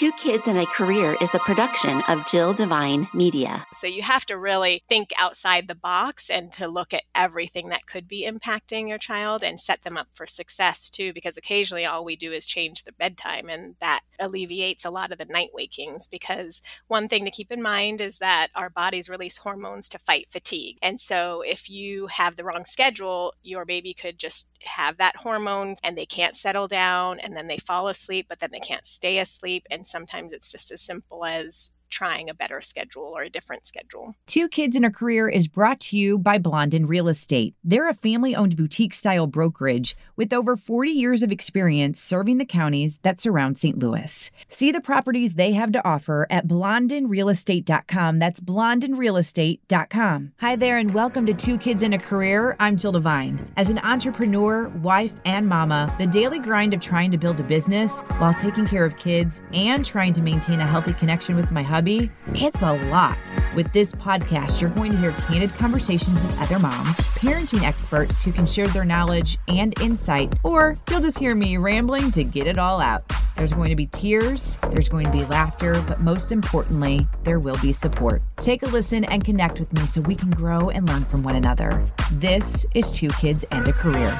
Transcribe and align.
Two 0.00 0.12
Kids 0.12 0.48
and 0.48 0.56
a 0.56 0.64
Career 0.64 1.14
is 1.20 1.34
a 1.34 1.38
production 1.40 2.00
of 2.08 2.26
Jill 2.26 2.54
Devine 2.54 3.06
Media. 3.12 3.66
So 3.74 3.86
you 3.86 4.00
have 4.00 4.24
to 4.26 4.38
really 4.38 4.82
think 4.88 5.12
outside 5.18 5.68
the 5.68 5.74
box 5.74 6.30
and 6.30 6.50
to 6.54 6.68
look 6.68 6.94
at 6.94 7.02
everything 7.14 7.68
that 7.68 7.84
could 7.84 8.08
be 8.08 8.26
impacting 8.26 8.88
your 8.88 8.96
child 8.96 9.42
and 9.42 9.60
set 9.60 9.82
them 9.82 9.98
up 9.98 10.06
for 10.14 10.24
success 10.24 10.88
too, 10.88 11.12
because 11.12 11.36
occasionally 11.36 11.84
all 11.84 12.02
we 12.02 12.16
do 12.16 12.32
is 12.32 12.46
change 12.46 12.84
the 12.84 12.92
bedtime 12.92 13.50
and 13.50 13.74
that 13.80 14.00
alleviates 14.18 14.86
a 14.86 14.90
lot 14.90 15.12
of 15.12 15.18
the 15.18 15.26
night 15.26 15.50
wakings. 15.52 16.06
Because 16.06 16.62
one 16.88 17.06
thing 17.06 17.26
to 17.26 17.30
keep 17.30 17.52
in 17.52 17.60
mind 17.60 18.00
is 18.00 18.20
that 18.20 18.48
our 18.54 18.70
bodies 18.70 19.10
release 19.10 19.36
hormones 19.36 19.86
to 19.90 19.98
fight 19.98 20.28
fatigue. 20.30 20.78
And 20.80 20.98
so 20.98 21.42
if 21.42 21.68
you 21.68 22.06
have 22.06 22.36
the 22.36 22.44
wrong 22.44 22.64
schedule, 22.64 23.34
your 23.42 23.66
baby 23.66 23.92
could 23.92 24.18
just 24.18 24.48
have 24.62 24.96
that 24.96 25.16
hormone 25.16 25.76
and 25.82 25.96
they 25.96 26.06
can't 26.06 26.36
settle 26.36 26.68
down 26.68 27.20
and 27.20 27.36
then 27.36 27.48
they 27.48 27.58
fall 27.58 27.88
asleep, 27.88 28.26
but 28.30 28.40
then 28.40 28.50
they 28.50 28.60
can't 28.60 28.86
stay 28.86 29.18
asleep. 29.18 29.66
And 29.70 29.86
sometimes 29.90 30.32
it's 30.32 30.52
just 30.52 30.70
as 30.70 30.80
simple 30.80 31.24
as 31.24 31.70
trying 31.90 32.30
a 32.30 32.34
better 32.34 32.60
schedule 32.60 33.12
or 33.14 33.22
a 33.22 33.28
different 33.28 33.66
schedule. 33.66 34.14
Two 34.26 34.48
Kids 34.48 34.76
and 34.76 34.84
a 34.84 34.90
Career 34.90 35.28
is 35.28 35.48
brought 35.48 35.80
to 35.80 35.98
you 35.98 36.16
by 36.16 36.38
Blondin 36.38 36.86
Real 36.86 37.08
Estate. 37.08 37.54
They're 37.64 37.88
a 37.88 37.94
family 37.94 38.34
owned 38.34 38.56
boutique 38.56 38.94
style 38.94 39.26
brokerage 39.26 39.96
with 40.16 40.32
over 40.32 40.56
40 40.56 40.90
years 40.90 41.22
of 41.22 41.32
experience 41.32 42.00
serving 42.00 42.38
the 42.38 42.44
counties 42.44 42.98
that 43.02 43.18
surround 43.18 43.58
St. 43.58 43.78
Louis. 43.78 44.30
See 44.46 44.70
the 44.70 44.80
properties 44.80 45.34
they 45.34 45.52
have 45.52 45.72
to 45.72 45.84
offer 45.84 46.26
at 46.30 46.46
blondinrealestate.com. 46.46 48.18
That's 48.20 48.40
blondinrealestate.com. 48.40 50.32
Hi 50.38 50.56
there, 50.56 50.78
and 50.78 50.94
welcome 50.94 51.26
to 51.26 51.34
Two 51.34 51.58
Kids 51.58 51.82
and 51.82 51.94
a 51.94 51.98
Career. 51.98 52.54
I'm 52.60 52.76
Jill 52.76 52.92
Devine. 52.92 53.52
As 53.56 53.68
an 53.68 53.80
entrepreneur, 53.80 54.68
wife, 54.68 55.14
and 55.24 55.48
mama, 55.48 55.92
the 55.98 56.06
daily 56.06 56.38
grind 56.38 56.72
of 56.72 56.80
trying 56.80 57.10
to 57.10 57.18
build 57.18 57.40
a 57.40 57.44
business 57.44 58.02
while 58.18 58.34
taking 58.34 58.66
care 58.66 58.84
of 58.84 58.96
kids 58.96 59.40
and 59.52 59.84
trying 59.84 60.12
to 60.12 60.22
maintain 60.22 60.60
a 60.60 60.66
healthy 60.66 60.94
connection 60.94 61.34
with 61.34 61.50
my 61.50 61.62
husband 61.62 61.79
it's 61.80 62.60
a 62.60 62.74
lot. 62.90 63.16
With 63.56 63.72
this 63.72 63.92
podcast, 63.92 64.60
you're 64.60 64.68
going 64.68 64.92
to 64.92 64.98
hear 64.98 65.12
candid 65.12 65.50
conversations 65.54 66.20
with 66.20 66.38
other 66.38 66.58
moms, 66.58 66.98
parenting 67.16 67.62
experts 67.62 68.22
who 68.22 68.32
can 68.32 68.46
share 68.46 68.66
their 68.66 68.84
knowledge 68.84 69.38
and 69.48 69.72
insight, 69.80 70.34
or 70.44 70.76
you'll 70.90 71.00
just 71.00 71.18
hear 71.18 71.34
me 71.34 71.56
rambling 71.56 72.10
to 72.10 72.22
get 72.22 72.46
it 72.46 72.58
all 72.58 72.82
out. 72.82 73.02
There's 73.34 73.54
going 73.54 73.70
to 73.70 73.76
be 73.76 73.86
tears, 73.86 74.58
there's 74.70 74.90
going 74.90 75.06
to 75.06 75.10
be 75.10 75.24
laughter, 75.24 75.82
but 75.86 76.00
most 76.00 76.32
importantly, 76.32 77.08
there 77.22 77.40
will 77.40 77.56
be 77.62 77.72
support. 77.72 78.20
Take 78.36 78.62
a 78.62 78.66
listen 78.66 79.04
and 79.04 79.24
connect 79.24 79.58
with 79.58 79.72
me 79.72 79.86
so 79.86 80.02
we 80.02 80.14
can 80.14 80.30
grow 80.30 80.68
and 80.68 80.86
learn 80.86 81.06
from 81.06 81.22
one 81.22 81.36
another. 81.36 81.82
This 82.12 82.66
is 82.74 82.92
Two 82.92 83.08
Kids 83.08 83.42
and 83.52 83.66
a 83.66 83.72
Career. 83.72 84.18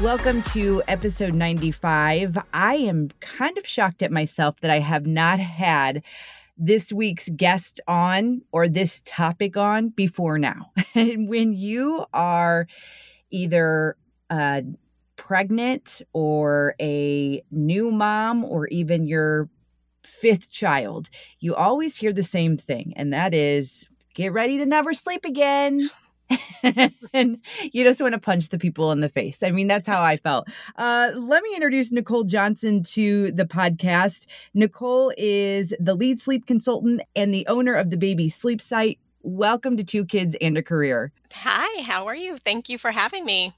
Welcome 0.00 0.42
to 0.52 0.80
episode 0.86 1.34
95. 1.34 2.38
I 2.52 2.74
am 2.76 3.10
kind 3.20 3.58
of 3.58 3.66
shocked 3.66 4.02
at 4.02 4.12
myself 4.12 4.60
that 4.60 4.70
I 4.70 4.78
have 4.78 5.06
not 5.06 5.40
had 5.40 6.04
this 6.56 6.92
week's 6.92 7.28
guest 7.36 7.80
on 7.88 8.42
or 8.52 8.68
this 8.68 9.02
topic 9.04 9.56
on 9.56 9.88
before 9.88 10.38
now. 10.38 10.70
and 10.94 11.28
when 11.28 11.52
you 11.52 12.04
are 12.12 12.66
either 13.30 13.96
uh, 14.30 14.62
pregnant 15.16 16.02
or 16.12 16.74
a 16.80 17.42
new 17.50 17.90
mom 17.90 18.44
or 18.44 18.68
even 18.68 19.06
your 19.06 19.48
fifth 20.02 20.50
child, 20.50 21.10
you 21.40 21.54
always 21.54 21.96
hear 21.96 22.12
the 22.12 22.22
same 22.22 22.56
thing, 22.56 22.92
and 22.96 23.12
that 23.12 23.34
is 23.34 23.86
get 24.14 24.32
ready 24.32 24.58
to 24.58 24.66
never 24.66 24.94
sleep 24.94 25.24
again. 25.24 25.90
and 27.12 27.38
you 27.72 27.84
just 27.84 28.00
want 28.00 28.14
to 28.14 28.20
punch 28.20 28.48
the 28.48 28.58
people 28.58 28.92
in 28.92 29.00
the 29.00 29.08
face. 29.08 29.42
I 29.42 29.50
mean, 29.50 29.66
that's 29.66 29.86
how 29.86 30.02
I 30.02 30.16
felt. 30.16 30.48
Uh, 30.76 31.10
let 31.16 31.42
me 31.42 31.50
introduce 31.54 31.92
Nicole 31.92 32.24
Johnson 32.24 32.82
to 32.84 33.30
the 33.32 33.44
podcast. 33.44 34.26
Nicole 34.54 35.12
is 35.16 35.74
the 35.78 35.94
lead 35.94 36.20
sleep 36.20 36.46
consultant 36.46 37.02
and 37.14 37.32
the 37.32 37.46
owner 37.46 37.74
of 37.74 37.90
the 37.90 37.96
Baby 37.96 38.28
Sleep 38.28 38.60
Site. 38.60 38.98
Welcome 39.22 39.76
to 39.78 39.84
Two 39.84 40.04
Kids 40.04 40.36
and 40.40 40.58
a 40.58 40.62
Career. 40.62 41.12
Hi, 41.32 41.82
how 41.82 42.06
are 42.06 42.16
you? 42.16 42.36
Thank 42.38 42.68
you 42.68 42.78
for 42.78 42.90
having 42.90 43.24
me. 43.24 43.54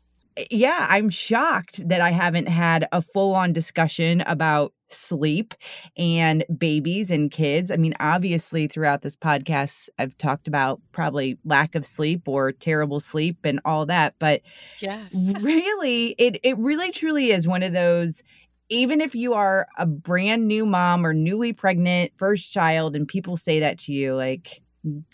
Yeah, 0.51 0.87
I'm 0.91 1.09
shocked 1.09 1.89
that 1.89 2.01
I 2.01 2.11
haven't 2.11 2.49
had 2.49 2.89
a 2.93 3.01
full 3.01 3.35
on 3.35 3.53
discussion 3.53 4.21
about 4.23 4.75
sleep 4.89 5.55
and 5.97 6.45
babies 6.59 7.11
and 7.11 7.31
kids. 7.31 7.71
I 7.71 7.77
mean, 7.77 7.95
obviously, 8.01 8.67
throughout 8.67 9.03
this 9.03 9.17
podcast, 9.17 9.89
I've 9.99 10.17
talked 10.19 10.47
about 10.47 10.81
probably 10.93 11.39
lack 11.45 11.75
of 11.75 11.87
sleep 11.87 12.23
or 12.27 12.53
terrible 12.53 13.01
sleep 13.01 13.39
and 13.45 13.61
all 13.65 13.87
that. 13.87 14.15
But 14.19 14.43
yeah, 14.81 15.05
really, 15.41 16.15
it, 16.19 16.39
it 16.43 16.59
really 16.59 16.91
truly 16.91 17.31
is 17.31 17.47
one 17.47 17.63
of 17.63 17.73
those. 17.73 18.23
Even 18.69 19.01
if 19.01 19.15
you 19.15 19.33
are 19.35 19.69
a 19.79 19.87
brand 19.87 20.49
new 20.49 20.67
mom 20.67 21.07
or 21.07 21.15
newly 21.15 21.53
pregnant, 21.53 22.13
first 22.17 22.53
child, 22.53 22.97
and 22.97 23.07
people 23.07 23.37
say 23.37 23.61
that 23.61 23.79
to 23.79 23.93
you, 23.93 24.15
like, 24.15 24.61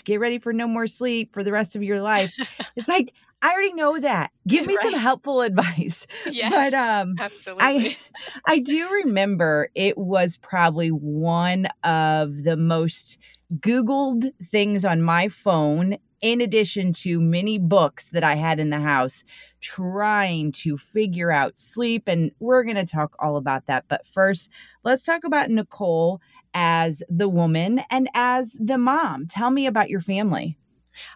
get 0.04 0.20
ready 0.20 0.38
for 0.38 0.52
no 0.52 0.66
more 0.66 0.86
sleep 0.86 1.34
for 1.34 1.44
the 1.44 1.52
rest 1.52 1.76
of 1.76 1.82
your 1.82 2.00
life. 2.00 2.32
it's 2.76 2.88
like, 2.88 3.12
I 3.42 3.52
already 3.52 3.74
know 3.74 3.98
that. 3.98 4.30
Give 4.46 4.66
me 4.66 4.76
right. 4.76 4.90
some 4.90 5.00
helpful 5.00 5.40
advice. 5.42 6.06
Yes, 6.30 6.52
but 6.52 6.74
um 6.74 7.16
absolutely. 7.18 7.64
I 7.64 7.96
I 8.46 8.58
do 8.60 8.88
remember 9.04 9.68
it 9.74 9.98
was 9.98 10.36
probably 10.36 10.88
one 10.88 11.66
of 11.82 12.44
the 12.44 12.56
most 12.56 13.18
googled 13.56 14.30
things 14.42 14.84
on 14.84 15.02
my 15.02 15.28
phone 15.28 15.98
in 16.22 16.40
addition 16.40 16.92
to 16.92 17.20
many 17.20 17.58
books 17.58 18.08
that 18.10 18.22
I 18.22 18.36
had 18.36 18.60
in 18.60 18.70
the 18.70 18.80
house 18.80 19.24
trying 19.60 20.52
to 20.52 20.78
figure 20.78 21.32
out 21.32 21.58
sleep 21.58 22.04
and 22.06 22.30
we're 22.38 22.62
going 22.62 22.76
to 22.76 22.86
talk 22.86 23.16
all 23.18 23.36
about 23.36 23.66
that. 23.66 23.86
But 23.88 24.06
first, 24.06 24.48
let's 24.84 25.04
talk 25.04 25.24
about 25.24 25.50
Nicole 25.50 26.20
as 26.54 27.02
the 27.08 27.28
woman 27.28 27.82
and 27.90 28.08
as 28.14 28.56
the 28.58 28.78
mom. 28.78 29.26
Tell 29.26 29.50
me 29.50 29.66
about 29.66 29.90
your 29.90 30.00
family. 30.00 30.56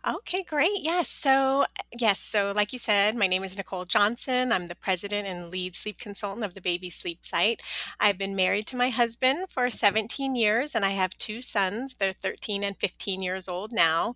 Okay, 0.07 0.43
great. 0.49 0.81
Yes. 0.83 1.09
So, 1.09 1.65
yes. 1.99 2.19
So, 2.21 2.53
like 2.57 2.73
you 2.73 2.79
said, 2.79 3.15
my 3.17 3.27
name 3.27 3.45
is 3.45 3.57
Nicole 3.57 3.85
Johnson. 3.85 4.53
I'm 4.53 4.69
the 4.69 4.75
president 4.75 5.27
and 5.27 5.51
lead 5.51 5.75
sleep 5.75 5.99
consultant 5.99 6.45
of 6.45 6.55
the 6.55 6.61
Baby 6.61 6.91
Sleep 6.91 7.25
Site. 7.25 7.61
I've 8.01 8.19
been 8.19 8.37
married 8.37 8.67
to 8.69 8.77
my 8.77 8.89
husband 8.91 9.47
for 9.51 9.69
17 9.71 10.35
years 10.37 10.75
and 10.75 10.85
I 10.85 10.91
have 10.91 11.15
two 11.19 11.43
sons. 11.43 11.95
They're 11.95 12.13
13 12.13 12.63
and 12.65 12.77
15 12.79 13.23
years 13.23 13.49
old 13.49 13.73
now. 13.73 14.15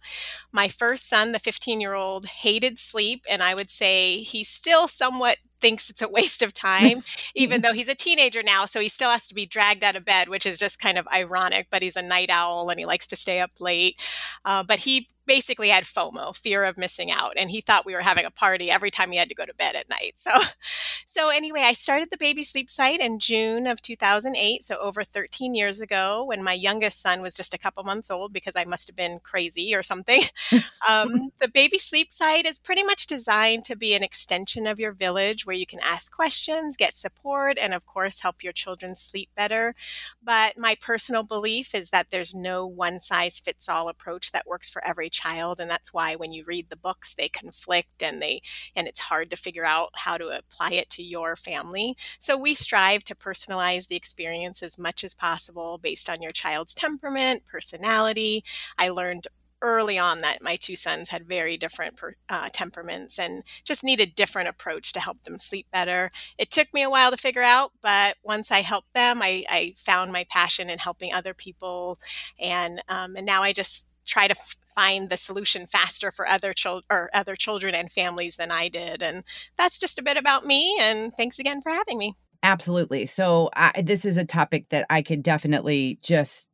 My 0.53 0.69
first 0.69 1.09
son, 1.09 1.33
the 1.33 1.41
15 1.41 1.81
year 1.81 1.95
old, 1.95 2.27
hated 2.27 2.79
sleep, 2.81 3.25
and 3.31 3.43
I 3.43 3.55
would 3.55 3.71
say 3.71 4.19
he's 4.23 4.49
still 4.51 4.89
somewhat 4.89 5.39
thinks 5.61 5.91
it's 5.91 6.03
a 6.03 6.09
waste 6.09 6.43
of 6.43 6.53
time, 6.55 7.03
even 7.35 7.63
though 7.63 7.73
he's 7.73 7.89
a 7.89 7.95
teenager 7.95 8.43
now. 8.43 8.67
So 8.67 8.81
he 8.81 8.89
still 8.89 9.11
has 9.11 9.27
to 9.29 9.35
be 9.35 9.47
dragged 9.47 9.85
out 9.85 9.97
of 9.97 10.05
bed, 10.05 10.29
which 10.29 10.47
is 10.47 10.59
just 10.59 10.79
kind 10.79 10.99
of 10.99 11.07
ironic. 11.09 11.69
But 11.71 11.83
he's 11.83 11.97
a 11.97 12.03
night 12.03 12.31
owl 12.31 12.71
and 12.71 12.79
he 12.79 12.87
likes 12.87 13.07
to 13.09 13.17
stay 13.17 13.41
up 13.41 13.53
late. 13.59 13.97
Uh, 14.45 14.63
but 14.63 14.81
he 14.81 15.09
basically 15.31 15.69
had 15.69 15.85
FOMO, 15.85 16.35
fear 16.35 16.65
of 16.65 16.77
missing 16.77 17.13
out, 17.13 17.35
and 17.37 17.53
he 17.53 17.61
thought 17.61 17.87
we 17.87 17.95
were 17.95 18.01
having 18.01 18.25
a 18.25 18.33
party 18.33 18.69
every 18.69 18.91
time 18.91 19.13
he 19.13 19.17
had 19.17 19.29
to 19.29 19.35
go 19.37 19.47
to 19.47 19.55
bed 19.55 19.77
at 19.77 19.89
night. 19.89 20.15
So, 20.17 20.31
so 21.07 21.29
anyway, 21.29 21.61
I 21.61 21.73
started 21.73 22.09
the 22.11 22.17
baby 22.17 22.43
sleep 22.43 22.69
site 22.69 22.99
in 22.99 23.21
June 23.21 23.69
of 23.69 23.81
2008, 23.81 24.65
so 24.65 24.77
over 24.79 25.05
13 25.05 25.55
years 25.55 25.81
ago, 25.81 26.25
when 26.25 26.43
my 26.43 26.53
youngest 26.53 27.01
son 27.01 27.23
was 27.23 27.37
just 27.37 27.55
a 27.55 27.59
couple 27.59 27.85
months 27.85 28.11
old, 28.11 28.33
because 28.33 28.55
I 28.57 28.65
must 28.65 28.89
have 28.89 28.97
been 28.97 29.21
crazy 29.23 29.73
or 29.73 29.85
something. 29.85 30.23
um, 30.89 31.31
the 31.39 31.49
baby 31.49 31.79
sleep 31.79 32.11
site 32.11 32.45
is 32.45 32.59
pretty 32.59 32.83
much 32.83 33.07
designed 33.07 33.65
to 33.67 33.77
be 33.77 33.95
an 33.95 34.03
extension 34.03 34.67
of 34.67 34.81
your 34.81 34.91
village 34.91 35.47
where 35.51 35.57
you 35.57 35.67
can 35.67 35.81
ask 35.81 36.15
questions, 36.15 36.77
get 36.77 36.95
support, 36.95 37.59
and 37.61 37.75
of 37.75 37.85
course, 37.85 38.21
help 38.21 38.45
your 38.45 38.53
children 38.53 38.95
sleep 38.95 39.29
better. 39.37 39.75
But 40.23 40.57
my 40.57 40.77
personal 40.81 41.25
belief 41.25 41.75
is 41.75 41.91
that 41.91 42.07
there's 42.13 42.33
no 42.33 42.65
one 42.69 43.01
size 43.01 43.41
fits 43.41 43.69
all 43.69 43.89
approach 43.89 44.31
that 44.31 44.47
works 44.47 44.69
for 44.69 44.85
every 44.87 45.11
child. 45.11 45.59
And 45.59 45.69
that's 45.69 45.93
why 45.93 46.15
when 46.15 46.33
you 46.33 46.45
read 46.45 46.69
the 46.69 46.77
books, 46.77 47.15
they 47.15 47.29
conflict 47.29 48.01
and 48.01 48.23
they, 48.23 48.43
and 48.77 48.87
it's 48.87 49.01
hard 49.01 49.29
to 49.31 49.37
figure 49.37 49.65
out 49.65 49.91
how 49.95 50.17
to 50.17 50.29
apply 50.29 50.71
it 50.71 50.89
to 50.91 51.03
your 51.03 51.35
family. 51.35 51.97
So 52.17 52.39
we 52.39 52.55
strive 52.55 53.03
to 53.07 53.17
personalize 53.17 53.89
the 53.89 53.97
experience 53.97 54.63
as 54.63 54.79
much 54.79 55.03
as 55.03 55.15
possible 55.15 55.79
based 55.79 56.09
on 56.09 56.23
your 56.23 56.31
child's 56.31 56.75
temperament, 56.75 57.45
personality. 57.45 58.45
I 58.79 58.91
learned 58.91 59.27
early 59.63 59.99
on 59.99 60.19
that 60.21 60.43
my 60.43 60.57
two 60.57 60.77
sons 60.77 61.09
had 61.09 61.27
very 61.27 61.57
different 61.57 61.97
per, 61.97 62.15
uh, 62.29 62.49
temperaments 62.53 63.19
and 63.19 63.43
just 63.65 63.85
needed 63.85 64.15
different 64.15 64.49
approach 64.49 64.93
to 64.93 65.01
help 65.01 65.23
them 65.23 65.39
sleep 65.39 65.67
better 65.73 66.09
it 66.39 66.51
took 66.51 66.73
me 66.73 66.83
a 66.83 66.91
while 66.91 67.11
to 67.11 67.17
figure 67.17 67.43
out 67.43 67.73
but 67.83 68.17
once 68.23 68.51
i 68.51 68.61
helped 68.61 68.93
them 68.95 69.21
i, 69.23 69.45
I 69.49 69.75
found 69.77 70.13
my 70.13 70.25
passion 70.31 70.71
in 70.71 70.79
helping 70.79 71.13
other 71.13 71.35
people 71.35 71.97
and 72.39 72.83
um, 72.89 73.17
and 73.17 73.27
now 73.27 73.43
i 73.43 73.53
just 73.53 73.87
try 74.07 74.27
to 74.27 74.37
f- 74.37 74.57
find 74.75 75.11
the 75.11 75.17
solution 75.17 75.67
faster 75.67 76.11
for 76.11 76.27
other 76.27 76.53
children 76.53 76.85
or 76.91 77.11
other 77.13 77.37
children 77.37 77.75
and 77.75 77.93
families 77.93 78.37
than 78.37 78.51
i 78.51 78.69
did 78.69 79.03
and 79.03 79.25
that's 79.59 79.79
just 79.79 79.99
a 79.99 80.03
bit 80.03 80.17
about 80.17 80.47
me 80.47 80.77
and 80.81 81.13
thanks 81.15 81.39
again 81.39 81.61
for 81.61 81.71
having 81.71 81.99
me 81.99 82.17
Absolutely. 82.43 83.05
So, 83.07 83.51
I, 83.55 83.83
this 83.83 84.07
is 84.07 84.17
a 84.17 84.25
topic 84.25 84.71
that 84.71 84.87
I 84.89 85.03
could 85.03 85.23
definitely 85.23 85.99
just 86.03 86.49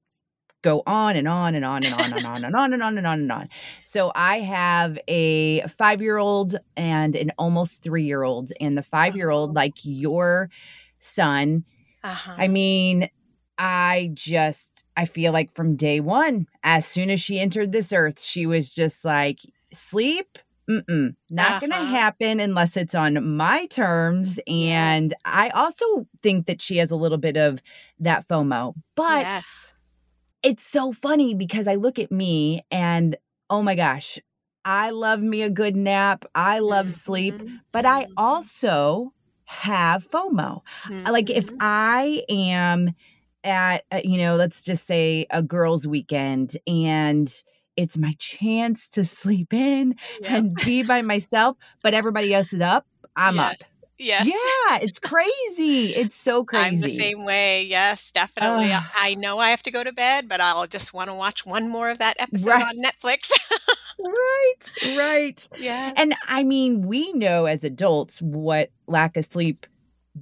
go 0.66 0.82
on 0.84 1.14
and 1.14 1.28
on 1.28 1.54
and 1.54 1.64
on 1.64 1.84
and 1.84 1.94
on 1.94 2.12
and 2.12 2.26
on 2.26 2.44
and 2.44 2.56
on 2.56 2.72
and 2.72 2.82
on 2.82 2.98
and 2.98 3.06
on 3.06 3.18
and 3.20 3.32
on. 3.32 3.48
So 3.84 4.10
I 4.16 4.40
have 4.40 4.98
a 5.06 5.60
five 5.68 6.02
year 6.02 6.18
old 6.18 6.56
and 6.76 7.14
an 7.14 7.30
almost 7.38 7.84
three 7.84 8.02
year 8.04 8.24
old. 8.24 8.52
And 8.60 8.76
the 8.76 8.82
five 8.82 9.14
year 9.14 9.30
old, 9.30 9.50
oh. 9.50 9.52
like 9.52 9.74
your 9.84 10.50
son, 10.98 11.64
uh-huh. 12.02 12.34
I 12.36 12.48
mean, 12.48 13.08
I 13.58 14.10
just, 14.12 14.84
I 14.96 15.04
feel 15.04 15.32
like 15.32 15.52
from 15.54 15.76
day 15.76 16.00
one, 16.00 16.46
as 16.64 16.84
soon 16.84 17.10
as 17.10 17.20
she 17.20 17.38
entered 17.38 17.70
this 17.70 17.92
earth, 17.92 18.20
she 18.20 18.44
was 18.44 18.74
just 18.74 19.04
like, 19.04 19.38
sleep. 19.72 20.38
Mm-mm, 20.68 21.14
not 21.30 21.46
Uh-huh. 21.46 21.60
gonna 21.60 21.84
happen 21.84 22.40
unless 22.40 22.76
it's 22.76 22.94
on 22.94 23.36
my 23.36 23.66
terms. 23.66 24.40
And 24.48 25.14
I 25.24 25.50
also 25.50 26.08
think 26.24 26.46
that 26.46 26.60
she 26.60 26.78
has 26.78 26.90
a 26.90 26.96
little 26.96 27.18
bit 27.18 27.36
of 27.36 27.62
that 28.00 28.26
FOMO. 28.26 28.74
But 28.96 29.20
yes. 29.20 29.44
It's 30.42 30.64
so 30.64 30.92
funny 30.92 31.34
because 31.34 31.66
I 31.66 31.74
look 31.76 31.98
at 31.98 32.10
me 32.12 32.60
and 32.70 33.16
oh 33.50 33.62
my 33.62 33.74
gosh, 33.74 34.18
I 34.64 34.90
love 34.90 35.20
me 35.20 35.42
a 35.42 35.50
good 35.50 35.76
nap. 35.76 36.24
I 36.34 36.58
love 36.60 36.92
sleep, 36.92 37.42
Mhm, 37.42 37.60
but 37.72 37.86
I 37.86 38.02
mhm, 38.02 38.12
also 38.16 39.12
have 39.44 40.08
FOMO. 40.10 40.62
I- 41.04 41.10
Like 41.10 41.30
if 41.30 41.46
mhm. 41.46 41.58
I 41.60 42.22
am 42.28 42.90
at, 43.44 43.84
uh, 43.92 44.00
you 44.04 44.18
know, 44.18 44.36
let's 44.36 44.62
just 44.62 44.86
say 44.86 45.26
a 45.30 45.42
girls' 45.42 45.86
weekend 45.86 46.56
and 46.66 47.32
it's 47.76 47.96
my 47.98 48.14
chance 48.18 48.88
to 48.88 49.04
sleep 49.04 49.52
in 49.52 49.94
Yep. 50.20 50.32
and 50.32 50.54
be 50.64 50.82
by 50.82 51.02
myself, 51.02 51.56
but 51.82 51.94
everybody 51.94 52.32
else 52.34 52.52
is 52.52 52.60
up, 52.60 52.86
I'm 53.16 53.34
Yes. 53.34 53.38
up. 53.38 53.62
Yes. 53.98 54.26
Yeah, 54.26 54.78
it's 54.82 54.98
crazy. 54.98 55.94
It's 55.94 56.14
so 56.16 56.44
crazy. 56.44 56.66
I'm 56.66 56.80
the 56.80 56.88
same 56.88 57.24
way. 57.24 57.64
Yes, 57.64 58.12
definitely. 58.12 58.72
I- 58.72 58.84
I 58.98 59.14
know 59.14 59.38
I 59.38 59.50
have 59.50 59.62
to 59.64 59.70
go 59.70 59.82
to 59.84 59.92
bed, 59.92 60.28
but 60.28 60.40
I'll 60.40 60.66
just 60.66 60.92
want 60.92 61.08
to 61.10 61.14
watch 61.14 61.46
one 61.46 61.68
more 61.68 61.88
of 61.90 61.98
that 61.98 62.16
episode 62.18 62.50
Right. 62.50 62.64
on 62.64 62.82
Netflix. 62.82 63.30
Right, 63.98 64.96
right. 64.96 65.48
yeah. 65.58 65.92
And 65.96 66.14
I 66.28 66.42
mean, 66.42 66.82
we 66.86 67.12
know 67.14 67.46
as 67.46 67.64
adults 67.64 68.20
what 68.20 68.70
lack 68.86 69.16
of 69.16 69.24
sleep 69.24 69.66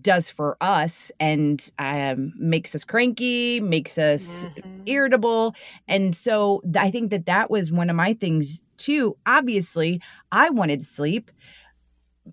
does 0.01 0.31
for 0.31 0.57
us 0.61 1.11
and 1.19 1.69
um, 1.81 2.33
makes 2.39 2.75
us 2.77 2.85
cranky, 2.85 3.59
makes 3.61 3.99
us 3.99 4.47
Mhm. 4.57 4.83
irritable. 4.87 5.57
And 5.89 6.15
so 6.15 6.63
I 6.79 6.91
think 6.93 7.11
that 7.11 7.27
that 7.27 7.51
was 7.51 7.73
one 7.73 7.91
of 7.91 7.97
my 7.97 8.15
things 8.15 8.63
too. 8.77 9.17
Obviously, 9.27 10.01
I 10.31 10.51
wanted 10.51 10.85
sleep, 10.85 11.33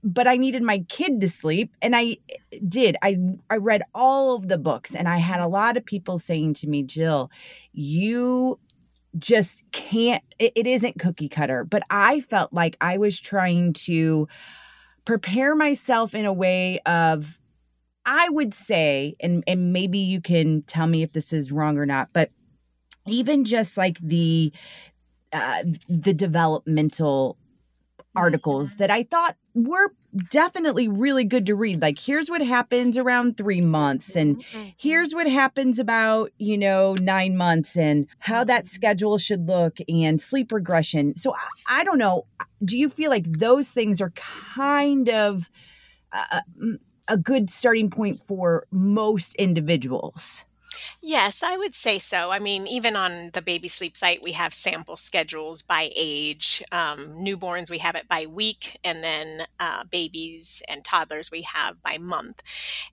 but 0.03 0.27
I 0.27 0.37
needed 0.37 0.63
my 0.63 0.79
kid 0.87 1.21
to 1.21 1.29
sleep 1.29 1.73
and 1.81 1.95
I 1.95 2.17
eh, 2.29 2.57
did. 2.67 2.95
I 3.01 3.17
I 3.49 3.57
read 3.57 3.83
all 3.93 4.35
of 4.35 4.47
the 4.47 4.57
books 4.57 4.95
and 4.95 5.07
I 5.07 5.17
had 5.17 5.39
a 5.39 5.47
lot 5.47 5.77
of 5.77 5.85
people 5.85 6.19
saying 6.19 6.55
to 6.55 6.67
me, 6.67 6.83
"Jill, 6.83 7.31
you 7.73 8.59
just 9.17 9.63
can't 9.71 10.23
it, 10.39 10.53
it 10.55 10.67
isn't 10.67 10.99
cookie 10.99 11.29
cutter." 11.29 11.63
But 11.63 11.83
I 11.89 12.21
felt 12.21 12.53
like 12.53 12.77
I 12.81 12.97
was 12.97 13.19
trying 13.19 13.73
to 13.73 14.27
prepare 15.05 15.55
myself 15.55 16.15
in 16.15 16.25
a 16.25 16.33
way 16.33 16.79
of 16.85 17.37
I 18.05 18.29
would 18.29 18.53
say 18.53 19.15
and 19.19 19.43
and 19.47 19.73
maybe 19.73 19.99
you 19.99 20.21
can 20.21 20.63
tell 20.63 20.87
me 20.87 21.03
if 21.03 21.11
this 21.13 21.33
is 21.33 21.51
wrong 21.51 21.77
or 21.77 21.85
not, 21.85 22.09
but 22.13 22.31
even 23.07 23.45
just 23.45 23.77
like 23.77 23.99
the 23.99 24.53
uh, 25.33 25.63
the 25.87 26.13
developmental 26.13 27.37
articles 28.15 28.75
that 28.75 28.91
I 28.91 29.03
thought 29.03 29.37
were 29.53 29.93
definitely 30.29 30.87
really 30.87 31.23
good 31.23 31.45
to 31.45 31.55
read. 31.55 31.81
Like, 31.81 31.97
here's 31.97 32.29
what 32.29 32.41
happens 32.41 32.97
around 32.97 33.37
three 33.37 33.61
months, 33.61 34.15
and 34.15 34.37
Mhm. 34.37 34.73
here's 34.77 35.13
what 35.13 35.29
happens 35.29 35.79
about, 35.79 36.31
you 36.37 36.57
know, 36.57 36.95
nine 36.95 37.37
months, 37.37 37.77
and 37.77 38.05
how 38.19 38.43
that 38.43 38.67
schedule 38.67 39.17
should 39.17 39.47
look, 39.47 39.77
and 39.87 40.19
sleep 40.21 40.51
regression. 40.51 41.15
So, 41.15 41.33
I, 41.33 41.81
I 41.81 41.83
don't 41.83 41.97
know. 41.97 42.25
Do 42.63 42.77
you 42.77 42.89
feel 42.89 43.09
like 43.09 43.25
those 43.31 43.69
things 43.69 44.01
are 44.01 44.11
kind 44.11 45.09
of 45.09 45.49
uh, 46.11 46.41
mm, 46.61 46.75
a 47.07 47.17
good 47.17 47.49
starting 47.49 47.89
point 47.89 48.19
for 48.27 48.65
most 48.71 49.35
individuals? 49.35 50.45
Yes, 51.01 51.43
I 51.43 51.57
would 51.57 51.75
say 51.75 51.99
so. 51.99 52.31
I 52.31 52.39
mean, 52.39 52.67
even 52.67 52.95
on 52.95 53.31
the 53.33 53.41
baby 53.41 53.67
sleep 53.67 53.97
site, 53.97 54.21
we 54.23 54.33
have 54.33 54.53
sample 54.53 54.97
schedules 54.97 55.61
by 55.61 55.91
age. 55.95 56.63
Um, 56.71 57.09
newborns, 57.17 57.69
we 57.69 57.79
have 57.79 57.95
it 57.95 58.07
by 58.07 58.25
week, 58.25 58.77
and 58.83 59.03
then 59.03 59.45
uh, 59.59 59.83
babies 59.85 60.61
and 60.67 60.83
toddlers, 60.83 61.31
we 61.31 61.41
have 61.43 61.81
by 61.81 61.97
month. 61.97 62.41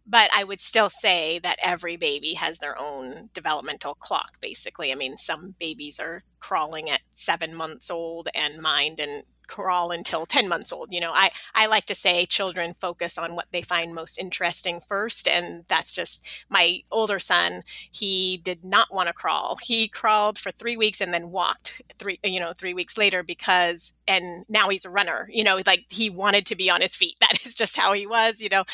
But 0.07 0.31
I 0.35 0.45
would 0.45 0.61
still 0.61 0.91
say 0.91 1.39
that 1.41 1.59
every 1.63 1.97
baby 1.97 2.35
has 2.35 2.59
their 2.59 2.79
own 2.79 3.31
developmental 3.35 3.95
clock, 3.95 4.41
basically. 4.41 4.93
I 4.93 4.97
mean, 4.97 5.17
some 5.17 5.55
babies 5.59 6.01
are 6.01 6.25
crawling 6.41 6.91
at 6.91 7.01
seven 7.15 7.55
months 7.55 7.91
old 7.91 8.29
and 8.35 8.61
mind 8.63 9.01
and 9.01 9.25
crawl 9.49 9.91
until 9.91 10.27
10 10.27 10.49
months 10.49 10.73
old 10.73 10.93
you 10.93 11.01
know? 11.01 11.13
I 11.13 11.31
i 11.55 11.67
like 11.67 11.87
to 11.87 11.95
say 11.95 12.27
children 12.27 12.75
focus 12.81 13.19
on 13.19 13.35
what 13.35 13.47
they 13.51 13.63
find 13.63 13.95
most 13.95 14.19
interesting 14.19 14.81
first 14.81 15.27
and 15.27 15.65
that's 15.69 15.95
just 15.95 16.25
my 16.49 16.83
older 16.91 17.19
son 17.19 17.63
he 17.91 18.39
did 18.39 18.65
not 18.65 18.93
want 18.93 19.09
to 19.09 19.13
crawl. 19.13 19.59
He 19.63 19.89
crawled 19.89 20.39
for 20.39 20.51
three 20.51 20.77
weeks 20.77 21.01
and 21.01 21.13
then 21.13 21.31
walked 21.31 21.83
three 21.99 22.19
you 22.23 22.41
know 22.41 22.53
three 22.53 22.75
weeks 22.75 22.97
later 22.99 23.23
because 23.23 23.93
and 24.09 24.45
now 24.49 24.69
he's 24.69 24.85
a 24.85 24.91
runner 24.91 25.29
you 25.33 25.45
know 25.45 25.61
like 25.67 25.85
he 25.91 26.11
wanted 26.11 26.47
to 26.47 26.57
be 26.57 26.71
on 26.71 26.81
his 26.81 26.97
feet. 26.97 27.17
That 27.29 27.45
is 27.47 27.55
just 27.55 27.77
how 27.77 27.93
he 27.93 28.07
was 28.07 28.41
you 28.41 28.49
know. 28.49 28.65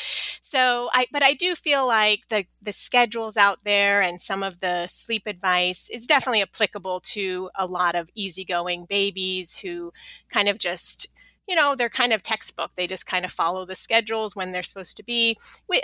So 0.41 0.89
i 0.93 1.07
but 1.11 1.23
i 1.23 1.33
do 1.33 1.55
feel 1.55 1.85
like 1.87 2.27
the 2.29 2.45
the 2.61 2.71
schedules 2.71 3.37
out 3.37 3.59
there 3.63 4.01
and 4.01 4.21
some 4.21 4.43
of 4.43 4.59
the 4.59 4.87
sleep 4.87 5.23
advice 5.27 5.89
is 5.91 6.07
definitely 6.07 6.41
applicable 6.41 7.01
to 7.01 7.49
a 7.55 7.65
lot 7.65 7.95
of 7.95 8.09
easygoing 8.15 8.85
babies 8.85 9.57
who 9.57 9.91
kind 10.29 10.47
of 10.47 10.57
just 10.57 11.07
you 11.47 11.55
know 11.55 11.75
they're 11.75 11.89
kind 11.89 12.13
of 12.13 12.23
textbook. 12.23 12.71
They 12.75 12.87
just 12.87 13.05
kind 13.05 13.25
of 13.25 13.31
follow 13.31 13.65
the 13.65 13.75
schedules 13.75 14.35
when 14.35 14.51
they're 14.51 14.63
supposed 14.63 14.97
to 14.97 15.03
be 15.03 15.37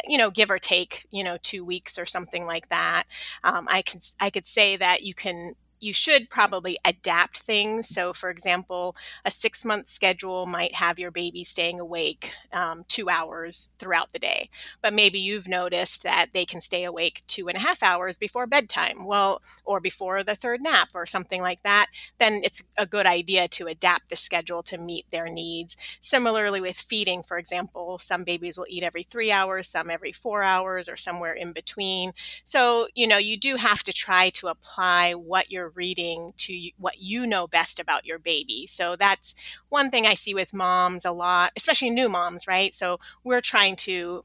you 0.07 0.17
know 0.17 0.31
give 0.31 0.49
or 0.49 0.59
take 0.59 1.05
you 1.11 1.23
know 1.23 1.37
two 1.43 1.63
weeks 1.63 1.97
or 1.97 2.05
something 2.05 2.45
like 2.45 2.69
that. 2.69 3.03
Um, 3.43 3.67
i 3.69 3.81
can 3.81 4.01
i 4.19 4.29
could 4.29 4.47
say 4.47 4.75
that 4.77 5.03
you 5.03 5.13
can 5.13 5.53
you 5.81 5.93
should 5.93 6.29
probably 6.29 6.77
adapt 6.85 7.39
things 7.39 7.87
so 7.87 8.13
for 8.13 8.29
example 8.29 8.95
a 9.25 9.31
six 9.31 9.65
month 9.65 9.89
schedule 9.89 10.45
might 10.45 10.75
have 10.75 10.99
your 10.99 11.11
baby 11.11 11.43
staying 11.43 11.79
awake 11.79 12.31
um, 12.53 12.83
two 12.87 13.09
hours 13.09 13.71
throughout 13.79 14.11
the 14.13 14.19
day 14.19 14.49
but 14.81 14.93
maybe 14.93 15.19
you've 15.19 15.47
noticed 15.47 16.03
that 16.03 16.27
they 16.33 16.45
can 16.45 16.61
stay 16.61 16.83
awake 16.83 17.21
two 17.27 17.47
and 17.47 17.57
a 17.57 17.61
half 17.61 17.83
hours 17.83 18.17
before 18.17 18.47
bedtime 18.47 19.05
well 19.05 19.41
or 19.65 19.79
before 19.79 20.23
the 20.23 20.35
third 20.35 20.61
nap 20.61 20.89
or 20.93 21.05
something 21.05 21.41
like 21.41 21.61
that 21.63 21.87
then 22.19 22.41
it's 22.43 22.63
a 22.77 22.85
good 22.85 23.05
idea 23.05 23.47
to 23.47 23.67
adapt 23.67 24.09
the 24.09 24.15
schedule 24.15 24.63
to 24.63 24.77
meet 24.77 25.05
their 25.11 25.29
needs. 25.29 25.77
Similarly, 25.99 26.61
with 26.61 26.77
feeding, 26.77 27.23
for 27.23 27.37
example, 27.37 27.97
some 27.97 28.23
babies 28.23 28.57
will 28.57 28.65
eat 28.69 28.83
every 28.83 29.03
three 29.03 29.31
hours, 29.31 29.67
some 29.67 29.89
every 29.89 30.11
four 30.11 30.43
hours, 30.43 30.87
or 30.87 30.97
somewhere 30.97 31.33
in 31.33 31.53
between. 31.53 32.13
So, 32.43 32.87
you 32.95 33.07
know, 33.07 33.17
you 33.17 33.37
do 33.37 33.55
have 33.55 33.83
to 33.83 33.93
try 33.93 34.29
to 34.31 34.47
apply 34.47 35.13
what 35.13 35.51
you're 35.51 35.70
reading 35.75 36.33
to 36.37 36.69
what 36.77 36.99
you 36.99 37.25
know 37.27 37.47
best 37.47 37.79
about 37.79 38.05
your 38.05 38.19
baby. 38.19 38.67
So, 38.67 38.95
that's 38.95 39.35
one 39.69 39.89
thing 39.91 40.05
I 40.05 40.13
see 40.15 40.33
with 40.33 40.53
moms 40.53 41.05
a 41.05 41.11
lot, 41.11 41.51
especially 41.55 41.89
new 41.89 42.09
moms, 42.09 42.47
right? 42.47 42.73
So, 42.73 42.99
we're 43.23 43.41
trying 43.41 43.75
to 43.77 44.23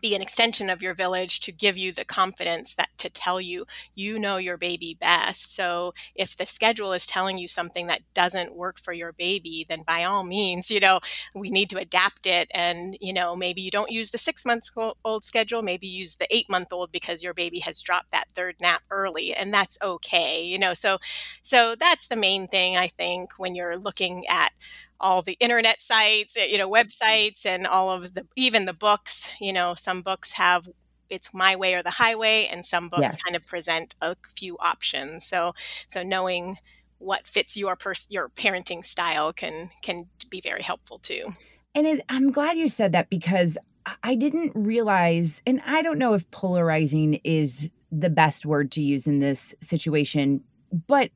be 0.00 0.14
an 0.14 0.22
extension 0.22 0.70
of 0.70 0.82
your 0.82 0.94
village 0.94 1.40
to 1.40 1.52
give 1.52 1.76
you 1.76 1.92
the 1.92 2.04
confidence 2.04 2.74
that 2.74 2.88
to 2.98 3.10
tell 3.10 3.40
you 3.40 3.66
you 3.94 4.18
know 4.18 4.36
your 4.36 4.56
baby 4.56 4.96
best. 5.00 5.54
So 5.54 5.94
if 6.14 6.36
the 6.36 6.46
schedule 6.46 6.92
is 6.92 7.06
telling 7.06 7.38
you 7.38 7.48
something 7.48 7.86
that 7.88 8.02
doesn't 8.14 8.54
work 8.54 8.78
for 8.78 8.92
your 8.92 9.12
baby, 9.12 9.66
then 9.68 9.82
by 9.86 10.04
all 10.04 10.24
means, 10.24 10.70
you 10.70 10.80
know, 10.80 11.00
we 11.34 11.50
need 11.50 11.70
to 11.70 11.78
adapt 11.78 12.26
it. 12.26 12.50
And, 12.54 12.96
you 13.00 13.12
know, 13.12 13.36
maybe 13.36 13.60
you 13.62 13.70
don't 13.70 13.90
use 13.90 14.10
the 14.10 14.18
six 14.18 14.44
months 14.44 14.70
old 15.04 15.24
schedule, 15.24 15.62
maybe 15.62 15.86
use 15.86 16.16
the 16.16 16.26
eight 16.34 16.48
month 16.48 16.72
old 16.72 16.92
because 16.92 17.22
your 17.22 17.34
baby 17.34 17.60
has 17.60 17.82
dropped 17.82 18.10
that 18.12 18.30
third 18.34 18.56
nap 18.60 18.82
early 18.90 19.34
and 19.34 19.52
that's 19.52 19.78
okay. 19.82 20.42
You 20.44 20.58
know, 20.58 20.74
so 20.74 20.98
so 21.42 21.74
that's 21.78 22.08
the 22.08 22.16
main 22.16 22.48
thing 22.48 22.76
I 22.76 22.88
think 22.88 23.32
when 23.38 23.54
you're 23.54 23.76
looking 23.78 24.26
at 24.28 24.52
all 25.00 25.22
the 25.22 25.36
internet 25.40 25.80
sites, 25.80 26.36
eh, 26.36 26.46
you 26.46 26.58
know, 26.58 26.68
websites 26.70 27.46
and 27.46 27.66
all 27.66 27.90
of 27.90 28.14
the 28.14 28.26
even 28.36 28.64
the 28.66 28.72
books, 28.72 29.30
you 29.40 29.52
know, 29.52 29.74
some 29.74 30.02
books 30.02 30.32
have 30.32 30.68
it's 31.10 31.32
my 31.32 31.56
way 31.56 31.74
or 31.74 31.82
the 31.82 31.90
highway 31.90 32.46
and 32.50 32.64
some 32.66 32.88
books 32.88 33.14
Yes. 33.14 33.22
kind 33.24 33.34
of 33.36 33.46
present 33.46 33.94
a 34.02 34.16
few 34.36 34.56
options. 34.58 35.24
So 35.26 35.54
so 35.88 36.02
knowing 36.02 36.56
what 36.98 37.26
fits 37.26 37.56
your 37.56 37.76
pers- 37.76 38.08
your 38.10 38.28
parenting 38.30 38.84
style 38.84 39.32
can 39.32 39.70
can 39.82 40.08
be 40.30 40.40
very 40.40 40.62
helpful 40.62 40.98
too. 40.98 41.32
And 41.74 41.86
it, 41.86 42.00
I'm 42.08 42.32
glad 42.32 42.56
you 42.56 42.68
said 42.68 42.92
that 42.92 43.10
because 43.10 43.58
I 44.02 44.14
didn't 44.14 44.52
realize, 44.54 45.42
and 45.46 45.62
I 45.64 45.82
don't 45.82 45.98
know 45.98 46.14
if 46.14 46.30
polarizing 46.30 47.14
is 47.24 47.70
the 47.90 48.10
best 48.10 48.44
word 48.44 48.70
to 48.72 48.82
use 48.82 49.06
in 49.06 49.20
this 49.20 49.54
situation, 49.60 50.42
but 50.86 51.10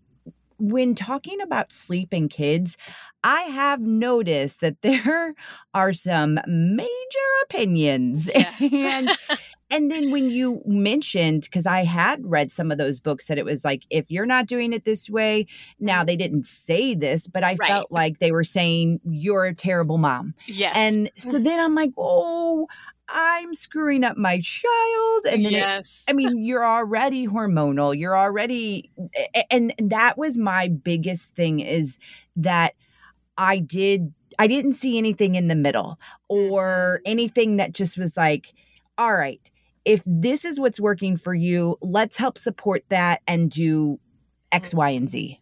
when 0.62 0.95
talking 0.95 1.40
about 1.40 1.73
sleep 1.73 2.11
and 2.12 2.31
kids, 2.31 2.76
I 3.25 3.42
have 3.42 3.81
noticed 3.81 4.61
that 4.61 4.76
there 4.83 5.35
are 5.75 5.92
some 5.92 6.38
major 6.47 6.88
opinions. 7.45 8.31
and 8.61 9.11
and 9.71 9.90
then 9.90 10.11
when 10.11 10.31
you 10.31 10.62
mentioned 10.66 11.42
because 11.42 11.66
I 11.66 11.85
had 11.85 12.21
read 12.25 12.52
some 12.52 12.71
of 12.71 12.78
those 12.78 13.00
books 13.00 13.26
that 13.26 13.38
it 13.38 13.45
was 13.45 13.64
like 13.64 13.83
if 13.90 14.11
you're 14.11 14.26
not 14.26 14.47
doing 14.47 14.73
it 14.73 14.85
this 14.85 15.09
way, 15.11 15.47
now 15.81 15.99
mm-hmm. 15.99 16.07
they 16.07 16.16
didn't 16.16 16.47
say 16.47 16.95
this, 16.95 17.26
but 17.26 17.42
I 17.42 17.57
Right. 17.59 17.69
felt 17.69 17.90
like 17.90 18.19
they 18.19 18.33
were 18.33 18.45
saying 18.45 19.00
you're 19.04 19.47
a 19.47 19.54
terrible 19.54 19.99
mom. 19.99 20.35
yes. 20.47 20.73
And 20.76 21.11
so 21.16 21.38
then 21.38 21.59
I'm 21.59 21.75
like, 21.75 21.90
oh, 21.97 22.66
I'm 23.12 23.54
screwing 23.54 24.04
up 24.04 24.16
my 24.16 24.40
child. 24.40 25.26
And 25.31 25.45
then, 25.45 25.52
yes. 25.52 26.04
it, 26.07 26.11
I 26.11 26.14
mean, 26.14 26.45
you're 26.45 26.64
already 26.64 27.26
hormonal. 27.26 27.97
You're 27.97 28.16
already, 28.16 28.90
and, 29.50 29.73
that 29.78 30.16
was 30.16 30.38
my 30.38 30.69
biggest 30.69 31.35
thing 31.35 31.61
is 31.61 31.99
that 32.37 32.75
I 33.37 33.59
did, 33.59 34.12
I 34.38 34.47
didn't 34.47 34.75
see 34.75 34.99
anything 34.99 35.35
in 35.35 35.49
the 35.49 35.54
middle 35.54 35.99
or 36.28 37.00
mm-hmm. 37.00 37.11
anything 37.11 37.57
that 37.57 37.73
just 37.73 37.99
was 37.99 38.16
like, 38.16 38.54
all 38.99 39.14
right, 39.14 39.50
if 39.85 40.02
this 40.07 40.45
is 40.45 40.59
what's 40.59 40.81
working 40.81 41.16
for 41.16 41.35
you, 41.35 41.76
let's 41.81 42.16
help 42.16 42.38
support 42.38 42.85
that 42.88 43.21
and 43.26 43.50
do 43.50 43.99
X, 44.52 44.75
Y, 44.75 44.90
and 44.90 45.09
Z. 45.09 45.38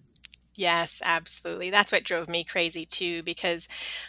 Yes, 0.61 1.01
absolutely. 1.03 1.71
That's 1.71 1.91
what 1.91 2.05
drove 2.05 2.29
me 2.29 2.45
crazy 2.45 2.85
too, 2.85 3.23
because 3.23 3.67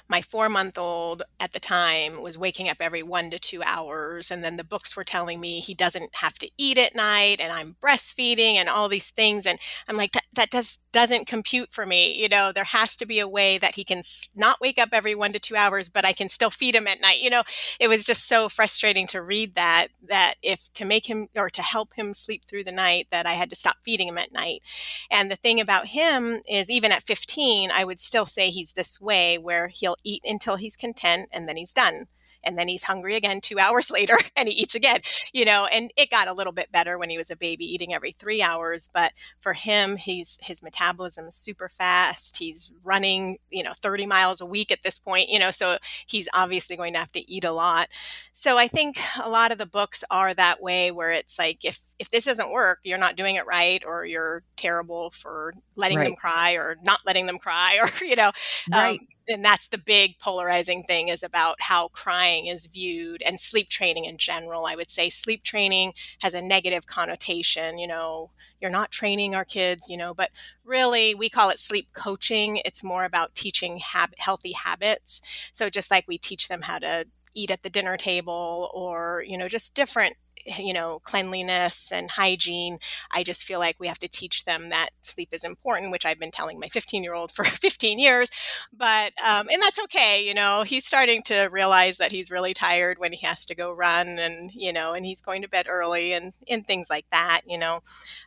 my 0.10 0.20
four 0.22 0.50
month 0.50 0.78
old 0.78 1.24
at 1.40 1.54
the 1.54 1.62
time 1.62 2.22
was 2.22 2.38
waking 2.38 2.68
up 2.68 2.76
every 2.82 3.04
one 3.04 3.32
to 3.32 3.40
two 3.40 3.64
hours. 3.64 4.30
And 4.30 4.44
then 4.44 4.58
the 4.58 4.66
books 4.66 4.94
were 4.94 5.06
telling 5.06 5.40
me 5.40 5.62
he 5.62 5.74
doesn't 5.74 6.14
have 6.16 6.34
to 6.40 6.50
eat 6.58 6.78
at 6.78 6.94
night 6.94 7.40
and 7.40 7.54
I'm 7.54 7.78
breastfeeding 7.82 8.56
and 8.56 8.68
all 8.68 8.90
these 8.90 9.12
things. 9.12 9.46
And 9.46 9.60
I'm 9.88 9.96
like, 9.96 10.12
that, 10.12 10.26
that 10.34 10.52
just 10.52 10.82
doesn't 10.92 11.26
compute 11.26 11.72
for 11.72 11.86
me. 11.86 12.22
You 12.22 12.28
know, 12.28 12.52
there 12.52 12.66
has 12.66 12.98
to 12.98 13.06
be 13.06 13.20
a 13.20 13.30
way 13.30 13.58
that 13.58 13.76
he 13.76 13.86
can 13.86 14.04
not 14.36 14.60
wake 14.60 14.78
up 14.78 14.90
every 14.92 15.16
one 15.16 15.32
to 15.32 15.40
two 15.40 15.56
hours, 15.56 15.88
but 15.88 16.04
I 16.04 16.12
can 16.12 16.28
still 16.28 16.50
feed 16.50 16.76
him 16.76 16.86
at 16.88 17.00
night. 17.00 17.22
You 17.22 17.30
know, 17.30 17.44
it 17.80 17.88
was 17.88 18.04
just 18.04 18.28
so 18.28 18.50
frustrating 18.50 19.08
to 19.08 19.22
read 19.22 19.56
that, 19.56 19.88
that 20.10 20.34
if 20.44 20.68
to 20.74 20.84
make 20.84 21.06
him 21.06 21.28
or 21.34 21.50
to 21.50 21.62
help 21.62 21.94
him 21.94 22.14
sleep 22.14 22.44
through 22.46 22.66
the 22.66 22.74
night, 22.74 23.08
that 23.10 23.26
I 23.26 23.32
had 23.34 23.50
to 23.52 23.56
stop 23.56 23.78
feeding 23.86 24.10
him 24.10 24.18
at 24.18 24.34
night. 24.34 24.62
And 25.10 25.30
the 25.32 25.36
thing 25.36 25.60
about 25.60 25.88
him 25.88 26.41
is 26.48 26.70
even 26.70 26.92
at 26.92 27.04
15, 27.04 27.72
I 27.72 27.84
would 27.84 28.00
still 28.00 28.26
say 28.26 28.50
he's 28.50 28.74
this 28.74 29.00
way 29.00 29.38
where 29.38 29.68
he'll 29.68 29.98
eat 30.04 30.24
until 30.26 30.56
he's 30.56 30.76
content 30.76 31.30
and 31.32 31.48
then 31.48 31.58
he's 31.58 31.74
done 31.74 32.08
and 32.44 32.58
then 32.58 32.68
he's 32.68 32.84
hungry 32.84 33.16
again 33.16 33.42
two 33.42 33.60
hours 33.60 33.90
later 33.92 34.18
and 34.36 34.48
he 34.48 34.56
eats 34.56 34.76
again 34.76 35.00
you 35.34 35.46
know 35.46 35.66
and 35.72 35.92
it 35.98 36.10
got 36.10 36.28
a 36.28 36.34
little 36.34 36.54
bit 36.54 36.72
better 36.72 36.98
when 36.98 37.10
he 37.10 37.18
was 37.18 37.32
a 37.32 37.36
baby 37.36 37.66
eating 37.66 37.94
every 37.94 38.16
three 38.18 38.42
hours 38.42 38.90
but 38.94 39.12
for 39.40 39.54
him 39.54 39.98
he's 39.98 40.38
his 40.42 40.64
metabolism 40.64 41.28
is 41.28 41.36
super 41.36 41.70
fast 41.70 42.38
he's 42.38 42.72
running 42.84 43.38
you 43.50 43.64
know 43.64 43.74
30 43.82 44.06
miles 44.06 44.42
a 44.42 44.46
week 44.46 44.72
at 44.72 44.84
this 44.84 45.00
point 45.00 45.30
you 45.30 45.40
know 45.40 45.52
so 45.52 45.78
he's 46.06 46.30
obviously 46.34 46.76
going 46.76 46.94
to 46.94 47.00
have 47.00 47.12
to 47.12 47.32
eat 47.32 47.44
a 47.44 47.52
lot 47.52 47.88
so 48.34 48.58
i 48.58 48.68
think 48.68 49.00
a 49.24 49.30
lot 49.30 49.52
of 49.52 49.58
the 49.58 49.66
books 49.66 50.04
are 50.10 50.34
that 50.34 50.62
way 50.62 50.92
where 50.92 51.12
it's 51.12 51.38
like 51.38 51.64
if 51.66 51.80
if 52.00 52.10
this 52.10 52.26
doesn't 52.26 52.52
work 52.52 52.80
you're 52.84 52.98
not 52.98 53.16
doing 53.16 53.36
it 53.36 53.46
right 53.46 53.84
or 53.86 54.06
you're 54.06 54.44
terrible 54.58 55.12
for 55.12 55.54
letting 55.76 55.98
right. 55.98 56.06
them 56.06 56.16
cry 56.16 56.54
or 56.54 56.78
not 56.84 57.00
letting 57.06 57.26
them 57.26 57.38
cry 57.38 57.80
or 57.82 58.06
you 58.06 58.16
know 58.16 58.32
right. 58.72 59.00
um, 59.00 59.08
and 59.32 59.44
that's 59.44 59.68
the 59.70 59.78
big 59.78 60.20
polarizing 60.20 60.84
thing 60.84 61.08
is 61.08 61.24
about 61.24 61.62
how 61.62 61.88
crying 61.90 62.48
is 62.48 62.68
viewed 62.68 63.22
and 63.24 63.40
sleep 63.40 63.70
training 63.70 64.06
in 64.06 64.18
general. 64.18 64.66
I 64.66 64.76
would 64.76 64.92
say 64.92 65.10
sleep 65.10 65.44
training 65.44 65.94
has 66.20 66.34
a 66.34 66.42
negative 66.42 66.86
connotation 66.88 67.80
you 67.80 67.88
know 67.88 68.32
you're 68.62 68.72
not 68.72 68.92
training 68.92 69.34
our 69.34 69.46
kids 69.46 69.90
you 69.90 69.98
know 69.98 70.14
but 70.14 70.30
really 70.64 71.16
we 71.16 71.30
call 71.30 71.50
it 71.50 71.60
sleep 71.60 71.88
coaching. 71.94 72.62
It's 72.66 72.84
more 72.84 73.06
about 73.06 73.34
teaching 73.36 73.80
hab- 73.80 74.18
healthy 74.18 74.52
habits. 74.54 75.22
So 75.54 75.70
just 75.70 75.90
like 75.92 76.06
we 76.08 76.18
teach 76.18 76.48
them 76.48 76.62
how 76.62 76.80
to 76.80 77.06
eat 77.34 77.52
at 77.52 77.64
the 77.64 77.70
dinner 77.70 77.98
table 77.98 78.70
or 78.74 79.24
you 79.28 79.38
know 79.38 79.48
just 79.48 79.74
different 79.76 80.16
you 80.58 80.74
know 80.74 81.00
cleanliness 81.04 81.92
and 81.92 82.10
hygiene 82.10 82.78
i 83.12 83.24
just 83.24 83.44
feel 83.44 83.60
like 83.60 83.76
we 83.80 83.88
have 83.88 84.00
to 84.00 84.08
teach 84.08 84.46
them 84.46 84.70
that 84.70 84.90
sleep 85.04 85.30
is 85.32 85.44
important 85.44 85.92
which 85.92 86.06
i've 86.06 86.20
been 86.20 86.32
telling 86.32 86.60
my 86.60 86.68
15 86.68 87.04
year 87.04 87.14
old 87.14 87.32
for 87.32 87.44
15 87.46 88.00
years 88.00 88.30
but 88.74 89.14
um, 89.24 89.48
and 89.50 89.62
that's 89.62 89.80
okay 89.80 90.26
you 90.26 90.34
know 90.34 90.64
he's 90.64 90.86
starting 90.86 91.22
to 91.24 91.48
realize 91.52 91.98
that 91.98 92.12
he's 92.12 92.32
really 92.32 92.54
tired 92.54 92.98
when 93.00 93.12
he 93.12 93.26
has 93.26 93.46
to 93.46 93.56
go 93.56 93.72
run 93.72 94.08
and 94.20 94.52
you 94.54 94.74
know 94.74 94.94
and 94.94 95.06
he's 95.06 95.22
going 95.22 95.42
to 95.42 95.48
bed 95.48 95.68
early 95.70 96.14
and 96.14 96.34
and 96.50 96.66
things 96.66 96.90
like 96.90 97.06
that 97.12 97.42
you 97.46 97.58
know 97.58 97.82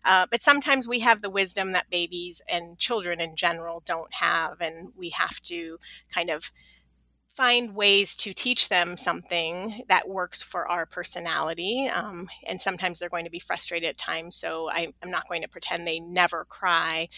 uh, 0.04 0.26
but 0.30 0.42
sometimes 0.42 0.86
we 0.86 1.00
have 1.00 1.22
the 1.22 1.30
wisdom 1.30 1.72
that 1.72 1.90
babies 1.90 2.42
and 2.48 2.78
children 2.78 3.20
in 3.20 3.36
general 3.36 3.82
don't 3.86 4.12
have 4.14 4.60
and 4.60 4.92
we 4.96 5.08
have 5.10 5.40
to 5.40 5.78
kind 6.12 6.30
of 6.30 6.50
find 7.34 7.74
ways 7.74 8.14
to 8.14 8.32
teach 8.32 8.68
them 8.68 8.96
something 8.96 9.82
that 9.88 10.08
works 10.08 10.40
for 10.40 10.68
our 10.68 10.86
personality. 10.86 11.88
Um, 11.92 12.28
and 12.46 12.60
sometimes 12.60 12.98
they're 12.98 13.08
going 13.08 13.24
to 13.24 13.30
be 13.30 13.40
frustrated 13.40 13.88
at 13.88 13.98
times. 13.98 14.36
So 14.36 14.70
I, 14.70 14.92
am 15.02 15.10
not 15.10 15.28
going 15.28 15.42
to 15.42 15.48
pretend 15.48 15.84
they 15.84 15.98
never 15.98 16.44
cry. 16.44 17.08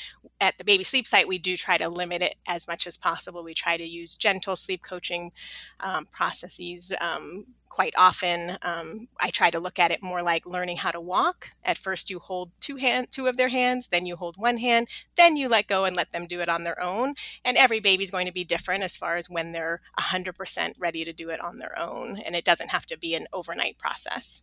At 0.40 0.56
the 0.56 0.64
baby 0.64 0.84
sleep 0.84 1.06
site, 1.06 1.28
we 1.28 1.38
do 1.38 1.56
try 1.56 1.76
to 1.76 1.90
limit 1.90 2.22
it 2.22 2.36
as 2.48 2.66
much 2.66 2.86
as 2.86 2.96
possible. 2.96 3.44
We 3.44 3.52
try 3.52 3.76
to 3.76 3.84
use 3.84 4.16
gentle 4.16 4.56
sleep 4.56 4.82
coaching 4.82 5.32
um, 5.80 6.06
processes. 6.10 6.92
Um, 6.98 7.44
quite 7.76 7.94
often 7.98 8.56
um, 8.62 9.06
i 9.20 9.28
try 9.28 9.50
to 9.50 9.60
look 9.60 9.78
at 9.78 9.90
it 9.90 10.02
more 10.02 10.22
like 10.22 10.46
learning 10.46 10.78
how 10.78 10.90
to 10.90 10.98
walk. 10.98 11.50
At 11.62 11.76
first 11.76 12.08
you 12.08 12.18
hold 12.18 12.50
two 12.58 12.76
hand 12.76 13.08
two 13.10 13.26
of 13.26 13.36
their 13.36 13.50
hands 13.50 13.88
then 13.88 14.06
you 14.06 14.16
hold 14.16 14.38
one 14.38 14.56
hand 14.56 14.88
then 15.16 15.36
you 15.36 15.46
let 15.46 15.66
go 15.66 15.84
and 15.84 15.94
let 15.94 16.10
them 16.10 16.26
do 16.26 16.40
it 16.40 16.48
on 16.48 16.64
their 16.64 16.82
own. 16.82 17.12
And 17.44 17.58
every 17.58 17.80
baby's 17.80 18.10
going 18.10 18.24
to 18.24 18.32
be 18.32 18.44
different 18.44 18.82
as 18.82 18.96
far 18.96 19.16
as 19.16 19.28
when 19.28 19.52
they're 19.52 19.82
100% 20.00 20.72
ready 20.78 21.04
to 21.04 21.12
do 21.12 21.28
it 21.28 21.38
on 21.38 21.58
their 21.58 21.78
own 21.78 22.18
and 22.24 22.34
it 22.34 22.46
doesn't 22.46 22.70
have 22.70 22.86
to 22.86 22.98
be 22.98 23.14
an 23.14 23.26
overnight 23.34 23.76
process. 23.76 24.42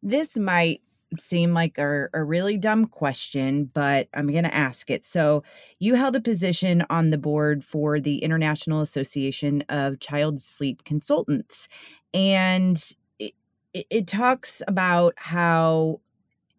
This 0.00 0.36
might 0.36 0.80
seem 1.18 1.54
like 1.54 1.78
a, 1.78 2.08
a 2.14 2.22
really 2.22 2.56
dumb 2.56 2.86
question, 2.86 3.70
but 3.72 4.08
I'm 4.14 4.28
going 4.28 4.44
to 4.44 4.54
ask 4.54 4.90
it. 4.90 5.04
So, 5.04 5.42
you 5.78 5.94
held 5.94 6.14
a 6.16 6.20
position 6.20 6.84
on 6.90 7.10
the 7.10 7.18
board 7.18 7.64
for 7.64 7.98
the 8.00 8.18
International 8.18 8.80
Association 8.80 9.64
of 9.68 9.98
Child 10.00 10.40
Sleep 10.40 10.84
Consultants 10.84 11.68
and 12.14 12.94
it, 13.72 13.86
it 13.90 14.06
talks 14.06 14.62
about 14.66 15.14
how 15.16 16.00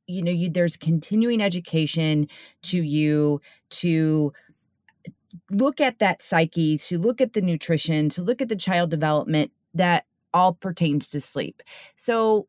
you 0.08 0.22
know 0.22 0.32
you 0.32 0.50
there's 0.50 0.78
continuing 0.78 1.42
education 1.42 2.28
to 2.64 2.82
you 2.82 3.42
to 3.70 4.34
look 5.50 5.80
at 5.80 6.00
that 6.00 6.22
psyche 6.22 6.78
to 6.78 6.98
look 6.98 7.22
at 7.22 7.34
the 7.34 7.42
nutrition 7.42 8.10
to 8.10 8.22
look 8.22 8.42
at 8.42 8.50
the 8.50 8.56
child 8.56 8.90
development 8.90 9.52
that 9.74 10.06
all 10.34 10.54
pertains 10.54 11.10
to 11.10 11.22
sleep 11.22 11.62
so 11.96 12.48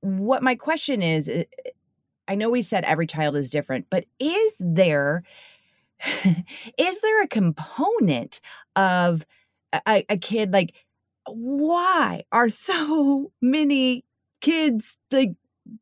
what 0.00 0.42
my 0.42 0.54
question 0.54 1.02
is 1.02 1.28
eh, 1.28 1.44
eh, 1.66 1.70
i 2.28 2.34
know 2.34 2.50
we 2.50 2.62
said 2.62 2.84
every 2.84 3.06
child 3.06 3.36
is 3.36 3.50
different 3.50 3.86
but 3.90 4.04
is 4.18 4.54
there 4.58 5.22
is 6.78 7.00
there 7.00 7.22
a 7.22 7.28
component 7.28 8.40
of 8.76 9.26
a, 9.86 10.04
a 10.08 10.16
kid 10.16 10.52
like 10.52 10.74
why 11.28 12.22
are 12.32 12.48
so 12.48 13.30
many 13.42 14.04
kids 14.40 14.96
like 15.12 15.32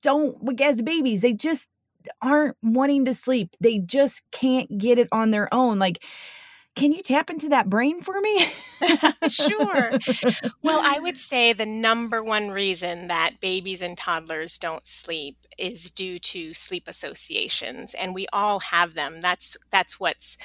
don't 0.03 0.61
as 0.61 0.83
babies 0.83 1.23
they 1.23 1.33
just 1.33 1.69
aren't 2.23 2.57
wanting 2.63 3.05
to 3.05 3.15
sleep 3.15 3.55
they 3.61 3.79
just 3.79 4.23
can't 4.33 4.79
get 4.79 4.99
it 4.99 5.09
on 5.13 5.31
their 5.31 5.53
own 5.53 5.79
like 5.79 6.03
can 6.79 6.93
you 6.93 7.03
tap 7.03 7.29
into 7.29 7.49
that 7.49 7.69
brain 7.69 8.01
for 8.01 8.21
me? 8.21 8.47
sure. 9.29 9.99
Well, 10.63 10.81
I 10.81 10.99
would 11.01 11.17
say 11.19 11.53
the 11.53 11.67
number 11.67 12.23
one 12.23 12.51
reason 12.51 13.09
that 13.09 13.41
babies 13.41 13.83
and 13.83 13.99
toddlers 13.99 14.59
don't 14.59 14.87
sleep 14.87 15.37
is 15.59 15.91
due 15.91 16.21
to 16.21 16.55
sleep 16.55 16.87
associations 16.87 17.95
and 17.95 18.15
we 18.15 18.29
all 18.33 18.61
have 18.61 18.95
them. 18.95 19.21
That's 19.21 19.57
that's 19.71 19.99
what's 19.99 20.39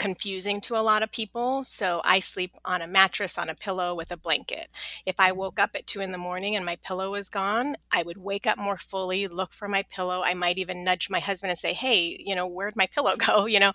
confusing 0.00 0.62
to 0.62 0.76
a 0.76 0.80
lot 0.80 1.02
of 1.02 1.12
people. 1.12 1.62
So 1.62 2.00
I 2.06 2.20
sleep 2.20 2.56
on 2.64 2.80
a 2.80 2.88
mattress 2.88 3.36
on 3.36 3.50
a 3.50 3.54
pillow 3.54 3.94
with 3.94 4.10
a 4.10 4.16
blanket. 4.16 4.68
If 5.04 5.20
I 5.20 5.30
woke 5.30 5.60
up 5.60 5.72
at 5.74 5.86
two 5.86 6.00
in 6.00 6.10
the 6.10 6.16
morning 6.16 6.56
and 6.56 6.64
my 6.64 6.76
pillow 6.82 7.10
was 7.10 7.28
gone, 7.28 7.76
I 7.92 8.02
would 8.02 8.16
wake 8.16 8.46
up 8.46 8.56
more 8.56 8.78
fully, 8.78 9.28
look 9.28 9.52
for 9.52 9.68
my 9.68 9.82
pillow. 9.82 10.22
I 10.24 10.32
might 10.32 10.56
even 10.56 10.84
nudge 10.84 11.10
my 11.10 11.20
husband 11.20 11.50
and 11.50 11.58
say, 11.58 11.74
Hey, 11.74 12.16
you 12.18 12.34
know, 12.34 12.46
where'd 12.46 12.76
my 12.76 12.86
pillow 12.86 13.14
go? 13.26 13.44
You 13.44 13.60
know? 13.60 13.72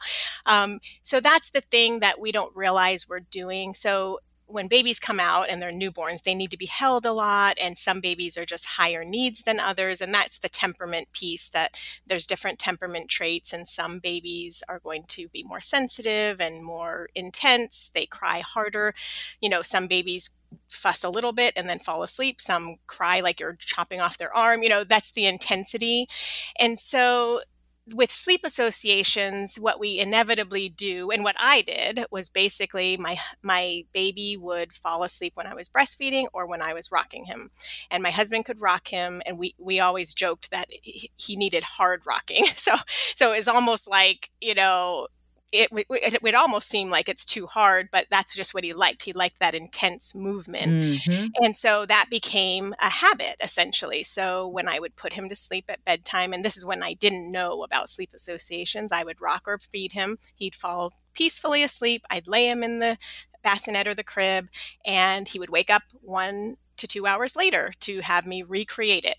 Um, 0.48 0.80
so 1.04 1.20
that's 1.20 1.52
the 1.52 1.62
thing 1.62 2.00
that 2.00 2.20
we 2.20 2.32
don't 2.32 2.56
realize 2.56 3.08
we're 3.08 3.20
doing. 3.20 3.76
So 3.76 4.20
when 4.48 4.68
babies 4.68 5.00
come 5.00 5.20
out 5.20 5.50
and 5.50 5.62
they're 5.62 5.72
newborns, 5.72 6.24
they 6.24 6.36
need 6.36 6.52
to 6.52 6.58
be 6.58 6.68
held 6.68 7.06
a 7.06 7.14
lot, 7.14 7.58
and 7.62 7.78
some 7.78 8.00
babies 8.00 8.38
are 8.38 8.46
just 8.46 8.66
higher 8.66 9.04
needs 9.04 9.44
than 9.44 9.60
others. 9.60 10.02
And 10.02 10.14
that's 10.14 10.40
the 10.40 10.50
temperament 10.50 11.08
piece 11.14 11.50
that 11.50 11.76
there's 12.06 12.28
different 12.28 12.60
temperament 12.60 13.10
traits, 13.10 13.54
and 13.54 13.68
some 13.68 14.00
babies 14.00 14.64
are 14.70 14.80
going 14.80 15.04
to 15.10 15.28
be 15.30 15.44
more 15.44 15.62
sensitive 15.62 16.40
and 16.40 16.64
more 16.64 17.10
intense. 17.16 17.90
They 17.94 18.06
cry 18.06 18.40
harder. 18.40 18.94
You 19.42 19.50
know, 19.50 19.62
some 19.62 19.88
babies 19.88 20.32
fuss 20.70 21.04
a 21.04 21.10
little 21.10 21.34
bit 21.34 21.54
and 21.56 21.68
then 21.68 21.80
fall 21.80 22.04
asleep. 22.04 22.40
Some 22.40 22.76
cry 22.88 23.20
like 23.20 23.40
you're 23.40 23.58
chopping 23.60 24.00
off 24.00 24.18
their 24.18 24.36
arm. 24.36 24.64
You 24.64 24.70
know, 24.70 24.84
that's 24.84 25.12
the 25.12 25.26
intensity. 25.26 26.08
And 26.60 26.80
so 26.80 27.42
with 27.94 28.12
sleep 28.12 28.42
associations 28.44 29.58
what 29.58 29.80
we 29.80 30.00
inevitably 30.00 30.70
do 30.70 31.12
and 31.12 31.24
what 31.24 31.36
i 31.40 31.62
did 31.62 32.04
was 32.10 32.30
basically 32.30 32.98
my 32.98 33.18
my 33.44 33.84
baby 33.94 34.38
would 34.38 34.74
fall 34.74 35.04
asleep 35.04 35.34
when 35.36 35.46
i 35.46 35.54
was 35.54 35.70
breastfeeding 35.70 36.26
or 36.34 36.48
when 36.48 36.62
i 36.62 36.74
was 36.74 36.92
rocking 36.92 37.26
him. 37.26 37.52
And 37.92 38.02
my 38.04 38.12
husband 38.12 38.46
could 38.46 38.62
rock 38.62 38.88
him 38.88 39.22
and 39.26 39.38
we 39.38 39.56
we 39.58 39.80
always 39.80 40.14
joked 40.14 40.52
that 40.52 40.68
he 40.72 41.36
needed 41.36 41.64
hard 41.64 42.04
rocking. 42.06 42.46
So 42.58 42.74
so 43.16 43.34
it's 43.34 43.48
almost 43.48 43.88
like 43.88 44.32
you 44.42 44.56
know 44.56 45.08
it, 45.56 45.86
it, 45.90 46.24
would 46.24 46.36
almost 46.36 46.70
seem 46.70 46.90
like 46.90 47.10
it's 47.10 47.26
too 47.26 47.48
hard, 47.48 47.90
but 47.92 48.08
that's 48.10 48.36
just 48.36 48.54
what 48.54 48.64
he 48.64 48.74
liked. 48.74 49.04
He 49.04 49.14
liked 49.14 49.40
that 49.40 49.56
intense 49.56 50.14
movement. 50.14 50.72
Mm-hmm. 50.72 51.28
And 51.44 51.56
so 51.56 51.86
that 51.86 52.08
became 52.10 52.74
a 52.80 52.90
habit 52.90 53.36
essentially. 53.42 54.04
So 54.04 54.48
when 54.48 54.68
I 54.68 54.80
would 54.80 54.96
put 54.96 55.14
him 55.14 55.30
to 55.30 55.36
sleep 55.36 55.66
at 55.70 55.86
bedtime, 55.86 56.34
and 56.34 56.44
this 56.44 56.58
is 56.58 56.66
when 56.66 56.84
I 56.84 56.94
didn't 56.94 57.32
know 57.32 57.64
about 57.64 57.90
sleep 57.90 58.12
associations, 58.14 58.92
I 58.92 59.04
would 59.04 59.22
rock 59.22 59.44
or 59.48 59.58
feed 59.58 59.94
him. 59.94 60.18
He'd 60.36 60.56
fall 60.56 60.92
peacefully 61.14 61.64
asleep. 61.64 62.04
I'd 62.10 62.28
lay 62.28 62.50
him 62.50 62.64
in 62.64 62.80
the 62.80 62.98
bassinet 63.44 63.88
or 63.88 63.94
the 63.94 64.04
crib, 64.04 64.48
and 64.86 65.28
he 65.28 65.40
would 65.40 65.50
wake 65.50 65.70
up 65.70 65.84
one 66.02 66.58
to 66.78 66.88
two 66.88 67.08
hours 67.08 67.36
later 67.36 67.72
to 67.82 68.02
have 68.02 68.26
me 68.26 68.44
recreate 68.44 69.06
it. 69.06 69.18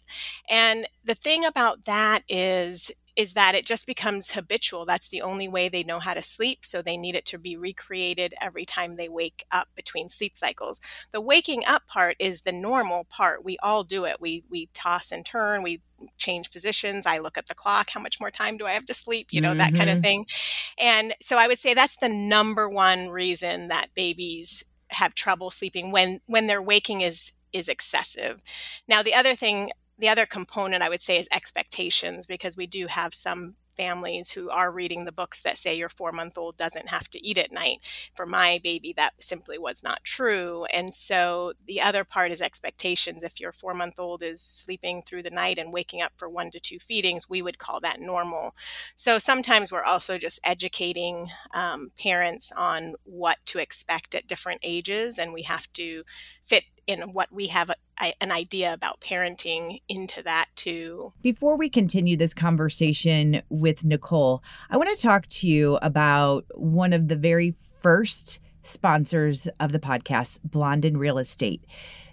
And 0.48 0.86
the 1.04 1.14
thing 1.14 1.44
about 1.44 1.84
that 1.84 2.22
is 2.28 2.92
is 3.16 3.32
that 3.32 3.54
it 3.54 3.64
just 3.64 3.86
becomes 3.86 4.32
habitual. 4.32 4.84
That's 4.84 5.08
the 5.08 5.22
only 5.22 5.48
way 5.48 5.70
they 5.70 5.82
know 5.82 5.98
how 5.98 6.12
to 6.12 6.20
sleep. 6.20 6.66
So 6.66 6.82
they 6.82 6.98
need 6.98 7.14
it 7.14 7.24
to 7.26 7.38
be 7.38 7.56
recreated 7.56 8.34
every 8.42 8.66
time 8.66 8.96
they 8.96 9.08
wake 9.08 9.46
up 9.50 9.68
between 9.74 10.10
sleep 10.10 10.36
cycles. 10.36 10.82
The 11.12 11.22
waking 11.22 11.64
up 11.66 11.86
part 11.88 12.16
is 12.18 12.42
the 12.42 12.52
normal 12.52 13.04
part. 13.04 13.42
We 13.42 13.56
all 13.62 13.84
do 13.84 14.04
it. 14.04 14.20
We 14.20 14.44
we 14.50 14.68
toss 14.74 15.10
and 15.10 15.24
turn, 15.24 15.62
we 15.62 15.80
change 16.18 16.52
positions. 16.52 17.06
I 17.06 17.18
look 17.18 17.38
at 17.38 17.46
the 17.46 17.54
clock. 17.54 17.88
How 17.88 18.02
much 18.02 18.20
more 18.20 18.30
time 18.30 18.58
do 18.58 18.66
I 18.66 18.72
have 18.72 18.84
to 18.84 18.94
sleep? 18.94 19.28
You 19.30 19.40
know, 19.40 19.50
mm-hmm. 19.50 19.58
that 19.58 19.74
kind 19.74 19.88
of 19.88 20.00
thing. 20.02 20.26
And 20.78 21.14
so 21.22 21.38
I 21.38 21.48
would 21.48 21.58
say 21.58 21.72
that's 21.72 21.96
the 21.96 22.10
number 22.10 22.68
one 22.68 23.08
reason 23.08 23.68
that 23.68 23.94
babies 23.94 24.62
have 24.88 25.14
trouble 25.14 25.50
sleeping 25.50 25.90
when 25.90 26.20
when 26.26 26.46
their 26.46 26.62
waking 26.62 27.00
is 27.00 27.32
is 27.56 27.68
excessive. 27.68 28.42
Now 28.86 29.02
the 29.02 29.14
other 29.14 29.34
thing 29.34 29.70
the 29.98 30.08
other 30.08 30.26
component 30.26 30.82
I 30.82 30.88
would 30.88 31.02
say 31.02 31.18
is 31.18 31.28
expectations 31.32 32.26
because 32.26 32.56
we 32.56 32.66
do 32.66 32.86
have 32.86 33.14
some 33.14 33.56
families 33.76 34.30
who 34.30 34.48
are 34.50 34.70
reading 34.70 35.04
the 35.04 35.12
books 35.12 35.40
that 35.42 35.58
say 35.58 35.74
your 35.74 35.88
four 35.88 36.10
month 36.10 36.38
old 36.38 36.56
doesn't 36.56 36.88
have 36.88 37.08
to 37.10 37.24
eat 37.24 37.38
at 37.38 37.52
night. 37.52 37.78
For 38.14 38.26
my 38.26 38.58
baby, 38.62 38.94
that 38.96 39.12
simply 39.20 39.58
was 39.58 39.82
not 39.82 40.02
true. 40.02 40.64
And 40.72 40.94
so 40.94 41.52
the 41.66 41.80
other 41.80 42.02
part 42.02 42.32
is 42.32 42.40
expectations. 42.40 43.22
If 43.22 43.38
your 43.38 43.52
four 43.52 43.74
month 43.74 43.98
old 43.98 44.22
is 44.22 44.40
sleeping 44.40 45.02
through 45.02 45.22
the 45.22 45.30
night 45.30 45.58
and 45.58 45.72
waking 45.72 46.00
up 46.00 46.12
for 46.16 46.28
one 46.28 46.50
to 46.52 46.60
two 46.60 46.78
feedings, 46.78 47.28
we 47.28 47.42
would 47.42 47.58
call 47.58 47.80
that 47.80 48.00
normal. 48.00 48.54
So 48.94 49.18
sometimes 49.18 49.70
we're 49.70 49.84
also 49.84 50.18
just 50.18 50.40
educating 50.42 51.28
um, 51.52 51.90
parents 51.98 52.52
on 52.56 52.94
what 53.04 53.38
to 53.46 53.58
expect 53.58 54.14
at 54.14 54.26
different 54.26 54.60
ages, 54.62 55.18
and 55.18 55.32
we 55.32 55.42
have 55.42 55.70
to 55.74 56.02
fit 56.44 56.64
in 56.86 57.00
what 57.12 57.32
we 57.32 57.48
have 57.48 57.70
a, 57.70 58.12
an 58.20 58.32
idea 58.32 58.72
about 58.72 59.00
parenting 59.00 59.80
into 59.88 60.22
that 60.22 60.46
too. 60.56 61.12
Before 61.22 61.56
we 61.56 61.68
continue 61.68 62.16
this 62.16 62.34
conversation 62.34 63.42
with 63.48 63.84
Nicole, 63.84 64.42
I 64.70 64.76
want 64.76 64.96
to 64.96 65.02
talk 65.02 65.26
to 65.26 65.48
you 65.48 65.78
about 65.82 66.44
one 66.54 66.92
of 66.92 67.08
the 67.08 67.16
very 67.16 67.54
first 67.80 68.40
sponsors 68.62 69.46
of 69.60 69.72
the 69.72 69.78
podcast, 69.78 70.40
Blondin 70.44 70.96
Real 70.96 71.18
Estate. 71.18 71.64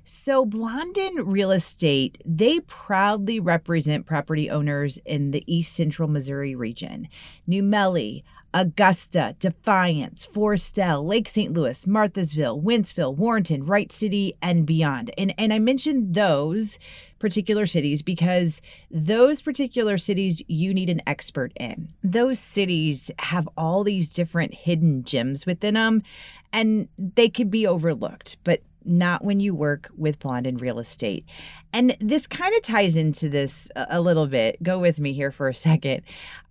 So, 0.05 0.45
Blondin 0.45 1.15
Real 1.25 1.51
Estate, 1.51 2.22
they 2.25 2.60
proudly 2.62 3.39
represent 3.39 4.05
property 4.05 4.50
owners 4.50 4.98
in 5.05 5.31
the 5.31 5.43
East 5.48 5.74
Central 5.74 6.10
Missouri 6.10 6.55
region. 6.55 7.07
New 7.48 7.63
Melle, 7.63 8.22
Augusta, 8.53 9.36
Defiance, 9.39 10.27
Foristell, 10.27 11.05
Lake 11.05 11.29
St. 11.29 11.53
Louis, 11.53 11.86
Marthasville, 11.86 12.62
Wentzville, 12.62 13.15
Warrenton, 13.15 13.65
Wright 13.65 13.91
City, 13.93 14.33
and 14.41 14.65
beyond. 14.65 15.10
And, 15.17 15.33
and 15.38 15.53
I 15.53 15.60
mentioned 15.60 16.13
those 16.13 16.79
particular 17.17 17.65
cities 17.65 18.01
because 18.01 18.62
those 18.91 19.41
particular 19.41 19.98
cities 19.98 20.41
you 20.48 20.74
need 20.74 20.89
an 20.89 21.01
expert 21.07 21.53
in. 21.55 21.93
Those 22.03 22.39
cities 22.39 23.10
have 23.19 23.48
all 23.57 23.86
these 23.86 24.12
different 24.12 24.53
hidden 24.53 25.05
gems 25.05 25.45
within 25.45 25.75
them 25.75 26.03
and 26.51 26.88
they 26.98 27.29
could 27.29 27.50
be 27.50 27.65
overlooked. 27.65 28.38
But 28.43 28.60
not 28.86 29.24
when 29.24 29.40
you 29.40 29.56
work 29.56 29.90
with 29.98 30.20
Blondin 30.20 30.58
Real 30.58 30.80
Estate. 30.80 31.25
And 31.72 31.96
this 32.00 32.28
kind 32.28 32.56
of 32.56 32.62
ties 32.62 32.98
into 32.98 33.30
this 33.30 33.70
a 33.75 34.00
little 34.02 34.28
bit. 34.28 34.62
Go 34.62 34.80
with 34.80 35.00
me 35.00 35.13
here 35.13 35.32
for 35.32 35.48
a 35.48 35.54
second. 35.54 36.04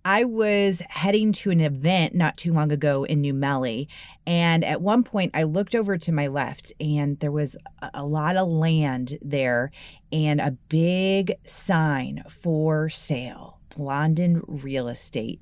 I 0.05 0.25
was 0.25 0.81
heading 0.89 1.31
to 1.33 1.51
an 1.51 1.61
event 1.61 2.13
not 2.13 2.35
too 2.35 2.51
long 2.51 2.71
ago 2.71 3.05
in 3.05 3.21
New 3.21 3.33
Melle. 3.33 3.87
And 4.27 4.65
at 4.65 4.81
one 4.81 5.03
point, 5.03 5.31
I 5.33 5.43
looked 5.43 5.75
over 5.75 5.97
to 5.97 6.11
my 6.11 6.27
left, 6.27 6.73
and 6.79 7.19
there 7.19 7.31
was 7.31 7.55
a 7.93 8.05
lot 8.05 8.35
of 8.35 8.49
land 8.49 9.17
there 9.21 9.71
and 10.11 10.41
a 10.41 10.57
big 10.67 11.33
sign 11.45 12.23
for 12.27 12.89
sale 12.89 13.59
Blondin 13.75 14.41
Real 14.45 14.89
Estate. 14.89 15.41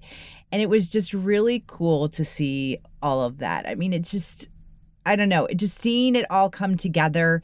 And 0.52 0.62
it 0.62 0.70
was 0.70 0.92
just 0.92 1.14
really 1.14 1.64
cool 1.66 2.10
to 2.10 2.26
see 2.26 2.78
all 3.02 3.22
of 3.22 3.38
that. 3.40 3.66
I 3.68 3.76
mean, 3.76 3.94
it's 3.94 4.12
just 4.12 4.51
I 5.06 5.16
don't 5.16 5.30
know, 5.30 5.48
just 5.56 5.78
seeing 5.78 6.16
it 6.16 6.26
all 6.30 6.50
come 6.50 6.78
together 6.78 7.42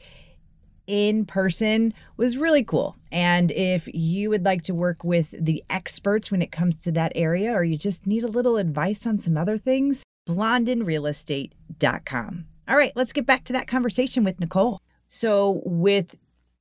in 0.88 1.24
person 1.26 1.94
was 2.16 2.36
really 2.36 2.64
cool. 2.64 2.96
And 3.12 3.52
if 3.52 3.88
you 3.92 4.30
would 4.30 4.44
like 4.44 4.62
to 4.62 4.74
work 4.74 5.04
with 5.04 5.32
the 5.38 5.62
experts 5.70 6.30
when 6.30 6.42
it 6.42 6.50
comes 6.50 6.82
to 6.82 6.90
that 6.92 7.12
area, 7.14 7.52
or 7.52 7.62
you 7.62 7.76
just 7.76 8.06
need 8.06 8.24
a 8.24 8.28
little 8.28 8.56
advice 8.56 9.06
on 9.06 9.18
some 9.18 9.36
other 9.36 9.58
things, 9.58 10.02
blondinrealestate.com. 10.28 12.46
All 12.68 12.76
right, 12.76 12.92
let's 12.96 13.12
get 13.12 13.26
back 13.26 13.44
to 13.44 13.52
that 13.52 13.66
conversation 13.66 14.24
with 14.24 14.40
Nicole. 14.40 14.80
So, 15.06 15.60
with 15.64 16.16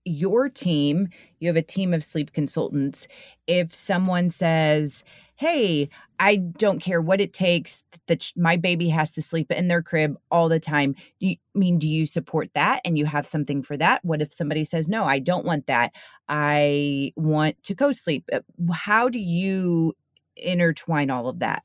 your 0.05 0.47
team, 0.47 1.09
you 1.39 1.47
have 1.47 1.57
a 1.57 1.61
team 1.61 1.93
of 1.93 2.03
sleep 2.03 2.31
consultants. 2.31 3.09
If 3.45 3.75
someone 3.75 4.29
says, 4.29 5.03
Hey, 5.35 5.89
I 6.19 6.37
don't 6.37 6.79
care 6.79 7.01
what 7.01 7.21
it 7.21 7.33
takes 7.33 7.83
that 8.07 8.31
my 8.35 8.55
baby 8.57 8.89
has 8.89 9.13
to 9.13 9.21
sleep 9.21 9.51
in 9.51 9.67
their 9.67 9.83
crib 9.83 10.17
all 10.31 10.49
the 10.49 10.59
time. 10.59 10.93
Do 11.19 11.27
you 11.27 11.35
mean 11.53 11.77
do 11.77 11.87
you 11.87 12.05
support 12.05 12.49
that 12.53 12.81
and 12.85 12.97
you 12.97 13.05
have 13.05 13.27
something 13.27 13.61
for 13.61 13.77
that? 13.77 14.03
What 14.03 14.21
if 14.21 14.33
somebody 14.33 14.63
says 14.63 14.89
no, 14.89 15.05
I 15.05 15.19
don't 15.19 15.45
want 15.45 15.67
that. 15.67 15.93
I 16.27 17.13
want 17.15 17.61
to 17.63 17.75
co-sleep. 17.75 18.29
Uh, 18.31 18.39
how 18.73 19.09
do 19.09 19.19
you 19.19 19.93
intertwine 20.35 21.09
all 21.09 21.27
of 21.27 21.39
that? 21.39 21.63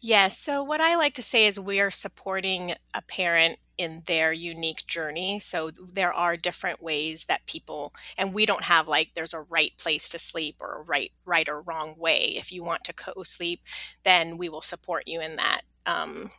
Yes. 0.00 0.38
So, 0.38 0.62
what 0.62 0.80
I 0.80 0.96
like 0.96 1.14
to 1.14 1.22
say 1.22 1.46
is 1.46 1.58
we 1.58 1.80
are 1.80 1.90
supporting 1.90 2.74
a 2.94 3.02
parent 3.02 3.58
in 3.78 4.02
their 4.06 4.32
unique 4.32 4.86
journey. 4.86 5.38
So 5.38 5.70
there 5.70 6.12
are 6.12 6.34
different 6.38 6.82
ways 6.82 7.26
that 7.26 7.44
people 7.44 7.92
and 8.16 8.32
we 8.32 8.46
don't 8.46 8.62
have 8.64 8.88
like 8.88 9.10
there's 9.14 9.34
a 9.34 9.42
right 9.42 9.72
place 9.76 10.08
to 10.10 10.18
sleep 10.18 10.56
or 10.60 10.78
a 10.78 10.82
right 10.82 11.12
right 11.26 11.46
or 11.46 11.60
wrong 11.60 11.94
way. 11.98 12.32
If 12.36 12.50
you 12.50 12.64
want 12.64 12.84
to 12.84 12.94
co-sleep, 12.94 13.60
then 14.02 14.38
we 14.38 14.48
will 14.48 14.62
support 14.62 15.04
you 15.06 15.20
in 15.20 15.36
that 15.36 15.60
um, 15.84 16.30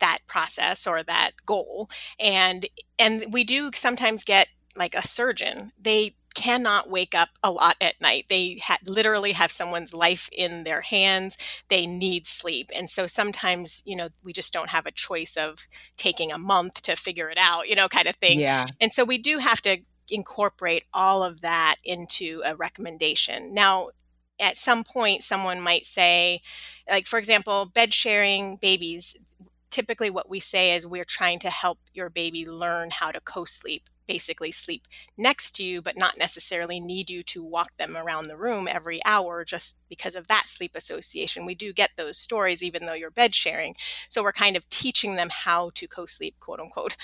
that 0.00 0.18
process 0.26 0.86
or 0.86 1.02
that 1.04 1.32
goal. 1.46 1.88
And 2.18 2.66
and 2.98 3.26
we 3.32 3.44
do 3.44 3.70
sometimes 3.74 4.24
get 4.24 4.48
like 4.76 4.94
a 4.94 5.06
surgeon. 5.06 5.72
They 5.80 6.14
cannot 6.34 6.88
wake 6.88 7.14
up 7.14 7.30
a 7.42 7.50
lot 7.50 7.76
at 7.80 8.00
night. 8.00 8.26
They 8.28 8.60
ha- 8.62 8.78
literally 8.84 9.32
have 9.32 9.50
someone's 9.50 9.92
life 9.92 10.28
in 10.32 10.64
their 10.64 10.80
hands. 10.80 11.36
They 11.68 11.86
need 11.86 12.26
sleep. 12.26 12.70
And 12.74 12.88
so 12.88 13.06
sometimes, 13.06 13.82
you 13.84 13.96
know, 13.96 14.08
we 14.22 14.32
just 14.32 14.52
don't 14.52 14.70
have 14.70 14.86
a 14.86 14.92
choice 14.92 15.36
of 15.36 15.66
taking 15.96 16.32
a 16.32 16.38
month 16.38 16.82
to 16.82 16.96
figure 16.96 17.30
it 17.30 17.38
out, 17.38 17.68
you 17.68 17.74
know, 17.74 17.88
kind 17.88 18.08
of 18.08 18.16
thing. 18.16 18.40
Yeah. 18.40 18.66
And 18.80 18.92
so 18.92 19.04
we 19.04 19.18
do 19.18 19.38
have 19.38 19.60
to 19.62 19.78
incorporate 20.10 20.84
all 20.92 21.22
of 21.22 21.40
that 21.40 21.76
into 21.84 22.42
a 22.44 22.54
recommendation. 22.54 23.54
Now, 23.54 23.90
at 24.40 24.56
some 24.56 24.84
point, 24.84 25.22
someone 25.22 25.60
might 25.60 25.84
say, 25.84 26.40
like, 26.88 27.06
for 27.06 27.18
example, 27.18 27.66
bed 27.66 27.92
sharing 27.92 28.56
babies. 28.56 29.16
Typically, 29.70 30.10
what 30.10 30.28
we 30.28 30.40
say 30.40 30.74
is 30.74 30.86
we're 30.86 31.04
trying 31.04 31.38
to 31.40 31.50
help 31.50 31.78
your 31.92 32.08
baby 32.08 32.46
learn 32.46 32.90
how 32.90 33.10
to 33.10 33.20
co 33.20 33.44
sleep 33.44 33.88
basically 34.10 34.50
sleep 34.50 34.88
next 35.16 35.52
to 35.52 35.62
you, 35.62 35.80
but 35.80 35.96
not 35.96 36.18
necessarily 36.18 36.80
need 36.80 37.08
you 37.08 37.22
to 37.22 37.44
walk 37.44 37.76
them 37.76 37.96
around 37.96 38.26
the 38.26 38.36
room 38.36 38.66
every 38.66 39.00
hour 39.04 39.44
just 39.44 39.76
because 39.88 40.16
of 40.16 40.26
that 40.26 40.48
sleep 40.48 40.72
association. 40.74 41.46
We 41.46 41.54
do 41.54 41.72
get 41.72 41.90
those 41.96 42.18
stories, 42.18 42.60
even 42.60 42.86
though 42.86 42.94
you're 42.94 43.12
bed 43.12 43.36
sharing. 43.36 43.76
So 44.08 44.24
we're 44.24 44.32
kind 44.32 44.56
of 44.56 44.68
teaching 44.68 45.14
them 45.14 45.28
how 45.30 45.70
to 45.74 45.86
co 45.86 46.06
sleep, 46.06 46.34
quote 46.40 46.58
unquote. 46.58 46.96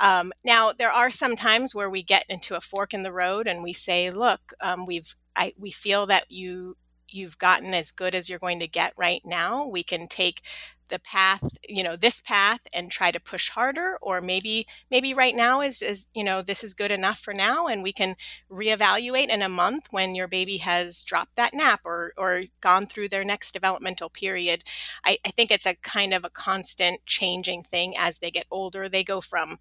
Um, 0.00 0.32
now, 0.44 0.72
there 0.72 0.90
are 0.90 1.12
some 1.12 1.36
times 1.36 1.76
where 1.76 1.88
we 1.88 2.02
get 2.02 2.24
into 2.28 2.56
a 2.56 2.60
fork 2.60 2.92
in 2.92 3.04
the 3.04 3.12
road 3.12 3.46
and 3.46 3.62
we 3.62 3.72
say, 3.72 4.10
look, 4.10 4.52
um, 4.60 4.84
we've 4.84 5.14
I, 5.36 5.52
we 5.56 5.70
feel 5.70 6.06
that 6.06 6.28
you 6.28 6.76
you've 7.08 7.38
gotten 7.38 7.72
as 7.72 7.92
good 7.92 8.16
as 8.16 8.28
you're 8.28 8.40
going 8.40 8.58
to 8.58 8.66
get 8.66 8.92
right 8.96 9.22
now. 9.24 9.64
We 9.64 9.84
can 9.84 10.08
take 10.08 10.42
the 10.88 10.98
path 10.98 11.56
you 11.68 11.82
know 11.82 11.96
this 11.96 12.20
path 12.20 12.60
and 12.72 12.90
try 12.90 13.10
to 13.10 13.20
push 13.20 13.50
harder 13.50 13.98
or 14.00 14.20
maybe 14.20 14.66
maybe 14.90 15.14
right 15.14 15.34
now 15.34 15.60
is 15.60 15.82
is 15.82 16.06
you 16.14 16.24
know 16.24 16.42
this 16.42 16.64
is 16.64 16.74
good 16.74 16.90
enough 16.90 17.18
for 17.18 17.34
now 17.34 17.66
and 17.66 17.82
we 17.82 17.92
can 17.92 18.14
reevaluate 18.50 19.28
in 19.28 19.42
a 19.42 19.48
month 19.48 19.88
when 19.90 20.14
your 20.14 20.28
baby 20.28 20.58
has 20.58 21.02
dropped 21.02 21.36
that 21.36 21.54
nap 21.54 21.80
or 21.84 22.12
or 22.16 22.44
gone 22.60 22.86
through 22.86 23.08
their 23.08 23.24
next 23.24 23.52
developmental 23.52 24.08
period. 24.08 24.64
I, 25.04 25.18
I 25.24 25.30
think 25.30 25.50
it's 25.50 25.66
a 25.66 25.74
kind 25.76 26.14
of 26.14 26.24
a 26.24 26.30
constant 26.30 27.04
changing 27.06 27.62
thing 27.62 27.94
as 27.96 28.18
they 28.18 28.30
get 28.30 28.46
older. 28.50 28.88
They 28.88 29.04
go 29.04 29.20
from 29.20 29.58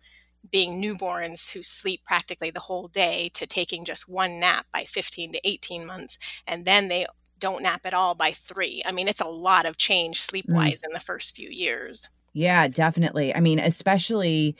being 0.50 0.82
newborns 0.82 1.52
who 1.52 1.64
sleep 1.64 2.02
practically 2.06 2.52
the 2.52 2.62
whole 2.62 2.88
day 2.88 3.30
to 3.34 3.46
taking 3.46 3.84
just 3.84 4.08
one 4.08 4.40
nap 4.40 4.66
by 4.72 4.86
15 4.86 5.34
to 5.34 5.42
18 5.44 5.86
months 5.86 6.18
and 6.46 6.64
then 6.64 6.88
they 6.88 7.06
don't 7.40 7.64
nap 7.64 7.82
at 7.86 7.94
all 7.94 8.16
by 8.16 8.32
three. 8.32 8.82
I 8.86 8.92
mean, 8.92 9.08
it's 9.08 9.22
a 9.22 9.28
lot 9.28 9.66
of 9.66 9.78
change 9.78 10.22
sleep 10.22 10.46
wise 10.48 10.82
mm. 10.82 10.86
in 10.86 10.94
the 10.94 11.00
first 11.00 11.36
few 11.36 11.50
years. 11.50 12.10
Yeah, 12.34 12.68
definitely. 12.68 13.34
I 13.34 13.40
mean, 13.40 13.60
especially 13.60 14.56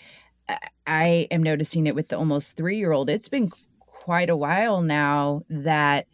I 0.86 1.28
am 1.32 1.44
noticing 1.44 1.88
it 1.88 1.96
with 1.96 2.10
the 2.10 2.18
almost 2.18 2.56
three 2.56 2.78
year 2.78 2.92
old. 2.92 3.10
It's 3.10 3.30
been 3.30 3.52
quite 3.80 4.30
a 4.30 4.38
while 4.38 4.82
now 4.82 5.42
that 5.50 6.08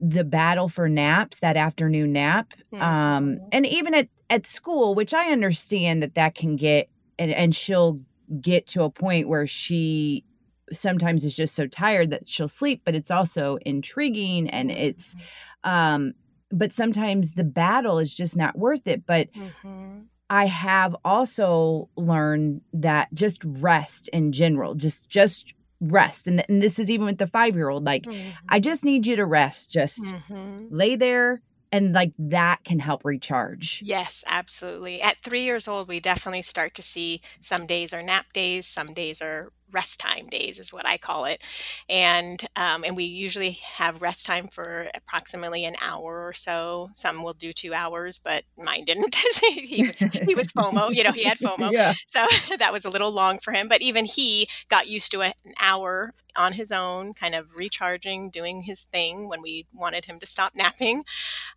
the 0.00 0.24
battle 0.24 0.68
for 0.68 0.88
naps, 0.88 1.40
that 1.40 1.56
afternoon 1.56 2.12
nap, 2.12 2.52
um, 2.72 2.78
mm-hmm. 2.78 2.84
um, 2.84 3.38
and 3.50 3.66
even 3.66 3.94
at, 3.94 4.08
at 4.30 4.46
school, 4.46 4.94
which 4.94 5.14
I 5.14 5.32
understand 5.32 6.02
that 6.02 6.14
that 6.14 6.34
can 6.34 6.56
get, 6.56 6.88
and, 7.18 7.32
and 7.32 7.56
she'll 7.56 8.00
get 8.40 8.66
to 8.68 8.82
a 8.82 8.90
point 8.90 9.28
where 9.28 9.46
she 9.46 10.24
sometimes 10.72 11.24
is 11.24 11.36
just 11.36 11.54
so 11.54 11.66
tired 11.66 12.10
that 12.10 12.26
she'll 12.28 12.48
sleep, 12.48 12.82
but 12.84 12.94
it's 12.94 13.10
also 13.10 13.58
intriguing 13.64 14.48
and 14.50 14.70
it's, 14.70 15.14
mm-hmm. 15.14 15.70
um, 15.70 16.12
but 16.50 16.72
sometimes 16.72 17.32
the 17.32 17.44
battle 17.44 17.98
is 17.98 18.14
just 18.14 18.36
not 18.36 18.58
worth 18.58 18.86
it. 18.86 19.06
But 19.06 19.32
mm-hmm. 19.32 20.00
I 20.30 20.46
have 20.46 20.96
also 21.04 21.88
learned 21.96 22.62
that 22.72 23.12
just 23.14 23.42
rest 23.44 24.08
in 24.08 24.32
general, 24.32 24.74
just 24.74 25.08
just 25.08 25.54
rest. 25.80 26.26
And, 26.26 26.38
th- 26.38 26.48
and 26.48 26.62
this 26.62 26.78
is 26.78 26.90
even 26.90 27.06
with 27.06 27.18
the 27.18 27.26
five 27.26 27.54
year 27.54 27.68
old. 27.68 27.84
Like, 27.84 28.04
mm-hmm. 28.04 28.30
I 28.48 28.60
just 28.60 28.84
need 28.84 29.06
you 29.06 29.16
to 29.16 29.26
rest. 29.26 29.70
Just 29.70 30.02
mm-hmm. 30.04 30.66
lay 30.70 30.96
there, 30.96 31.42
and 31.72 31.92
like 31.92 32.12
that 32.18 32.64
can 32.64 32.78
help 32.78 33.04
recharge. 33.04 33.82
Yes, 33.84 34.24
absolutely. 34.26 35.02
At 35.02 35.18
three 35.22 35.42
years 35.42 35.68
old, 35.68 35.88
we 35.88 36.00
definitely 36.00 36.42
start 36.42 36.74
to 36.74 36.82
see 36.82 37.20
some 37.40 37.66
days 37.66 37.92
are 37.92 38.02
nap 38.02 38.26
days, 38.32 38.66
some 38.66 38.94
days 38.94 39.20
are 39.20 39.52
rest 39.72 40.00
time 40.00 40.26
days 40.28 40.58
is 40.58 40.72
what 40.72 40.86
I 40.86 40.96
call 40.96 41.24
it, 41.24 41.42
and 41.88 42.42
um, 42.56 42.84
and 42.84 42.96
we 42.96 43.04
usually 43.04 43.52
have 43.52 44.02
rest 44.02 44.26
time 44.26 44.48
for 44.48 44.88
approximately 44.94 45.64
an 45.64 45.76
hour 45.80 46.26
or 46.26 46.32
so. 46.32 46.90
Some 46.92 47.22
will 47.22 47.32
do 47.32 47.52
two 47.52 47.74
hours, 47.74 48.18
but 48.18 48.44
mine 48.56 48.84
didn't. 48.84 49.16
he, 49.52 49.92
he 50.26 50.34
was 50.34 50.48
FOMO, 50.48 50.94
you 50.94 51.02
know, 51.02 51.12
he 51.12 51.24
had 51.24 51.38
FOMO, 51.46 51.72
yeah. 51.72 51.94
so 52.06 52.26
that 52.58 52.72
was 52.72 52.84
a 52.84 52.90
little 52.90 53.10
long 53.10 53.38
for 53.38 53.52
him. 53.52 53.68
But 53.68 53.82
even 53.82 54.04
he 54.04 54.48
got 54.68 54.88
used 54.88 55.10
to 55.12 55.22
an 55.22 55.32
hour 55.60 56.14
on 56.36 56.52
his 56.52 56.70
own, 56.70 57.14
kind 57.14 57.34
of 57.34 57.46
recharging, 57.56 58.30
doing 58.30 58.62
his 58.62 58.84
thing 58.84 59.28
when 59.28 59.42
we 59.42 59.66
wanted 59.72 60.04
him 60.04 60.18
to 60.20 60.26
stop 60.26 60.54
napping, 60.54 61.04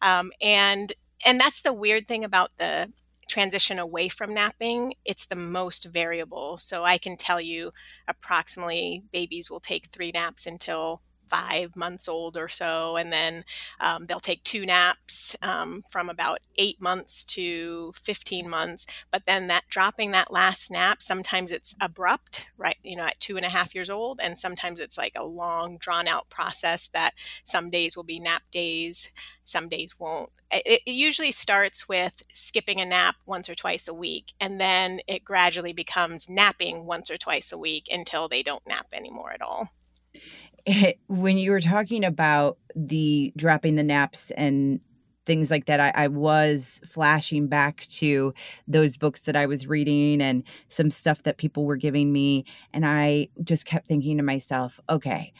um, 0.02 0.32
and 0.42 0.94
and 1.26 1.40
that's 1.40 1.62
the 1.62 1.74
weird 1.74 2.08
thing 2.08 2.24
about 2.24 2.52
the 2.58 2.92
transition 3.30 3.80
away 3.80 4.10
from 4.10 4.34
napping, 4.34 4.94
it's 5.06 5.26
the 5.26 5.36
most 5.36 5.86
variable. 5.86 6.58
So 6.58 6.84
I 6.84 6.98
can 6.98 7.16
tell 7.16 7.40
you 7.40 7.72
approximately 8.08 9.04
babies 9.14 9.50
will 9.50 9.60
take 9.62 9.88
three 9.88 10.12
naps 10.12 10.46
until 10.46 11.02
five 11.30 11.76
months 11.76 12.08
old 12.08 12.38
or 12.38 12.48
so, 12.48 12.98
and 12.98 13.12
then 13.12 13.44
um, 13.80 14.06
they'll 14.06 14.20
take 14.20 14.44
two 14.44 14.66
naps 14.66 15.36
um, 15.42 15.84
from 15.90 16.10
about 16.10 16.40
eight 16.58 16.82
months 16.82 17.24
to 17.26 17.94
15 18.02 18.50
months. 18.50 18.86
But 19.12 19.24
then 19.26 19.48
that 19.48 19.66
dropping 19.70 20.12
that 20.12 20.32
last 20.32 20.72
nap, 20.72 21.02
sometimes 21.02 21.52
it's 21.52 21.76
abrupt, 21.80 22.48
right? 22.58 22.78
You 22.84 22.96
know, 22.96 23.06
at 23.06 23.20
two 23.20 23.38
and 23.38 23.46
a 23.46 23.50
half 23.50 23.76
years 23.76 23.90
old, 23.90 24.20
and 24.22 24.38
sometimes 24.38 24.80
it's 24.80 24.98
like 24.98 25.14
a 25.16 25.26
long, 25.26 25.78
drawn 25.78 26.08
out 26.08 26.30
process 26.30 26.88
that 26.90 27.14
some 27.44 27.70
days 27.70 27.96
will 27.96 28.04
be 28.04 28.20
nap 28.20 28.44
days, 28.52 29.12
some 29.44 29.70
days 29.70 30.00
won't. 30.00 30.32
It, 30.52 30.82
it 30.86 30.92
usually 30.92 31.32
starts 31.32 31.88
with 31.88 32.24
skipping 32.34 32.82
a 32.82 32.86
nap 32.86 33.16
once 33.26 33.50
or 33.50 33.56
twice 33.56 33.88
a 33.88 33.94
week, 33.94 34.34
and 34.40 34.60
then 34.60 35.00
it 35.08 35.24
gradually 35.24 35.74
becomes 35.74 36.28
napping 36.28 36.86
once 36.86 37.12
or 37.12 37.18
twice 37.18 37.52
a 37.52 37.58
week 37.58 37.88
until 37.92 38.28
they 38.28 38.44
don't 38.44 38.66
nap 38.68 38.88
anymore 38.94 39.32
at 39.32 39.42
all 39.42 39.70
when 41.08 41.38
you 41.38 41.52
were 41.52 41.62
talking 41.62 42.04
about 42.04 42.58
the 42.76 43.34
dropping 43.36 43.76
the 43.76 43.84
naps 43.84 44.32
and 44.32 44.80
things 45.26 45.52
like 45.52 45.66
that, 45.66 45.80
I, 45.80 45.92
I, 45.96 46.08
was 46.08 46.82
flashing 46.86 47.48
back 47.48 47.86
to 47.92 48.34
those 48.68 48.98
books 48.98 49.22
that 49.22 49.36
I 49.36 49.46
was 49.46 49.68
reading 49.68 50.22
and 50.22 50.44
some 50.70 50.90
stuff 50.90 51.22
that 51.24 51.38
people 51.38 51.66
were 51.66 51.76
giving 51.76 52.12
me. 52.12 52.46
And 52.74 52.86
I 52.86 53.28
just 53.44 53.66
kept 53.66 53.88
thinking 53.88 54.18
to 54.18 54.24
myself, 54.24 54.80
okay, 54.90 55.32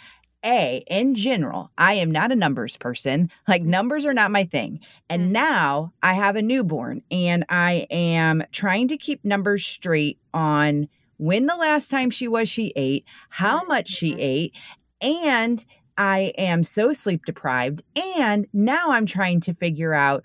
A, 0.46 0.84
in 0.92 1.16
general, 1.16 1.72
I 1.78 1.96
am 1.96 2.12
not 2.12 2.32
a 2.32 2.36
numbers 2.36 2.78
person. 2.78 3.32
Like, 3.48 3.64
numbers 3.64 4.06
are 4.06 4.14
not 4.14 4.30
my 4.30 4.44
thing. 4.44 4.80
And 5.10 5.30
mm. 5.30 5.32
now 5.32 5.94
I 6.04 6.14
have 6.14 6.36
a 6.36 6.42
newborn 6.44 7.02
and 7.10 7.44
I 7.50 7.88
am 7.90 8.44
trying 8.52 8.90
to 8.90 8.98
keep 8.98 9.26
numbers 9.26 9.66
straight 9.66 10.20
on 10.36 10.88
when 11.18 11.48
the 11.48 11.56
last 11.56 11.90
time 11.90 12.10
she 12.10 12.28
was 12.28 12.48
she 12.48 12.72
ate, 12.76 13.06
how 13.30 13.66
much 13.66 13.90
she 13.90 14.12
mm-hmm. 14.12 14.22
ate, 14.22 14.56
and 15.02 15.64
I 15.98 16.34
am 16.38 16.64
so 16.64 16.94
sleep 16.94 17.26
deprived. 17.26 17.84
And 18.18 18.48
now 18.54 18.92
I'm 18.92 19.06
trying 19.06 19.42
to 19.42 19.54
figure 19.54 19.94
out 19.94 20.24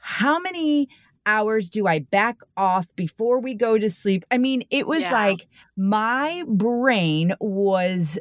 how 0.00 0.40
many 0.40 0.88
hours 1.26 1.68
do 1.68 1.86
I 1.86 2.00
back 2.00 2.38
off 2.56 2.86
before 2.96 3.38
we 3.40 3.54
go 3.54 3.78
to 3.78 3.90
sleep? 3.90 4.24
I 4.30 4.38
mean, 4.38 4.64
it 4.70 4.86
was 4.86 5.00
yeah. 5.00 5.12
like 5.12 5.46
my 5.76 6.44
brain 6.48 7.34
was 7.38 8.18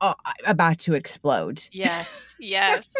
uh, 0.00 0.14
about 0.46 0.78
to 0.80 0.94
explode. 0.94 1.66
Yes, 1.72 2.08
yes, 2.38 2.94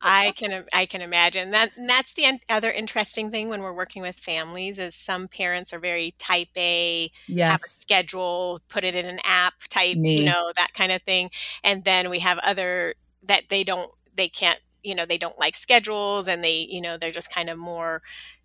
I 0.00 0.32
can. 0.32 0.64
I 0.72 0.86
can 0.86 1.00
imagine 1.00 1.50
that. 1.52 1.70
that's 1.86 2.14
the 2.14 2.38
other 2.48 2.70
interesting 2.70 3.30
thing 3.30 3.48
when 3.48 3.62
we're 3.62 3.72
working 3.72 4.02
with 4.02 4.16
families 4.16 4.78
is 4.78 4.94
some 4.94 5.28
parents 5.28 5.72
are 5.72 5.78
very 5.78 6.14
type 6.18 6.48
A, 6.56 7.10
yes. 7.26 7.50
have 7.50 7.60
a 7.64 7.68
schedule, 7.68 8.60
put 8.68 8.84
it 8.84 8.94
in 8.94 9.06
an 9.06 9.20
app 9.24 9.54
type, 9.68 9.96
Me. 9.96 10.18
you 10.18 10.26
know, 10.26 10.52
that 10.56 10.74
kind 10.74 10.92
of 10.92 11.02
thing, 11.02 11.30
and 11.62 11.84
then 11.84 12.10
we 12.10 12.18
have 12.18 12.38
other 12.38 12.94
that 13.24 13.44
they 13.48 13.62
don't, 13.64 13.90
they 14.16 14.28
can't, 14.28 14.58
you 14.82 14.94
know, 14.94 15.06
they 15.06 15.18
don't 15.18 15.38
like 15.38 15.54
schedules, 15.54 16.28
and 16.28 16.42
they, 16.42 16.66
you 16.68 16.80
know, 16.80 16.96
they're 16.96 17.12
just 17.12 17.32
kind 17.32 17.48
of 17.48 17.58
more 17.58 18.02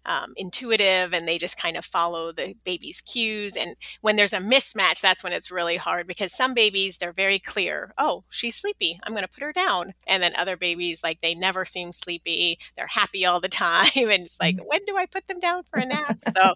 um, 0.08 0.34
intuitive 0.38 1.14
and 1.14 1.28
they 1.28 1.38
just 1.38 1.58
kind 1.58 1.78
of 1.78 1.86
follow 1.86 2.32
the 2.32 2.56
baby's 2.64 3.02
cues. 3.02 3.56
And 3.56 3.76
when 4.02 4.16
there's 4.16 4.34
a 4.34 4.40
mismatch, 4.40 5.02
that's 5.02 5.24
when 5.24 5.34
it's 5.34 5.52
really 5.52 5.78
hard 5.78 6.08
because 6.08 6.34
some 6.34 6.54
babies, 6.54 6.98
they're 6.98 7.14
very 7.14 7.40
clear. 7.40 7.94
Oh, 7.98 8.24
she's 8.30 8.56
sleepy. 8.56 9.00
I'm 9.04 9.14
going 9.14 9.24
to 9.24 9.30
put 9.30 9.44
her 9.44 9.54
down. 9.54 9.94
And 10.08 10.24
then 10.24 10.34
other 10.36 10.58
babies, 10.58 11.04
like 11.04 11.22
they 11.22 11.36
never 11.36 11.66
seem 11.66 11.92
sleepy. 11.92 12.58
They're 12.76 12.88
happy 12.88 13.26
all 13.26 13.40
the 13.40 13.48
time. 13.50 13.90
And 13.96 14.26
it's 14.26 14.40
like, 14.40 14.58
when 14.66 14.84
do 14.86 14.98
I 14.98 15.06
put 15.06 15.28
them 15.28 15.40
down 15.40 15.64
for 15.64 15.80
a 15.80 15.86
nap? 15.86 16.18
So, 16.38 16.56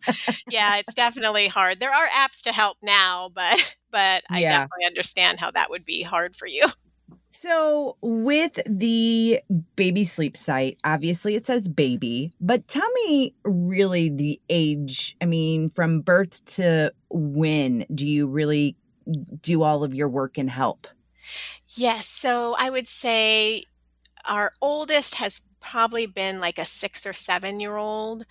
yeah, 0.50 0.78
it's 0.78 0.94
definitely 0.94 1.48
hard. 1.48 1.80
There 1.80 1.94
are 1.94 2.08
apps 2.08 2.44
to 2.44 2.52
help 2.52 2.78
now, 2.84 3.30
but 3.34 3.76
but 3.92 4.24
I 4.30 4.40
yeah. 4.40 4.52
definitely 4.52 4.86
understand 4.86 5.40
how 5.40 5.52
that 5.52 5.70
would 5.70 5.86
be 5.86 6.04
hard 6.04 6.36
for 6.36 6.46
you. 6.46 6.66
So, 7.34 7.96
with 8.02 8.60
the 8.66 9.40
baby 9.78 10.04
sleep 10.04 10.36
site, 10.36 10.78
obviously 10.84 11.36
it 11.36 11.46
says 11.46 11.70
baby, 11.70 12.34
but 12.42 12.68
tell 12.68 12.90
me 13.06 13.34
really 13.46 14.10
the 14.10 14.42
age. 14.50 15.16
I 15.22 15.26
mean, 15.26 15.70
from 15.70 16.02
birth 16.02 16.44
to 16.58 16.92
when 17.10 17.86
do 17.96 18.06
you 18.08 18.28
really 18.28 18.76
do 19.42 19.64
all 19.64 19.86
of 19.86 19.96
your 19.96 20.10
work 20.10 20.38
and 20.38 20.50
help? 20.50 20.88
Yes. 21.70 22.06
So, 22.06 22.54
I 22.60 22.70
would 22.70 22.90
say 22.90 23.64
our 24.28 24.52
oldest 24.62 25.16
has 25.16 25.48
probably 25.62 26.08
been 26.08 26.42
like 26.42 26.60
a 26.60 26.66
six 26.66 27.06
or 27.06 27.14
seven 27.14 27.62
year 27.62 27.78
old. 27.78 28.26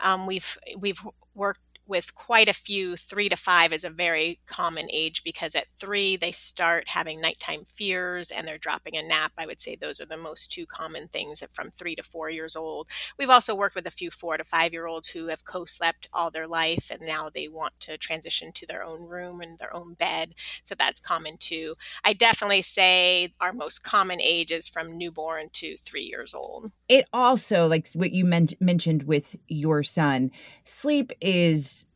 Um, 0.00 0.26
we've 0.26 0.56
we've 0.78 1.06
worked 1.34 1.60
with 1.86 2.14
quite 2.14 2.48
a 2.48 2.52
few, 2.52 2.96
three 2.96 3.28
to 3.28 3.36
five 3.36 3.72
is 3.72 3.84
a 3.84 3.90
very 3.90 4.40
common 4.46 4.88
age 4.92 5.22
because 5.24 5.54
at 5.54 5.66
three 5.78 6.16
they 6.16 6.32
start 6.32 6.88
having 6.88 7.20
nighttime 7.20 7.64
fears 7.74 8.30
and 8.30 8.46
they're 8.46 8.58
dropping 8.58 8.96
a 8.96 9.02
nap. 9.02 9.32
I 9.38 9.46
would 9.46 9.60
say 9.60 9.76
those 9.76 10.00
are 10.00 10.06
the 10.06 10.16
most 10.16 10.50
two 10.52 10.66
common 10.66 11.08
things 11.08 11.42
from 11.52 11.70
three 11.70 11.94
to 11.96 12.02
four 12.02 12.30
years 12.30 12.56
old. 12.56 12.88
We've 13.18 13.30
also 13.30 13.54
worked 13.54 13.74
with 13.74 13.86
a 13.86 13.90
few 13.90 14.10
four 14.10 14.36
to 14.36 14.44
five 14.44 14.72
year 14.72 14.86
olds 14.86 15.08
who 15.08 15.28
have 15.28 15.44
co 15.44 15.64
slept 15.64 16.08
all 16.12 16.30
their 16.30 16.46
life 16.46 16.90
and 16.90 17.02
now 17.02 17.28
they 17.32 17.48
want 17.48 17.78
to 17.80 17.96
transition 17.98 18.52
to 18.52 18.66
their 18.66 18.82
own 18.82 19.08
room 19.08 19.40
and 19.40 19.58
their 19.58 19.74
own 19.74 19.94
bed. 19.94 20.34
So 20.64 20.74
that's 20.74 21.00
common 21.00 21.36
too. 21.38 21.74
I 22.04 22.12
definitely 22.12 22.62
say 22.62 23.32
our 23.40 23.52
most 23.52 23.82
common 23.82 24.20
age 24.20 24.50
is 24.50 24.68
from 24.68 24.96
newborn 24.98 25.48
to 25.54 25.76
three 25.76 26.04
years 26.04 26.34
old. 26.34 26.72
It 26.88 27.06
also, 27.12 27.66
like 27.66 27.88
what 27.94 28.12
you 28.12 28.24
men- 28.24 28.48
mentioned 28.60 29.04
with 29.04 29.36
your 29.48 29.82
son, 29.82 30.30
sleep 30.64 31.12
is 31.20 31.86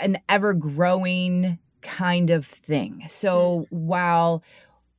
an 0.00 0.18
ever 0.28 0.52
growing 0.52 1.58
kind 1.80 2.30
of 2.30 2.46
thing. 2.46 3.04
So 3.08 3.66
mm-hmm. 3.72 3.86
while 3.86 4.42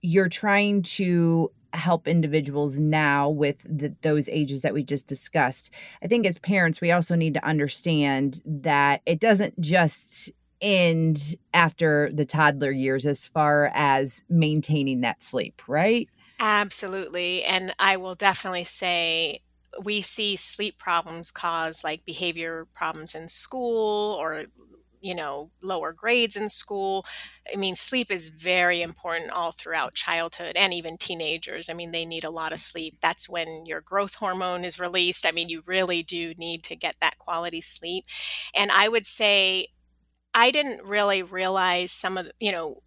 you're 0.02 0.30
trying 0.30 0.84
to 0.84 1.52
help 1.74 2.08
individuals 2.08 2.80
now 2.80 3.30
with 3.30 3.58
the, 3.68 3.94
those 4.02 4.30
ages 4.30 4.62
that 4.62 4.74
we 4.74 4.84
just 4.84 5.08
discussed, 5.08 5.72
I 6.02 6.08
think 6.08 6.26
as 6.26 6.40
parents, 6.40 6.82
we 6.82 6.92
also 6.92 7.16
need 7.16 7.34
to 7.34 7.46
understand 7.46 8.42
that 8.46 9.02
it 9.06 9.20
doesn't 9.20 9.60
just 9.60 10.32
end 10.62 11.36
after 11.54 12.10
the 12.14 12.26
toddler 12.26 12.72
years 12.72 13.06
as 13.06 13.26
far 13.26 13.72
as 13.74 14.24
maintaining 14.30 15.02
that 15.02 15.22
sleep, 15.22 15.62
right? 15.68 16.10
Absolutely. 16.40 17.44
And 17.44 17.74
I 17.80 17.98
will 17.98 18.16
definitely 18.16 18.66
say 18.66 19.40
we 19.84 20.02
see 20.02 20.36
sleep 20.36 20.78
problems 20.80 21.32
cause 21.32 21.84
like 21.84 22.06
behavior 22.06 22.68
problems 22.74 23.16
in 23.16 23.28
school 23.28 24.14
or 24.20 24.46
you 25.02 25.14
know, 25.14 25.52
lower 25.62 25.94
grades 25.94 26.36
in 26.36 26.50
school. 26.50 27.06
I 27.54 27.58
mean, 27.58 27.76
sleep 27.76 28.10
is 28.10 28.30
very 28.30 28.82
important 28.82 29.30
all 29.30 29.52
throughout 29.52 29.94
childhood 29.94 30.54
and 30.58 30.74
even 30.74 30.98
teenagers. 30.98 31.70
I 31.70 31.74
mean, 31.74 31.92
they 31.92 32.06
need 32.06 32.24
a 32.24 32.32
lot 32.32 32.52
of 32.52 32.60
sleep. 32.60 32.98
That's 33.02 33.30
when 33.30 33.68
your 33.68 33.82
growth 33.82 34.16
hormone 34.16 34.66
is 34.66 34.80
released. 34.80 35.28
I 35.28 35.32
mean, 35.32 35.48
you 35.48 35.62
really 35.68 36.02
do 36.02 36.34
need 36.40 36.64
to 36.64 36.76
get 36.76 36.96
that 37.02 37.20
quality 37.20 37.62
sleep. 37.62 38.06
And 38.56 38.72
I 38.72 38.88
would 38.88 39.06
say, 39.06 39.68
I 40.34 40.52
didn't 40.52 40.86
really 40.86 41.24
realize 41.24 41.92
some 41.92 42.18
of 42.18 42.30
you 42.40 42.52
know, 42.52 42.82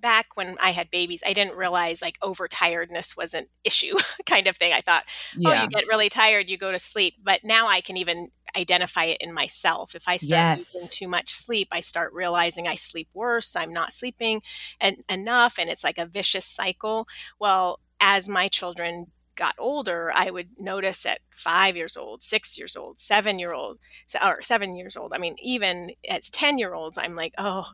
back 0.00 0.36
when 0.36 0.56
I 0.60 0.70
had 0.70 0.90
babies, 0.90 1.22
I 1.26 1.32
didn't 1.32 1.56
realize 1.56 2.02
like 2.02 2.18
overtiredness 2.20 3.16
was 3.16 3.34
an 3.34 3.46
issue 3.64 3.96
kind 4.26 4.46
of 4.46 4.56
thing. 4.56 4.72
I 4.72 4.80
thought, 4.80 5.04
yeah. 5.36 5.50
oh, 5.50 5.62
you 5.62 5.68
get 5.68 5.86
really 5.86 6.08
tired, 6.08 6.48
you 6.48 6.56
go 6.56 6.72
to 6.72 6.78
sleep. 6.78 7.14
But 7.22 7.44
now 7.44 7.68
I 7.68 7.80
can 7.80 7.96
even 7.96 8.30
identify 8.56 9.04
it 9.04 9.18
in 9.20 9.32
myself. 9.32 9.94
If 9.94 10.08
I 10.08 10.16
start 10.16 10.58
yes. 10.58 10.74
losing 10.74 10.88
too 10.90 11.08
much 11.08 11.30
sleep, 11.30 11.68
I 11.70 11.80
start 11.80 12.12
realizing 12.12 12.66
I 12.66 12.74
sleep 12.74 13.08
worse, 13.14 13.54
I'm 13.54 13.72
not 13.72 13.92
sleeping 13.92 14.42
en- 14.80 15.04
enough, 15.08 15.58
and 15.58 15.70
it's 15.70 15.84
like 15.84 15.98
a 15.98 16.06
vicious 16.06 16.46
cycle. 16.46 17.06
Well, 17.38 17.80
as 18.00 18.28
my 18.28 18.48
children 18.48 19.06
got 19.40 19.54
older, 19.58 20.12
I 20.14 20.30
would 20.30 20.48
notice 20.58 21.06
at 21.06 21.20
five 21.30 21.74
years 21.74 21.96
old, 21.96 22.22
six 22.22 22.58
years 22.58 22.76
old, 22.76 22.98
seven 22.98 23.38
year 23.38 23.54
old, 23.54 23.78
or 24.22 24.42
seven 24.42 24.76
years 24.76 24.96
old. 24.96 25.12
I 25.14 25.18
mean, 25.18 25.36
even 25.42 25.92
as 26.08 26.30
10 26.30 26.58
year 26.58 26.74
olds, 26.74 26.98
I'm 26.98 27.14
like, 27.14 27.32
oh, 27.38 27.64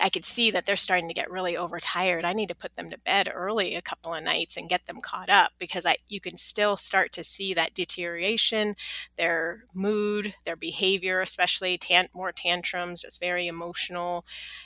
I 0.00 0.08
could 0.08 0.24
see 0.24 0.50
that 0.50 0.66
they're 0.66 0.76
starting 0.76 1.08
to 1.08 1.14
get 1.14 1.30
really 1.30 1.56
overtired. 1.56 2.24
I 2.24 2.32
need 2.32 2.48
to 2.48 2.54
put 2.54 2.74
them 2.74 2.90
to 2.90 2.98
bed 2.98 3.28
early 3.32 3.74
a 3.74 3.82
couple 3.82 4.14
of 4.14 4.22
nights 4.22 4.56
and 4.56 4.68
get 4.68 4.86
them 4.86 5.00
caught 5.00 5.28
up 5.28 5.52
because 5.58 5.84
I 5.86 5.96
you 6.08 6.20
can 6.20 6.36
still 6.36 6.76
start 6.76 7.12
to 7.12 7.24
see 7.24 7.54
that 7.54 7.74
deterioration, 7.74 8.74
their 9.16 9.64
mood, 9.74 10.34
their 10.44 10.56
behavior, 10.56 11.20
especially 11.20 11.78
tan- 11.78 12.08
more 12.14 12.32
tantrums, 12.32 13.02
just 13.02 13.20
very 13.20 13.46
emotional. 13.46 14.24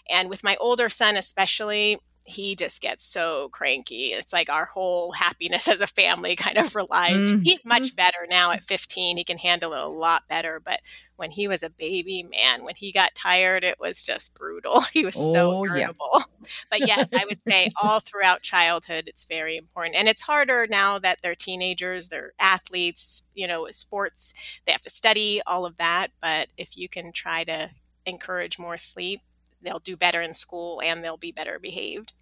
And 0.09 0.29
with 0.29 0.45
my 0.45 0.57
older 0.57 0.89
son 0.89 1.17
especially, 1.17 1.99
he 2.25 2.55
just 2.55 2.81
gets 2.81 3.05
so 3.05 3.49
cranky. 3.51 4.09
It's 4.09 4.33
like 4.33 4.49
our 4.49 4.65
whole 4.65 5.13
happiness 5.13 5.69
as 5.69 5.81
a 5.81 5.87
family 5.87 6.37
kind 6.37 6.59
of 6.59 6.75
relies. 6.75 7.17
Mm-hmm. 7.17 7.43
He's 7.43 7.65
much 7.65 7.97
better 7.97 8.27
now 8.29 8.53
at 8.53 8.63
15. 8.63 9.17
He 9.17 9.25
can 9.25 9.39
handle 9.39 9.73
it 9.73 9.81
a 9.81 9.87
lot 9.87 10.29
better. 10.29 10.61
But 10.65 10.81
when 11.17 11.31
he 11.31 11.47
was 11.47 11.63
a 11.63 11.71
baby, 11.71 12.23
man, 12.23 12.65
when 12.65 12.75
he 12.75 12.93
got 12.93 13.15
tired, 13.15 13.65
it 13.65 13.79
was 13.79 14.05
just 14.05 14.35
brutal. 14.35 14.81
He 14.93 15.05
was 15.05 15.17
oh, 15.19 15.33
so 15.33 15.65
irritable. 15.65 16.11
Yeah. 16.15 16.25
But 16.71 16.81
yes, 16.81 17.09
I 17.15 17.25
would 17.25 17.41
say 17.43 17.71
all 17.81 18.01
throughout 18.01 18.43
childhood, 18.43 19.05
it's 19.07 19.25
very 19.25 19.57
important. 19.57 19.95
And 19.95 20.09
it's 20.09 20.21
harder 20.21 20.67
now 20.69 20.99
that 20.99 21.23
they're 21.23 21.37
teenagers, 21.37 22.09
they're 22.09 22.33
athletes, 22.41 23.23
you 23.35 23.47
know, 23.47 23.69
sports, 23.71 24.35
they 24.67 24.73
have 24.73 24.83
to 24.83 24.91
study, 24.91 25.41
all 25.47 25.65
of 25.65 25.77
that. 25.77 26.09
But 26.21 26.49
if 26.57 26.77
you 26.77 26.89
can 26.89 27.13
try 27.13 27.45
to 27.45 27.71
encourage 28.07 28.59
more 28.59 28.77
sleep, 28.77 29.21
they'll 29.63 29.79
do 29.79 29.97
better 29.97 30.21
in 30.21 30.35
school 30.35 30.81
and 30.83 31.03
they'll 31.03 31.17
be 31.17 31.33
better 31.33 31.59
behaved. 31.59 32.13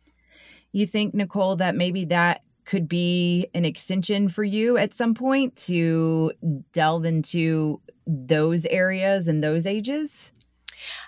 You 0.73 0.87
think, 0.87 1.15
Nicole, 1.15 1.57
that 1.57 1.75
maybe 1.75 2.05
that 2.07 2.43
could 2.65 2.89
be 2.89 3.49
an 3.55 3.65
extension 3.65 4.29
for 4.29 4.45
you 4.45 4.77
at 4.77 4.95
some 4.95 5.15
point 5.15 5.57
to 5.57 6.33
delve 6.73 7.05
into 7.05 7.81
those 8.07 8.65
areas 8.67 9.27
and 9.27 9.43
those 9.43 9.67
ages? 9.67 10.33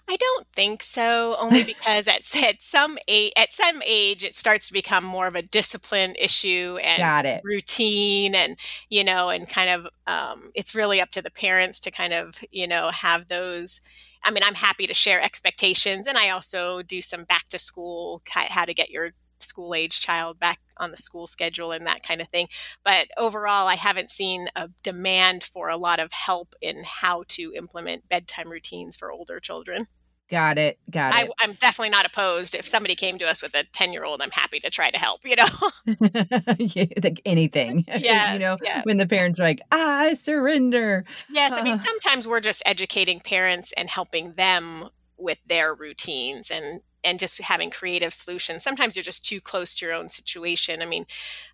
I 0.09 0.17
don't 0.17 0.47
think 0.53 0.83
so, 0.83 1.37
only 1.39 1.63
because 1.65 2.09
at, 2.09 2.35
at 2.37 2.63
some 2.63 2.99
age, 3.09 3.33
at 3.37 3.53
some 3.53 3.83
age, 3.87 4.25
it 4.25 4.37
starts 4.37 4.69
to 4.69 4.73
become 4.73 5.05
more 5.05 5.27
of 5.27 5.35
a 5.35 5.43
discipline 5.43 6.15
issue 6.19 6.79
and 6.83 7.01
Got 7.01 7.27
it. 7.27 7.43
routine, 7.45 8.35
and 8.35 8.57
you 8.89 9.05
know, 9.05 9.31
and 9.31 9.49
kind 9.49 9.71
of, 9.71 9.87
um, 10.07 10.51
it's 10.55 10.75
really 10.75 11.01
up 11.01 11.11
to 11.13 11.23
the 11.23 11.31
parents 11.31 11.81
to 11.81 11.91
kind 11.91 12.13
of, 12.13 12.39
you 12.51 12.67
know, 12.67 12.91
have 12.91 13.29
those 13.29 13.81
I 14.25 14.31
mean, 14.31 14.43
I'm 14.45 14.55
happy 14.55 14.87
to 14.87 14.95
share 14.95 15.21
expectations, 15.21 16.07
and 16.07 16.17
I 16.17 16.31
also 16.31 16.83
do 16.83 17.03
some 17.03 17.25
back 17.25 17.49
to 17.49 17.59
school, 17.59 18.21
how 18.29 18.65
to 18.65 18.75
get 18.75 18.91
your 18.91 19.13
school 19.41 19.75
age 19.75 20.01
child 20.01 20.39
back 20.39 20.61
on 20.77 20.91
the 20.93 20.97
school 20.97 21.27
schedule 21.27 21.73
and 21.73 21.87
that 21.87 22.03
kind 22.03 22.21
of 22.21 22.29
thing. 22.29 22.49
But 22.85 23.09
overall, 23.19 23.67
I 23.67 23.75
haven't 23.75 24.11
seen 24.11 24.49
a 24.55 24.69
demand 24.83 25.43
for 25.43 25.69
a 25.69 25.77
lot 25.77 25.99
of 25.99 26.13
help 26.13 26.55
in 26.63 26.85
how 26.85 27.25
to 27.29 27.53
implement 27.57 28.09
bedtime 28.09 28.49
routines 28.49 28.97
for 28.97 29.11
older 29.11 29.41
children. 29.41 29.89
Got 30.33 30.57
it. 30.57 30.79
Got 30.91 31.15
it. 31.15 31.31
I, 31.39 31.45
am 31.45 31.53
definitely 31.61 31.91
not 31.91 32.07
opposed. 32.07 32.55
If 32.55 32.67
somebody 32.67 32.95
came 32.95 33.19
to 33.19 33.29
us 33.29 33.43
with 33.43 33.55
a 33.55 33.65
10 33.65 33.93
year 33.93 34.03
old, 34.03 34.23
I'm 34.23 34.31
happy 34.31 34.59
to 34.61 34.71
try 34.71 34.91
to 34.91 34.99
help, 34.99 35.21
you 35.25 35.37
know? 35.37 35.45
yeah, 36.59 36.87
like 37.05 37.21
anything. 37.27 37.85
Yeah. 38.03 38.33
you 38.33 38.39
know, 38.39 38.57
yeah. 38.63 38.81
when 38.85 38.97
the 38.97 39.07
parents 39.07 39.39
are 39.39 39.43
like, 39.43 39.61
I 39.71 40.15
surrender. 40.15 41.05
Yes. 41.31 41.53
I 41.53 41.63
mean, 41.63 41.79
sometimes 41.79 42.27
we're 42.27 42.41
just 42.41 42.63
educating 42.65 43.21
parents 43.21 43.75
and 43.77 43.91
helping 43.91 44.33
them 44.33 44.89
with 45.19 45.39
their 45.47 45.75
routines 45.75 46.51
and 46.51 46.81
and 47.05 47.19
just 47.19 47.41
having 47.43 47.69
creative 47.69 48.15
solutions. 48.15 48.65
Sometimes 48.65 48.97
you're 48.97 49.03
just 49.03 49.27
too 49.27 49.41
close 49.41 49.77
to 49.77 49.87
your 49.87 49.95
own 49.95 50.09
situation. 50.09 50.81
I 50.81 50.87
mean, 50.87 51.05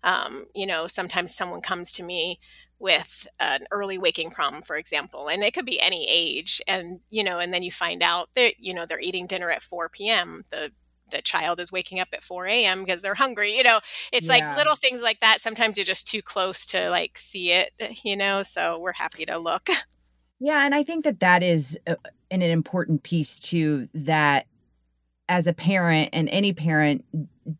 um, 0.03 0.45
you 0.55 0.65
know, 0.65 0.87
sometimes 0.87 1.35
someone 1.35 1.61
comes 1.61 1.91
to 1.93 2.03
me 2.03 2.39
with 2.79 3.27
an 3.39 3.65
early 3.71 3.97
waking 3.97 4.31
problem 4.31 4.61
for 4.61 4.77
example 4.77 5.29
and 5.29 5.43
it 5.43 5.53
could 5.53 5.65
be 5.65 5.79
any 5.79 6.07
age 6.09 6.61
and 6.67 6.99
you 7.09 7.23
know 7.23 7.39
and 7.39 7.53
then 7.53 7.63
you 7.63 7.71
find 7.71 8.01
out 8.01 8.29
that 8.35 8.53
you 8.59 8.73
know 8.73 8.85
they're 8.85 8.99
eating 8.99 9.27
dinner 9.27 9.51
at 9.51 9.61
4 9.61 9.89
p.m 9.89 10.43
the 10.49 10.71
the 11.11 11.21
child 11.21 11.59
is 11.59 11.71
waking 11.71 11.99
up 11.99 12.09
at 12.13 12.23
4 12.23 12.47
a.m 12.47 12.83
because 12.83 13.01
they're 13.01 13.15
hungry 13.15 13.55
you 13.55 13.63
know 13.63 13.79
it's 14.13 14.27
yeah. 14.27 14.33
like 14.33 14.57
little 14.57 14.75
things 14.75 15.01
like 15.01 15.19
that 15.19 15.41
sometimes 15.41 15.77
you're 15.77 15.85
just 15.85 16.07
too 16.07 16.21
close 16.21 16.65
to 16.67 16.89
like 16.89 17.17
see 17.17 17.51
it 17.51 17.71
you 18.03 18.15
know 18.15 18.43
so 18.43 18.79
we're 18.79 18.93
happy 18.93 19.25
to 19.25 19.37
look 19.37 19.69
yeah 20.39 20.65
and 20.65 20.73
i 20.73 20.83
think 20.83 21.03
that 21.03 21.19
that 21.19 21.43
is 21.43 21.77
uh, 21.87 21.95
an 22.31 22.41
important 22.41 23.03
piece 23.03 23.39
too 23.39 23.89
that 23.93 24.45
as 25.27 25.47
a 25.47 25.53
parent 25.53 26.09
and 26.13 26.27
any 26.29 26.53
parent 26.53 27.05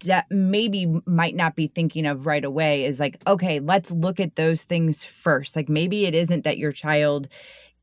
that 0.05 0.25
maybe 0.29 1.01
might 1.05 1.35
not 1.35 1.55
be 1.55 1.67
thinking 1.67 2.05
of 2.05 2.25
right 2.25 2.43
away 2.43 2.85
is 2.85 2.99
like 2.99 3.21
okay 3.27 3.59
let's 3.59 3.91
look 3.91 4.19
at 4.19 4.35
those 4.35 4.63
things 4.63 5.03
first. 5.03 5.55
Like 5.55 5.69
maybe 5.69 6.05
it 6.05 6.15
isn't 6.15 6.43
that 6.43 6.57
your 6.57 6.71
child 6.71 7.27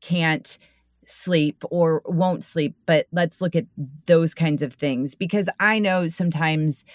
can't 0.01 0.57
sleep 1.05 1.63
or 1.71 2.01
won't 2.05 2.43
sleep 2.43 2.75
but 2.85 3.07
let's 3.13 3.39
look 3.39 3.55
at 3.55 3.65
those 4.05 4.33
kinds 4.33 4.61
of 4.61 4.73
things. 4.73 5.15
Because 5.15 5.49
i 5.59 5.79
know 5.79 6.07
sometimes 6.07 6.85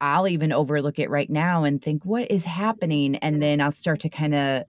i'll 0.00 0.28
even 0.28 0.52
overlook 0.52 0.98
it 0.98 1.08
right 1.08 1.30
now 1.30 1.64
and 1.64 1.82
think 1.82 2.04
what 2.04 2.30
is 2.30 2.44
happening? 2.44 3.16
And 3.16 3.42
then 3.42 3.60
i'll 3.60 3.72
start 3.72 4.00
to 4.00 4.08
kind 4.08 4.34
of 4.34 4.64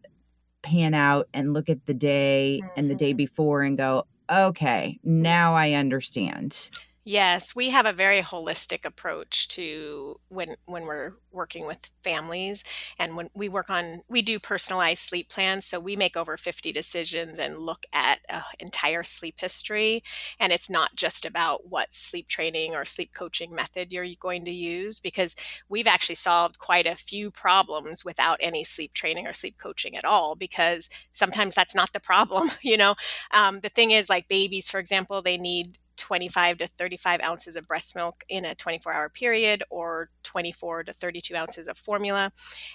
pan 0.63 0.93
out 0.93 1.27
and 1.33 1.53
look 1.53 1.69
at 1.69 1.85
the 1.85 1.93
day 1.93 2.61
and 2.75 2.89
the 2.89 2.95
day 2.95 3.11
mm-hmm. 3.11 3.17
before 3.17 3.61
and 3.61 3.77
go 3.77 4.05
okay 4.29 4.99
now 5.03 5.53
i 5.53 5.71
understand 5.71 6.69
Yes, 7.09 7.55
we 7.55 7.69
have 7.69 7.85
a 7.85 7.93
very 7.93 8.21
holistic 8.21 8.83
approach 8.83 9.47
to 9.49 10.19
when 10.27 10.57
when 10.65 10.83
we're 10.83 11.13
working 11.31 11.65
with 11.65 11.89
families 12.03 12.65
and 12.99 13.15
when 13.15 13.29
we 13.33 13.47
work 13.47 13.69
on 13.69 14.01
we 14.09 14.21
do 14.21 14.39
personalized 14.39 15.03
sleep 15.03 15.29
plans 15.29 15.65
so 15.65 15.79
we 15.79 15.95
make 15.95 16.17
over 16.17 16.35
50 16.35 16.73
decisions 16.73 17.39
and 17.39 17.59
look 17.59 17.85
at 17.93 18.19
an 18.27 18.41
entire 18.59 19.03
sleep 19.03 19.35
history 19.39 20.03
and 20.41 20.51
it's 20.51 20.69
not 20.69 20.95
just 20.97 21.23
about 21.25 21.69
what 21.69 21.93
sleep 21.93 22.27
training 22.27 22.75
or 22.75 22.83
sleep 22.83 23.13
coaching 23.15 23.55
method 23.55 23.93
you're 23.93 24.07
going 24.19 24.43
to 24.43 24.51
use 24.51 24.99
because 24.99 25.33
we've 25.69 25.87
actually 25.87 26.15
solved 26.15 26.59
quite 26.59 26.87
a 26.87 26.95
few 26.95 27.31
problems 27.31 28.03
without 28.03 28.37
any 28.41 28.65
sleep 28.65 28.93
training 28.93 29.25
or 29.27 29.31
sleep 29.33 29.57
coaching 29.59 29.95
at 29.95 30.03
all 30.03 30.35
because 30.35 30.89
sometimes 31.13 31.55
that's 31.55 31.75
not 31.75 31.93
the 31.93 32.01
problem 32.01 32.49
you 32.61 32.75
know? 32.75 32.95
Um, 33.31 33.61
the 33.61 33.69
thing 33.69 33.91
is 33.91 34.09
like 34.09 34.27
babies 34.27 34.67
for 34.67 34.79
example 34.79 35.21
they 35.21 35.37
need 35.37 35.77
25 35.97 36.59
to 36.59 36.67
35 36.67 37.21
ounces 37.21 37.55
of 37.55 37.67
breast 37.67 37.95
milk 37.95 38.23
in 38.29 38.45
a 38.45 38.55
24 38.55 38.93
hour 38.93 39.09
period 39.09 39.63
or 39.69 40.09
24 40.23 40.85
to 40.85 40.93
32 40.93 41.35
ounces 41.35 41.67
of 41.67 41.77
formula. 41.77 42.31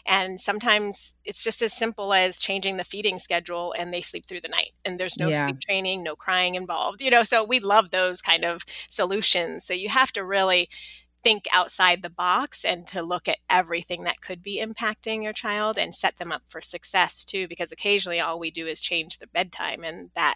And 0.07 0.39
sometimes 0.39 1.17
it's 1.25 1.43
just 1.43 1.63
as 1.63 1.73
simple 1.73 2.13
as 2.13 2.39
changing 2.39 2.77
the 2.77 2.85
feeding 2.85 3.19
schedule 3.19 3.75
and 3.79 3.93
they 3.93 4.01
sleep 4.01 4.27
through 4.27 4.41
the 4.41 4.49
night 4.49 4.73
and 4.85 4.99
there's 4.99 5.19
no 5.19 5.29
yeah. 5.29 5.45
sleep 5.45 5.61
training, 5.61 6.03
no 6.03 6.17
crying 6.17 6.55
involved, 6.55 7.01
you 7.01 7.11
know. 7.11 7.23
So 7.23 7.45
we 7.45 7.61
love 7.61 7.91
those 7.91 8.21
kind 8.21 8.45
of 8.45 8.65
solutions. 8.89 9.65
So 9.65 9.75
you 9.75 9.89
have 9.89 10.13
to 10.13 10.25
really 10.25 10.69
think 11.23 11.47
outside 11.53 12.03
the 12.03 12.11
box 12.11 12.65
and 12.65 12.87
to 12.89 13.03
look 13.03 13.29
at 13.29 13.39
everything 13.49 14.05
that 14.05 14.21
could 14.21 14.43
be 14.43 14.65
impacting 14.65 15.23
your 15.23 15.33
child 15.33 15.79
and 15.79 15.95
set 15.95 16.17
them 16.17 16.33
up 16.33 16.43
for 16.49 16.61
success 16.61 17.25
too 17.25 17.47
because 17.47 17.71
occasionally 17.71 18.21
all 18.21 18.39
we 18.39 18.51
do 18.51 18.67
is 18.67 18.81
change 18.81 19.19
the 19.19 19.27
bedtime 19.29 19.85
and 19.85 20.11
that 20.15 20.35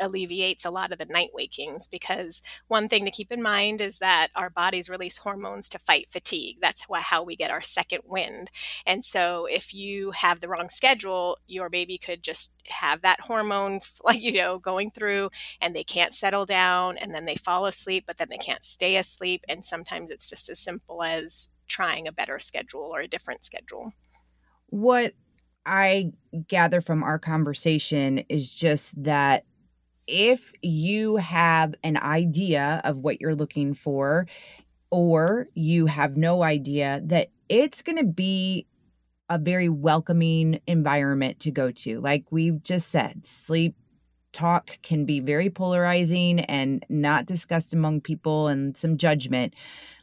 alleviates 0.00 0.64
a 0.64 0.70
lot 0.70 0.92
of 0.92 0.98
the 0.98 1.04
night 1.06 1.30
wakings 1.32 1.86
because 1.86 2.42
one 2.68 2.88
thing 2.88 3.04
to 3.04 3.10
keep 3.10 3.32
in 3.32 3.42
mind 3.42 3.80
is 3.80 3.98
that 3.98 4.28
our 4.34 4.50
bodies 4.50 4.88
release 4.88 5.18
hormones 5.18 5.68
to 5.68 5.78
fight 5.78 6.06
fatigue. 6.10 6.58
That's 6.60 6.86
how 6.90 7.22
we 7.22 7.36
get 7.36 7.50
our 7.50 7.60
second 7.60 8.02
wind. 8.04 8.50
And 8.86 9.04
so 9.04 9.46
if 9.50 9.74
you 9.74 10.10
have 10.12 10.40
the 10.40 10.48
wrong 10.48 10.68
schedule, 10.68 11.38
your 11.46 11.68
baby 11.68 11.98
could 11.98 12.22
just 12.22 12.52
have 12.68 13.02
that 13.02 13.20
hormone 13.20 13.80
like 14.04 14.22
you 14.22 14.32
know 14.32 14.58
going 14.58 14.90
through 14.90 15.30
and 15.60 15.74
they 15.74 15.84
can't 15.84 16.14
settle 16.14 16.44
down 16.44 16.96
and 16.98 17.14
then 17.14 17.24
they 17.24 17.36
fall 17.36 17.66
asleep 17.66 18.04
but 18.06 18.18
then 18.18 18.28
they 18.30 18.36
can't 18.36 18.64
stay 18.64 18.96
asleep 18.96 19.44
and 19.48 19.64
sometimes 19.64 20.10
it's 20.10 20.30
just 20.30 20.48
as 20.48 20.58
simple 20.58 21.02
as 21.02 21.48
trying 21.68 22.06
a 22.06 22.12
better 22.12 22.38
schedule 22.38 22.90
or 22.92 23.00
a 23.00 23.08
different 23.08 23.44
schedule. 23.44 23.92
What 24.68 25.14
I 25.64 26.12
gather 26.48 26.80
from 26.80 27.02
our 27.02 27.18
conversation 27.18 28.18
is 28.28 28.54
just 28.54 29.02
that 29.04 29.44
if 30.06 30.52
you 30.62 31.16
have 31.16 31.74
an 31.82 31.96
idea 31.96 32.80
of 32.84 32.98
what 32.98 33.20
you're 33.20 33.34
looking 33.34 33.74
for, 33.74 34.26
or 34.90 35.48
you 35.54 35.86
have 35.86 36.16
no 36.16 36.42
idea, 36.42 37.00
that 37.04 37.28
it's 37.48 37.82
going 37.82 37.98
to 37.98 38.04
be 38.04 38.66
a 39.28 39.38
very 39.38 39.68
welcoming 39.68 40.60
environment 40.66 41.40
to 41.40 41.50
go 41.50 41.70
to. 41.70 42.00
Like 42.00 42.24
we've 42.30 42.62
just 42.62 42.90
said, 42.90 43.24
sleep 43.24 43.74
talk 44.32 44.78
can 44.82 45.04
be 45.04 45.20
very 45.20 45.50
polarizing 45.50 46.40
and 46.40 46.84
not 46.88 47.26
discussed 47.26 47.72
among 47.72 48.00
people 48.00 48.48
and 48.48 48.76
some 48.76 48.96
judgment. 48.96 49.54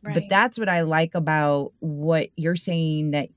Right. 0.03 0.13
But 0.13 0.23
that's 0.29 0.57
what 0.57 0.69
I 0.69 0.81
like 0.81 1.15
about 1.15 1.73
what 1.79 2.29
you're 2.35 2.55
saying 2.55 3.11
that 3.11 3.29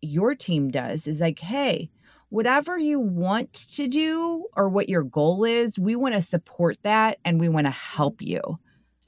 your 0.00 0.34
team 0.34 0.70
does 0.70 1.06
is 1.06 1.20
like, 1.20 1.38
hey, 1.38 1.90
whatever 2.30 2.78
you 2.78 3.00
want 3.00 3.52
to 3.52 3.88
do 3.88 4.46
or 4.56 4.68
what 4.68 4.88
your 4.88 5.02
goal 5.02 5.44
is, 5.44 5.78
we 5.78 5.96
want 5.96 6.14
to 6.14 6.22
support 6.22 6.76
that 6.82 7.18
and 7.24 7.40
we 7.40 7.48
want 7.48 7.66
to 7.66 7.70
help 7.70 8.20
you. 8.20 8.58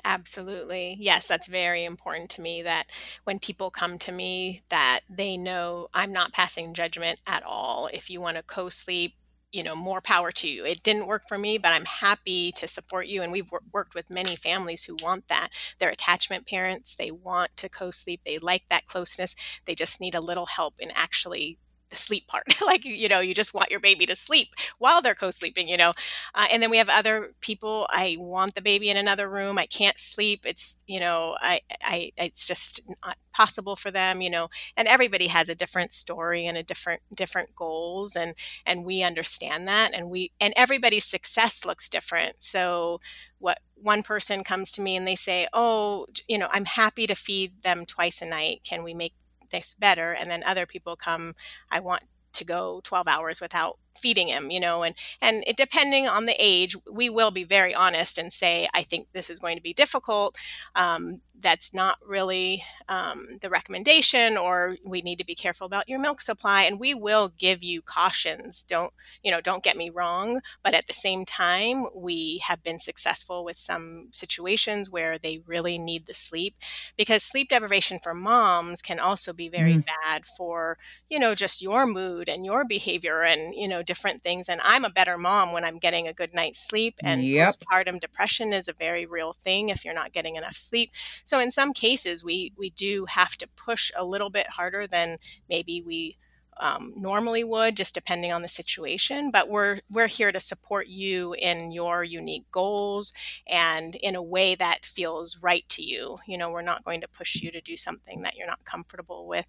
Absolutely. 0.04 0.96
Yes, 0.98 1.26
that's 1.26 1.46
very 1.46 1.84
important 1.84 2.30
to 2.30 2.40
me 2.40 2.62
that 2.62 2.86
when 3.24 3.38
people 3.38 3.70
come 3.70 3.98
to 3.98 4.12
me 4.12 4.62
that 4.70 5.00
they 5.10 5.36
know 5.36 5.88
I'm 5.92 6.12
not 6.12 6.32
passing 6.32 6.72
judgment 6.72 7.20
at 7.26 7.42
all. 7.42 7.88
If 7.92 8.08
you 8.08 8.20
want 8.20 8.38
to 8.38 8.42
co-sleep, 8.42 9.14
you 9.52 9.62
know, 9.62 9.74
more 9.74 10.00
power 10.00 10.30
to 10.30 10.48
you. 10.48 10.64
It 10.64 10.82
didn't 10.82 11.08
work 11.08 11.24
for 11.28 11.36
me, 11.36 11.58
but 11.58 11.72
I'm 11.72 11.84
happy 11.84 12.52
to 12.52 12.68
support 12.68 13.08
you 13.08 13.20
and 13.20 13.32
we've 13.32 13.50
worked 13.72 13.94
with 13.94 14.08
many 14.08 14.36
families 14.36 14.84
who 14.84 14.96
want 15.02 15.26
that. 15.28 15.48
They're 15.78 15.90
attachment 15.90 16.46
parents, 16.46 16.94
they 16.94 17.10
want 17.10 17.56
to 17.56 17.68
co-sleep, 17.68 18.20
they 18.24 18.38
like 18.38 18.62
that 18.70 18.86
closeness. 18.86 19.34
They 19.64 19.74
just 19.74 20.00
need 20.00 20.14
a 20.14 20.20
little 20.20 20.46
help 20.46 20.74
in 20.78 20.92
actually 20.94 21.58
the 21.90 21.96
sleep 21.96 22.26
part 22.28 22.44
like 22.66 22.84
you 22.84 23.08
know 23.08 23.20
you 23.20 23.34
just 23.34 23.54
want 23.54 23.70
your 23.70 23.80
baby 23.80 24.06
to 24.06 24.16
sleep 24.16 24.48
while 24.78 25.02
they're 25.02 25.14
co-sleeping 25.14 25.68
you 25.68 25.76
know 25.76 25.92
uh, 26.34 26.46
and 26.50 26.62
then 26.62 26.70
we 26.70 26.76
have 26.78 26.88
other 26.88 27.32
people 27.40 27.86
i 27.90 28.16
want 28.18 28.54
the 28.54 28.62
baby 28.62 28.88
in 28.88 28.96
another 28.96 29.28
room 29.28 29.58
i 29.58 29.66
can't 29.66 29.98
sleep 29.98 30.40
it's 30.44 30.76
you 30.86 31.00
know 31.00 31.36
i 31.40 31.60
i 31.82 32.10
it's 32.16 32.46
just 32.46 32.80
not 33.04 33.16
possible 33.32 33.76
for 33.76 33.90
them 33.90 34.20
you 34.20 34.30
know 34.30 34.48
and 34.76 34.88
everybody 34.88 35.26
has 35.28 35.48
a 35.48 35.54
different 35.54 35.92
story 35.92 36.46
and 36.46 36.56
a 36.56 36.62
different 36.62 37.00
different 37.14 37.54
goals 37.54 38.16
and 38.16 38.34
and 38.66 38.84
we 38.84 39.02
understand 39.02 39.66
that 39.68 39.92
and 39.94 40.10
we 40.10 40.32
and 40.40 40.52
everybody's 40.56 41.04
success 41.04 41.64
looks 41.64 41.88
different. 41.88 42.36
So 42.38 43.00
what 43.38 43.58
one 43.74 44.02
person 44.02 44.44
comes 44.44 44.72
to 44.72 44.82
me 44.82 44.96
and 44.96 45.06
they 45.06 45.16
say 45.16 45.46
oh 45.52 46.06
you 46.28 46.38
know 46.38 46.48
i'm 46.52 46.64
happy 46.66 47.06
to 47.06 47.14
feed 47.14 47.62
them 47.62 47.86
twice 47.86 48.20
a 48.22 48.26
night. 48.26 48.60
Can 48.64 48.82
we 48.82 48.94
make 48.94 49.14
this 49.50 49.74
better 49.74 50.12
and 50.12 50.30
then 50.30 50.42
other 50.44 50.66
people 50.66 50.96
come 50.96 51.34
i 51.70 51.80
want 51.80 52.02
to 52.32 52.44
go 52.44 52.80
12 52.84 53.08
hours 53.08 53.40
without 53.40 53.78
feeding 53.98 54.28
him 54.28 54.50
you 54.50 54.60
know 54.60 54.82
and 54.82 54.94
and 55.20 55.44
it, 55.46 55.56
depending 55.56 56.08
on 56.08 56.26
the 56.26 56.34
age 56.38 56.76
we 56.90 57.10
will 57.10 57.30
be 57.30 57.44
very 57.44 57.74
honest 57.74 58.18
and 58.18 58.32
say 58.32 58.68
i 58.74 58.82
think 58.82 59.08
this 59.12 59.28
is 59.28 59.38
going 59.38 59.56
to 59.56 59.62
be 59.62 59.72
difficult 59.72 60.36
um, 60.74 61.20
that's 61.40 61.72
not 61.72 61.98
really 62.06 62.62
um, 62.88 63.26
the 63.40 63.50
recommendation 63.50 64.36
or 64.36 64.76
we 64.84 65.00
need 65.00 65.18
to 65.18 65.24
be 65.24 65.34
careful 65.34 65.66
about 65.66 65.88
your 65.88 65.98
milk 65.98 66.20
supply 66.20 66.62
and 66.62 66.78
we 66.78 66.94
will 66.94 67.32
give 67.38 67.62
you 67.62 67.82
cautions 67.82 68.64
don't 68.68 68.92
you 69.22 69.30
know 69.30 69.40
don't 69.40 69.64
get 69.64 69.76
me 69.76 69.90
wrong 69.90 70.40
but 70.62 70.74
at 70.74 70.86
the 70.86 70.92
same 70.92 71.24
time 71.24 71.86
we 71.94 72.40
have 72.46 72.62
been 72.62 72.78
successful 72.78 73.44
with 73.44 73.58
some 73.58 74.08
situations 74.12 74.90
where 74.90 75.18
they 75.18 75.40
really 75.46 75.78
need 75.78 76.06
the 76.06 76.14
sleep 76.14 76.54
because 76.96 77.22
sleep 77.22 77.48
deprivation 77.48 77.98
for 78.02 78.14
moms 78.14 78.82
can 78.82 78.98
also 78.98 79.32
be 79.32 79.48
very 79.48 79.74
mm. 79.74 79.84
bad 80.04 80.24
for 80.24 80.78
you 81.08 81.18
know 81.18 81.34
just 81.34 81.62
your 81.62 81.86
mood 81.86 82.28
and 82.28 82.44
your 82.44 82.64
behavior 82.64 83.22
and 83.22 83.54
you 83.54 83.68
know 83.68 83.79
different 83.82 84.22
things. 84.22 84.48
And 84.48 84.60
I'm 84.64 84.84
a 84.84 84.90
better 84.90 85.18
mom 85.18 85.52
when 85.52 85.64
I'm 85.64 85.78
getting 85.78 86.06
a 86.06 86.12
good 86.12 86.34
night's 86.34 86.58
sleep. 86.58 86.94
And 87.02 87.24
yep. 87.24 87.50
postpartum 87.50 88.00
depression 88.00 88.52
is 88.52 88.68
a 88.68 88.72
very 88.72 89.06
real 89.06 89.32
thing 89.32 89.68
if 89.68 89.84
you're 89.84 89.94
not 89.94 90.12
getting 90.12 90.36
enough 90.36 90.56
sleep. 90.56 90.90
So 91.24 91.38
in 91.38 91.50
some 91.50 91.72
cases, 91.72 92.24
we 92.24 92.52
we 92.56 92.70
do 92.70 93.06
have 93.06 93.36
to 93.36 93.48
push 93.48 93.90
a 93.96 94.04
little 94.04 94.30
bit 94.30 94.48
harder 94.48 94.86
than 94.86 95.18
maybe 95.48 95.82
we 95.82 96.16
um, 96.60 96.92
normally 96.94 97.42
would, 97.42 97.76
just 97.76 97.94
depending 97.94 98.32
on 98.32 98.42
the 98.42 98.48
situation. 98.48 99.30
But 99.30 99.48
we're 99.48 99.80
we're 99.90 100.06
here 100.06 100.30
to 100.30 100.38
support 100.38 100.86
you 100.86 101.34
in 101.34 101.72
your 101.72 102.04
unique 102.04 102.44
goals 102.52 103.12
and 103.48 103.94
in 103.96 104.14
a 104.14 104.22
way 104.22 104.54
that 104.54 104.84
feels 104.84 105.38
right 105.42 105.64
to 105.70 105.82
you. 105.82 106.18
You 106.26 106.38
know, 106.38 106.50
we're 106.50 106.62
not 106.62 106.84
going 106.84 107.00
to 107.00 107.08
push 107.08 107.36
you 107.36 107.50
to 107.50 107.60
do 107.60 107.76
something 107.76 108.22
that 108.22 108.36
you're 108.36 108.46
not 108.46 108.64
comfortable 108.64 109.26
with. 109.26 109.46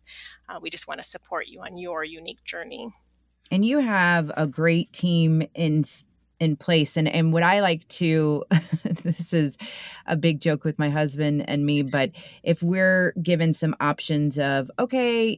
Uh, 0.48 0.60
we 0.62 0.70
just 0.70 0.88
want 0.88 1.00
to 1.02 1.06
support 1.06 1.48
you 1.48 1.62
on 1.62 1.78
your 1.78 2.04
unique 2.04 2.44
journey 2.46 2.92
and 3.52 3.66
you 3.66 3.80
have 3.80 4.32
a 4.36 4.48
great 4.48 4.92
team 4.94 5.44
in 5.54 5.84
in 6.40 6.56
place 6.56 6.98
and 6.98 7.08
and 7.08 7.32
what 7.32 7.44
i 7.44 7.60
like 7.60 7.88
to 7.88 8.44
this 8.84 9.32
is 9.32 9.58
a 10.08 10.16
big 10.16 10.42
joke 10.42 10.64
with 10.64 10.80
my 10.80 10.90
husband 10.90 11.48
and 11.48 11.66
me 11.68 11.84
but 11.84 12.10
if 12.42 12.64
we're 12.64 13.14
given 13.22 13.54
some 13.54 13.76
options 13.80 14.40
of 14.40 14.72
okay 14.80 15.38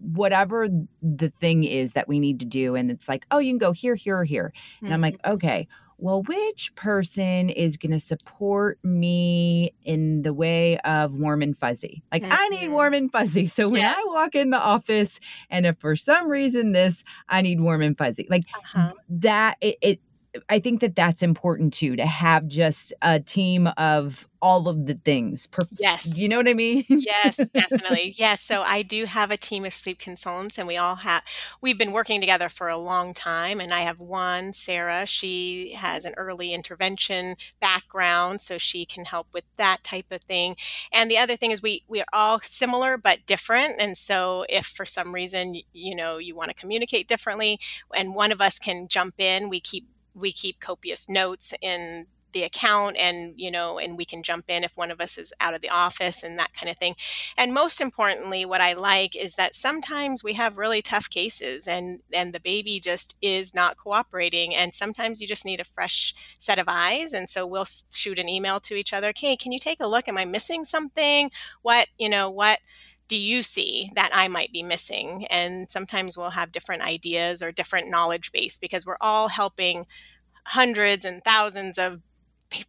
whatever 0.00 0.68
the 1.00 1.30
thing 1.40 1.64
is 1.64 1.92
that 1.92 2.08
we 2.08 2.20
need 2.20 2.38
to 2.40 2.46
do 2.46 2.74
and 2.74 2.90
it's 2.90 3.08
like 3.08 3.24
oh 3.30 3.38
you 3.38 3.50
can 3.50 3.58
go 3.58 3.72
here 3.72 3.94
here 3.94 4.18
or 4.18 4.24
here 4.24 4.52
and 4.82 4.92
i'm 4.92 5.00
like 5.00 5.16
mm-hmm. 5.22 5.32
okay 5.32 5.66
well, 5.98 6.22
which 6.22 6.74
person 6.74 7.50
is 7.50 7.76
going 7.76 7.92
to 7.92 8.00
support 8.00 8.78
me 8.82 9.74
in 9.84 10.22
the 10.22 10.32
way 10.32 10.78
of 10.78 11.14
warm 11.14 11.42
and 11.42 11.56
fuzzy? 11.56 12.02
Like, 12.12 12.22
mm-hmm. 12.22 12.32
I 12.32 12.48
need 12.48 12.68
warm 12.68 12.94
and 12.94 13.10
fuzzy. 13.10 13.46
So 13.46 13.68
when 13.68 13.82
yeah. 13.82 13.94
I 13.96 14.04
walk 14.06 14.34
in 14.34 14.50
the 14.50 14.60
office, 14.60 15.20
and 15.50 15.66
if 15.66 15.78
for 15.78 15.96
some 15.96 16.28
reason 16.28 16.72
this, 16.72 17.04
I 17.28 17.42
need 17.42 17.60
warm 17.60 17.82
and 17.82 17.96
fuzzy, 17.96 18.26
like 18.28 18.42
uh-huh. 18.54 18.92
that, 19.08 19.56
it, 19.60 19.76
it 19.80 20.00
I 20.48 20.58
think 20.58 20.80
that 20.80 20.96
that's 20.96 21.22
important 21.22 21.72
too 21.72 21.96
to 21.96 22.06
have 22.06 22.48
just 22.48 22.92
a 23.02 23.20
team 23.20 23.68
of 23.76 24.26
all 24.44 24.68
of 24.68 24.84
the 24.84 24.92
things. 24.92 25.46
Perf- 25.46 25.74
yes. 25.80 26.18
You 26.18 26.28
know 26.28 26.36
what 26.36 26.46
I 26.46 26.52
mean? 26.52 26.84
yes, 26.88 27.36
definitely. 27.54 28.14
Yes. 28.24 28.42
So 28.42 28.62
I 28.62 28.82
do 28.82 29.06
have 29.06 29.30
a 29.30 29.36
team 29.36 29.64
of 29.64 29.72
sleep 29.72 29.98
consultants 29.98 30.58
and 30.58 30.68
we 30.68 30.76
all 30.76 30.96
have, 30.96 31.22
we've 31.62 31.78
been 31.78 31.92
working 31.92 32.20
together 32.20 32.50
for 32.50 32.68
a 32.68 32.76
long 32.76 33.14
time. 33.14 33.58
And 33.58 33.72
I 33.72 33.80
have 33.80 34.00
one, 34.00 34.52
Sarah, 34.52 35.06
she 35.06 35.72
has 35.72 36.04
an 36.04 36.12
early 36.18 36.52
intervention 36.52 37.36
background, 37.60 38.42
so 38.42 38.58
she 38.58 38.84
can 38.84 39.06
help 39.06 39.28
with 39.32 39.44
that 39.56 39.82
type 39.82 40.10
of 40.10 40.20
thing. 40.22 40.56
And 40.92 41.10
the 41.10 41.18
other 41.18 41.36
thing 41.36 41.50
is 41.50 41.62
we, 41.62 41.82
we 41.88 42.00
are 42.00 42.06
all 42.12 42.40
similar 42.40 42.98
but 42.98 43.24
different. 43.26 43.76
And 43.80 43.96
so 43.96 44.44
if 44.50 44.66
for 44.66 44.84
some 44.84 45.14
reason, 45.14 45.56
you 45.72 45.96
know, 45.96 46.18
you 46.18 46.36
want 46.36 46.50
to 46.50 46.54
communicate 46.54 47.08
differently 47.08 47.58
and 47.94 48.14
one 48.14 48.30
of 48.30 48.42
us 48.42 48.58
can 48.58 48.88
jump 48.88 49.14
in, 49.18 49.48
we 49.48 49.60
keep 49.60 49.86
we 50.14 50.32
keep 50.32 50.60
copious 50.60 51.08
notes 51.08 51.54
in 51.60 52.06
the 52.34 52.42
account 52.42 52.96
and 52.98 53.32
you 53.36 53.50
know 53.50 53.78
and 53.78 53.96
we 53.96 54.04
can 54.04 54.22
jump 54.22 54.44
in 54.48 54.64
if 54.64 54.76
one 54.76 54.90
of 54.90 55.00
us 55.00 55.16
is 55.16 55.32
out 55.40 55.54
of 55.54 55.62
the 55.62 55.70
office 55.70 56.22
and 56.22 56.38
that 56.38 56.52
kind 56.52 56.68
of 56.68 56.76
thing. 56.76 56.94
And 57.38 57.54
most 57.54 57.80
importantly 57.80 58.44
what 58.44 58.60
i 58.60 58.74
like 58.74 59.16
is 59.16 59.36
that 59.36 59.54
sometimes 59.54 60.22
we 60.22 60.34
have 60.34 60.58
really 60.58 60.82
tough 60.82 61.08
cases 61.08 61.66
and 61.66 62.00
and 62.12 62.34
the 62.34 62.40
baby 62.40 62.80
just 62.80 63.16
is 63.22 63.54
not 63.54 63.78
cooperating 63.78 64.54
and 64.54 64.74
sometimes 64.74 65.22
you 65.22 65.28
just 65.28 65.46
need 65.46 65.60
a 65.60 65.64
fresh 65.64 66.14
set 66.38 66.58
of 66.58 66.66
eyes 66.68 67.12
and 67.12 67.30
so 67.30 67.46
we'll 67.46 67.66
shoot 67.92 68.18
an 68.18 68.28
email 68.28 68.60
to 68.60 68.74
each 68.74 68.92
other 68.92 69.08
okay 69.08 69.36
can 69.36 69.52
you 69.52 69.58
take 69.58 69.80
a 69.80 69.86
look? 69.86 70.08
Am 70.08 70.18
i 70.18 70.24
missing 70.24 70.64
something? 70.64 71.30
What 71.62 71.86
you 71.98 72.08
know 72.08 72.28
what 72.28 72.58
do 73.08 73.16
you 73.16 73.42
see 73.42 73.90
that 73.94 74.10
I 74.12 74.28
might 74.28 74.52
be 74.52 74.62
missing? 74.62 75.26
And 75.30 75.70
sometimes 75.70 76.16
we'll 76.16 76.30
have 76.30 76.52
different 76.52 76.82
ideas 76.82 77.42
or 77.42 77.52
different 77.52 77.90
knowledge 77.90 78.32
base 78.32 78.58
because 78.58 78.86
we're 78.86 78.96
all 79.00 79.28
helping 79.28 79.86
hundreds 80.46 81.04
and 81.04 81.22
thousands 81.22 81.78
of 81.78 82.00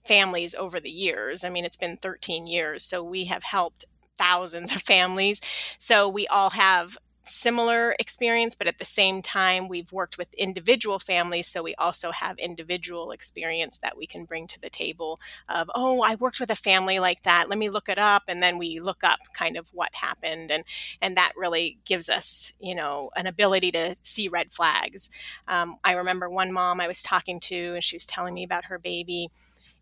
families 0.05 0.55
over 0.55 0.79
the 0.79 0.89
years. 0.89 1.43
I 1.43 1.49
mean, 1.49 1.65
it's 1.65 1.77
been 1.77 1.97
13 1.97 2.47
years, 2.47 2.83
so 2.83 3.03
we 3.03 3.25
have 3.25 3.43
helped 3.43 3.85
thousands 4.17 4.75
of 4.75 4.81
families. 4.81 5.41
So 5.77 6.09
we 6.09 6.27
all 6.27 6.51
have 6.51 6.97
similar 7.25 7.95
experience, 7.99 8.55
but 8.55 8.67
at 8.67 8.79
the 8.79 8.85
same 8.85 9.21
time, 9.21 9.67
we've 9.67 9.91
worked 9.91 10.17
with 10.17 10.33
individual 10.35 10.99
families. 10.99 11.47
So 11.47 11.63
we 11.63 11.75
also 11.75 12.11
have 12.11 12.37
individual 12.37 13.11
experience 13.11 13.77
that 13.79 13.97
we 13.97 14.05
can 14.05 14.25
bring 14.25 14.47
to 14.47 14.61
the 14.61 14.69
table 14.69 15.19
of, 15.49 15.69
oh, 15.75 16.01
I 16.03 16.15
worked 16.15 16.39
with 16.39 16.49
a 16.49 16.55
family 16.55 16.99
like 16.99 17.23
that. 17.23 17.49
Let 17.49 17.59
me 17.59 17.69
look 17.69 17.89
it 17.89 17.97
up. 17.97 18.23
And 18.27 18.41
then 18.41 18.57
we 18.57 18.79
look 18.79 19.03
up 19.03 19.19
kind 19.33 19.57
of 19.57 19.69
what 19.73 19.95
happened. 19.95 20.51
And, 20.51 20.63
and 21.01 21.17
that 21.17 21.33
really 21.35 21.77
gives 21.85 22.09
us, 22.09 22.53
you 22.59 22.75
know, 22.75 23.09
an 23.15 23.27
ability 23.27 23.71
to 23.71 23.95
see 24.01 24.27
red 24.27 24.51
flags. 24.51 25.09
Um, 25.47 25.75
I 25.83 25.93
remember 25.93 26.29
one 26.29 26.51
mom 26.51 26.79
I 26.79 26.87
was 26.87 27.03
talking 27.03 27.39
to, 27.41 27.73
and 27.75 27.83
she 27.83 27.95
was 27.95 28.05
telling 28.05 28.33
me 28.33 28.43
about 28.43 28.65
her 28.65 28.79
baby 28.79 29.29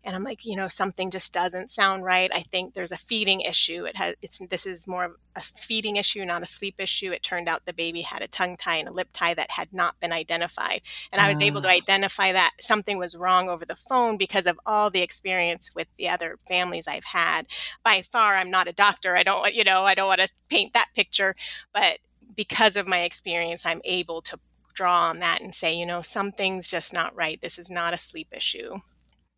and 0.04 0.14
I'm 0.14 0.22
like, 0.22 0.44
you 0.44 0.54
know, 0.54 0.68
something 0.68 1.10
just 1.10 1.32
doesn't 1.32 1.70
sound 1.70 2.04
right. 2.04 2.30
I 2.32 2.42
think 2.42 2.74
there's 2.74 2.92
a 2.92 2.96
feeding 2.96 3.40
issue. 3.40 3.86
It 3.86 3.96
has 3.96 4.14
it's 4.20 4.40
this 4.50 4.66
is 4.66 4.86
more 4.86 5.04
of 5.04 5.12
a 5.34 5.40
feeding 5.40 5.96
issue, 5.96 6.24
not 6.24 6.42
a 6.42 6.46
sleep 6.46 6.74
issue. 6.78 7.10
It 7.10 7.22
turned 7.22 7.48
out 7.48 7.64
the 7.64 7.72
baby 7.72 8.02
had 8.02 8.22
a 8.22 8.28
tongue 8.28 8.56
tie 8.56 8.76
and 8.76 8.88
a 8.88 8.92
lip 8.92 9.08
tie 9.12 9.34
that 9.34 9.50
had 9.52 9.72
not 9.72 9.98
been 10.00 10.12
identified. 10.12 10.82
And 11.10 11.20
I 11.20 11.28
was 11.28 11.40
able 11.40 11.62
to 11.62 11.68
ah. 11.68 11.72
identify 11.72 12.32
that 12.32 12.52
something 12.60 12.98
was 12.98 13.16
wrong 13.16 13.48
over 13.48 13.64
the 13.64 13.74
phone 13.74 14.18
because 14.18 14.46
of 14.46 14.60
all 14.66 14.90
the 14.90 15.02
experience 15.02 15.70
with 15.74 15.88
the 15.96 16.08
other 16.08 16.38
families 16.46 16.86
I've 16.86 17.04
had. 17.04 17.46
By 17.82 18.02
far 18.02 18.36
I'm 18.36 18.50
not 18.50 18.68
a 18.68 18.72
doctor. 18.72 19.16
I 19.16 19.22
don't 19.22 19.40
want, 19.40 19.54
you 19.54 19.64
know, 19.64 19.84
I 19.84 19.94
don't 19.94 20.08
want 20.08 20.20
to 20.20 20.28
paint 20.48 20.74
that 20.74 20.88
picture, 20.94 21.34
but 21.72 21.98
because 22.36 22.76
of 22.76 22.86
my 22.86 23.02
experience, 23.02 23.64
I'm 23.64 23.80
able 23.84 24.20
to 24.22 24.38
draw 24.74 25.08
on 25.08 25.20
that 25.20 25.40
and 25.40 25.54
say, 25.54 25.74
you 25.74 25.86
know, 25.86 26.02
something's 26.02 26.68
just 26.68 26.92
not 26.92 27.14
right. 27.14 27.40
This 27.40 27.58
is 27.58 27.70
not 27.70 27.94
a 27.94 27.98
sleep 27.98 28.28
issue. 28.32 28.80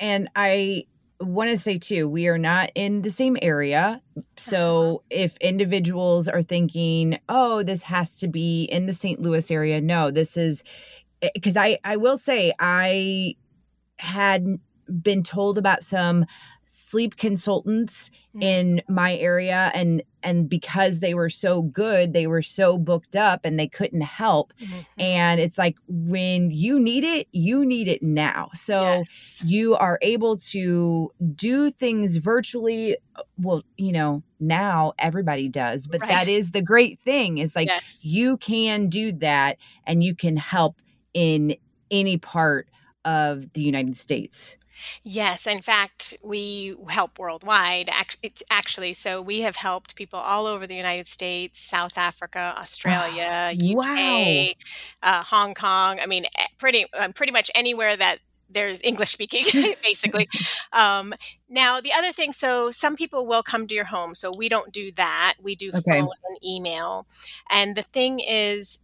And 0.01 0.29
I 0.37 0.85
want 1.21 1.51
to 1.51 1.59
say 1.59 1.79
too, 1.79 2.09
we 2.09 2.29
are 2.29 2.39
not 2.39 2.71
in 2.75 3.03
the 3.03 3.11
same 3.11 3.37
area. 3.41 4.01
Uh-huh. 4.17 4.23
So 4.37 5.03
if 5.11 5.37
individuals 5.39 6.29
are 6.29 6.43
thinking, 6.43 7.19
oh, 7.29 7.63
this 7.63 7.83
has 7.83 8.17
to 8.17 8.29
be 8.29 8.65
in 8.65 8.87
the 8.87 8.93
St. 8.93 9.21
Louis 9.21 9.51
area, 9.51 9.81
no, 9.81 10.11
this 10.11 10.37
is 10.37 10.63
eh, 11.23 11.31
because 11.35 11.57
I, 11.57 11.79
I 11.85 11.97
will 11.97 12.19
say 12.19 12.53
I 12.59 13.37
had 13.99 14.59
been 15.03 15.23
told 15.23 15.59
about 15.59 15.83
some 15.83 16.27
sleep 16.69 17.17
consultants 17.17 18.11
mm-hmm. 18.35 18.43
in 18.43 18.83
my 18.89 19.17
area 19.17 19.71
and 19.73 20.03
and 20.25 20.49
because 20.49 20.99
they 20.99 21.15
were 21.15 21.31
so 21.31 21.63
good 21.63 22.13
they 22.13 22.27
were 22.27 22.43
so 22.43 22.77
booked 22.77 23.15
up 23.15 23.45
and 23.45 23.59
they 23.59 23.69
couldn't 23.69 24.01
help 24.01 24.53
mm-hmm. 24.61 24.81
and 24.99 25.41
it's 25.41 25.57
like 25.57 25.77
when 25.87 26.51
you 26.51 26.81
need 26.81 27.05
it 27.05 27.29
you 27.31 27.65
need 27.65 27.87
it 27.87 28.03
now 28.03 28.51
so 28.53 29.05
yes. 29.09 29.41
you 29.45 29.77
are 29.77 30.01
able 30.03 30.37
to 30.37 31.13
do 31.37 31.71
things 31.71 32.17
virtually 32.17 32.97
uh, 33.15 33.23
well 33.39 33.63
you 33.77 33.93
know 33.93 34.21
now 34.41 34.93
everybody 34.99 35.49
does 35.49 35.87
but 35.87 36.01
right. 36.01 36.09
that 36.09 36.27
is 36.27 36.51
the 36.51 36.63
great 36.63 36.99
thing 37.05 37.39
is 37.39 37.55
like 37.55 37.69
yes. 37.69 38.01
you 38.03 38.37
can 38.39 38.89
do 38.89 39.13
that 39.13 39.57
and 39.87 40.03
you 40.03 40.17
can 40.17 40.37
help 40.37 40.75
in 41.15 41.57
any 41.93 42.19
part 42.19 42.69
of 43.05 43.53
the 43.53 43.63
United 43.63 43.97
States 43.97 44.59
Yes, 45.03 45.47
in 45.47 45.61
fact, 45.61 46.17
we 46.23 46.77
help 46.89 47.19
worldwide. 47.19 47.91
It's 48.23 48.43
actually, 48.51 48.95
so 48.95 49.23
we 49.23 49.41
have 49.41 49.57
helped 49.57 49.97
people 49.97 50.19
all 50.19 50.47
over 50.47 50.67
the 50.67 50.75
United 50.75 51.09
States, 51.09 51.59
South 51.61 51.99
Africa, 51.99 52.55
Australia, 52.59 53.55
wow. 53.61 53.93
UK, 53.93 54.57
uh, 55.03 55.23
Hong 55.25 55.55
Kong. 55.55 56.01
I 56.01 56.07
mean, 56.07 56.27
pretty 56.59 56.87
um, 56.95 57.13
pretty 57.13 57.33
much 57.33 57.51
anywhere 57.55 57.97
that 57.97 58.19
there's 58.49 58.81
English 58.83 59.11
speaking, 59.11 59.45
basically. 59.83 60.29
um, 60.73 61.15
now, 61.49 61.81
the 61.81 61.93
other 61.93 62.13
thing, 62.13 62.33
so 62.33 62.71
some 62.71 62.97
people 62.97 63.27
will 63.27 63.43
come 63.43 63.67
to 63.67 63.75
your 63.75 63.85
home, 63.85 64.15
so 64.15 64.33
we 64.37 64.49
don't 64.49 64.73
do 64.73 64.93
that. 64.93 65.35
We 65.43 65.55
do 65.55 65.71
okay. 65.75 66.01
phone 66.01 66.11
and 66.29 66.45
email. 66.45 67.07
And 67.51 67.77
the 67.77 67.83
thing 67.83 68.21
is, 68.21 68.79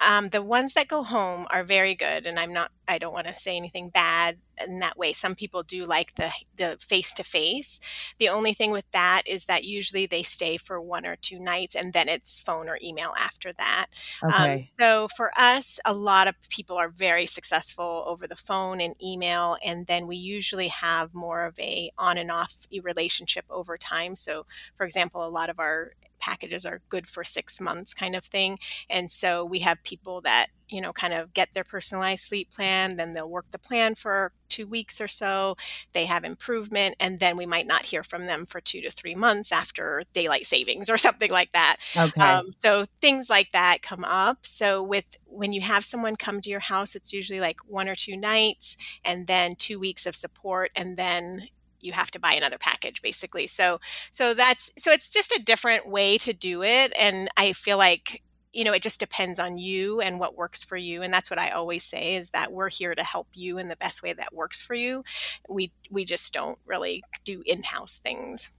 um, 0.00 0.28
the 0.30 0.42
ones 0.42 0.72
that 0.74 0.88
go 0.88 1.02
home 1.02 1.46
are 1.50 1.64
very 1.64 1.94
good, 1.94 2.26
and 2.26 2.38
I'm 2.38 2.52
not. 2.52 2.70
I 2.88 2.98
don't 2.98 3.12
want 3.12 3.28
to 3.28 3.34
say 3.34 3.56
anything 3.56 3.90
bad 3.90 4.38
in 4.66 4.80
that 4.80 4.98
way. 4.98 5.12
Some 5.12 5.34
people 5.34 5.62
do 5.62 5.86
like 5.86 6.14
the 6.14 6.30
the 6.56 6.76
face 6.80 7.12
to 7.14 7.24
face. 7.24 7.78
The 8.18 8.28
only 8.28 8.54
thing 8.54 8.70
with 8.70 8.90
that 8.92 9.22
is 9.26 9.44
that 9.44 9.64
usually 9.64 10.06
they 10.06 10.22
stay 10.22 10.56
for 10.56 10.80
one 10.80 11.06
or 11.06 11.16
two 11.16 11.38
nights, 11.38 11.74
and 11.74 11.92
then 11.92 12.08
it's 12.08 12.40
phone 12.40 12.68
or 12.68 12.78
email 12.82 13.12
after 13.18 13.52
that. 13.54 13.86
Um, 14.22 14.30
okay. 14.30 14.54
Um, 14.54 14.66
so 14.78 15.08
for 15.16 15.32
us, 15.38 15.78
a 15.84 15.94
lot 15.94 16.28
of 16.28 16.34
people 16.48 16.76
are 16.76 16.88
very 16.88 17.26
successful 17.26 18.04
over 18.06 18.26
the 18.26 18.36
phone 18.36 18.80
and 18.80 18.94
email, 19.02 19.56
and 19.64 19.86
then 19.86 20.06
we 20.06 20.16
usually 20.16 20.68
have 20.68 21.14
more 21.14 21.44
of 21.44 21.58
a 21.58 21.90
on 21.98 22.16
and 22.18 22.30
off 22.30 22.54
relationship 22.82 23.44
over 23.50 23.76
time. 23.76 24.16
So, 24.16 24.46
for 24.74 24.84
example, 24.84 25.26
a 25.26 25.28
lot 25.28 25.50
of 25.50 25.58
our 25.58 25.92
packages 26.20 26.64
are 26.64 26.82
good 26.88 27.06
for 27.06 27.24
six 27.24 27.60
months 27.60 27.94
kind 27.94 28.14
of 28.14 28.24
thing. 28.24 28.58
And 28.88 29.10
so 29.10 29.44
we 29.44 29.60
have 29.60 29.82
people 29.82 30.20
that, 30.22 30.48
you 30.68 30.80
know, 30.80 30.92
kind 30.92 31.14
of 31.14 31.34
get 31.34 31.48
their 31.54 31.64
personalized 31.64 32.24
sleep 32.24 32.50
plan, 32.52 32.96
then 32.96 33.14
they'll 33.14 33.28
work 33.28 33.50
the 33.50 33.58
plan 33.58 33.94
for 33.94 34.32
two 34.48 34.66
weeks 34.66 35.00
or 35.00 35.08
so. 35.08 35.56
They 35.92 36.04
have 36.06 36.24
improvement, 36.24 36.96
and 37.00 37.18
then 37.18 37.36
we 37.36 37.46
might 37.46 37.66
not 37.66 37.86
hear 37.86 38.02
from 38.02 38.26
them 38.26 38.44
for 38.44 38.60
two 38.60 38.80
to 38.82 38.90
three 38.90 39.14
months 39.14 39.52
after 39.52 40.02
daylight 40.12 40.46
savings 40.46 40.90
or 40.90 40.98
something 41.06 41.30
like 41.30 41.52
that. 41.52 41.76
Okay. 41.96 42.20
Um, 42.20 42.50
so 42.58 42.84
things 43.00 43.30
like 43.30 43.52
that 43.52 43.82
come 43.82 44.04
up. 44.04 44.44
So 44.44 44.82
with 44.82 45.06
when 45.26 45.52
you 45.52 45.62
have 45.62 45.84
someone 45.84 46.16
come 46.16 46.40
to 46.40 46.50
your 46.50 46.60
house, 46.60 46.94
it's 46.94 47.12
usually 47.12 47.40
like 47.40 47.60
one 47.66 47.88
or 47.88 47.96
two 47.96 48.16
nights, 48.16 48.76
and 49.04 49.26
then 49.26 49.54
two 49.56 49.78
weeks 49.78 50.04
of 50.04 50.14
support, 50.14 50.70
and 50.76 50.96
then 50.96 51.48
you 51.80 51.92
have 51.92 52.10
to 52.12 52.20
buy 52.20 52.34
another 52.34 52.58
package 52.58 53.02
basically. 53.02 53.46
So 53.46 53.80
so 54.10 54.34
that's 54.34 54.70
so 54.78 54.90
it's 54.90 55.12
just 55.12 55.32
a 55.32 55.42
different 55.42 55.88
way 55.88 56.18
to 56.18 56.32
do 56.32 56.62
it 56.62 56.92
and 56.98 57.28
i 57.36 57.52
feel 57.52 57.78
like 57.78 58.22
you 58.52 58.64
know 58.64 58.72
it 58.72 58.82
just 58.82 59.00
depends 59.00 59.38
on 59.38 59.58
you 59.58 60.00
and 60.00 60.18
what 60.18 60.36
works 60.36 60.64
for 60.64 60.76
you 60.76 61.02
and 61.02 61.12
that's 61.12 61.30
what 61.30 61.38
i 61.38 61.50
always 61.50 61.84
say 61.84 62.16
is 62.16 62.30
that 62.30 62.52
we're 62.52 62.68
here 62.68 62.94
to 62.94 63.02
help 63.02 63.28
you 63.34 63.58
in 63.58 63.68
the 63.68 63.76
best 63.76 64.02
way 64.02 64.12
that 64.12 64.34
works 64.34 64.60
for 64.60 64.74
you. 64.74 65.04
We 65.48 65.72
we 65.90 66.04
just 66.04 66.32
don't 66.32 66.58
really 66.66 67.02
do 67.24 67.42
in-house 67.46 67.98
things. 67.98 68.50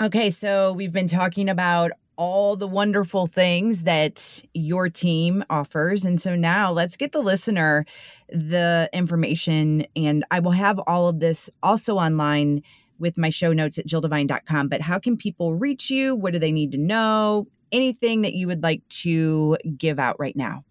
Okay 0.00 0.30
so 0.30 0.72
we've 0.72 0.92
been 0.92 1.08
talking 1.08 1.48
about 1.48 1.92
all 2.20 2.54
the 2.54 2.68
wonderful 2.68 3.26
things 3.26 3.84
that 3.84 4.42
your 4.52 4.90
team 4.90 5.42
offers. 5.48 6.04
And 6.04 6.20
so 6.20 6.36
now 6.36 6.70
let's 6.70 6.94
get 6.94 7.12
the 7.12 7.22
listener 7.22 7.86
the 8.28 8.90
information. 8.92 9.86
And 9.96 10.22
I 10.30 10.40
will 10.40 10.50
have 10.50 10.78
all 10.80 11.08
of 11.08 11.20
this 11.20 11.48
also 11.62 11.96
online 11.96 12.62
with 12.98 13.16
my 13.16 13.30
show 13.30 13.54
notes 13.54 13.78
at 13.78 13.86
jilldevine.com. 13.86 14.68
But 14.68 14.82
how 14.82 14.98
can 14.98 15.16
people 15.16 15.54
reach 15.54 15.88
you? 15.88 16.14
What 16.14 16.34
do 16.34 16.38
they 16.38 16.52
need 16.52 16.72
to 16.72 16.78
know? 16.78 17.46
Anything 17.72 18.20
that 18.20 18.34
you 18.34 18.46
would 18.48 18.62
like 18.62 18.86
to 18.88 19.56
give 19.78 19.98
out 19.98 20.20
right 20.20 20.36
now? 20.36 20.62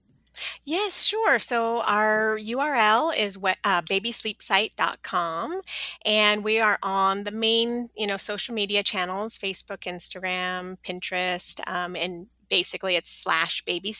Yes, 0.63 1.03
sure. 1.03 1.39
So 1.39 1.81
our 1.83 2.37
URL 2.37 3.15
is 3.17 3.37
uh, 3.37 3.81
babysleepsite.com, 3.81 5.61
and 6.05 6.43
we 6.43 6.59
are 6.59 6.79
on 6.83 7.23
the 7.23 7.31
main, 7.31 7.89
you 7.95 8.07
know, 8.07 8.17
social 8.17 8.53
media 8.53 8.83
channels: 8.83 9.37
Facebook, 9.37 9.79
Instagram, 9.79 10.77
Pinterest, 10.83 11.59
um, 11.67 11.95
and 11.95 12.27
basically 12.49 12.95
it's 12.95 13.11
slash 13.11 13.63
baby. 13.63 13.93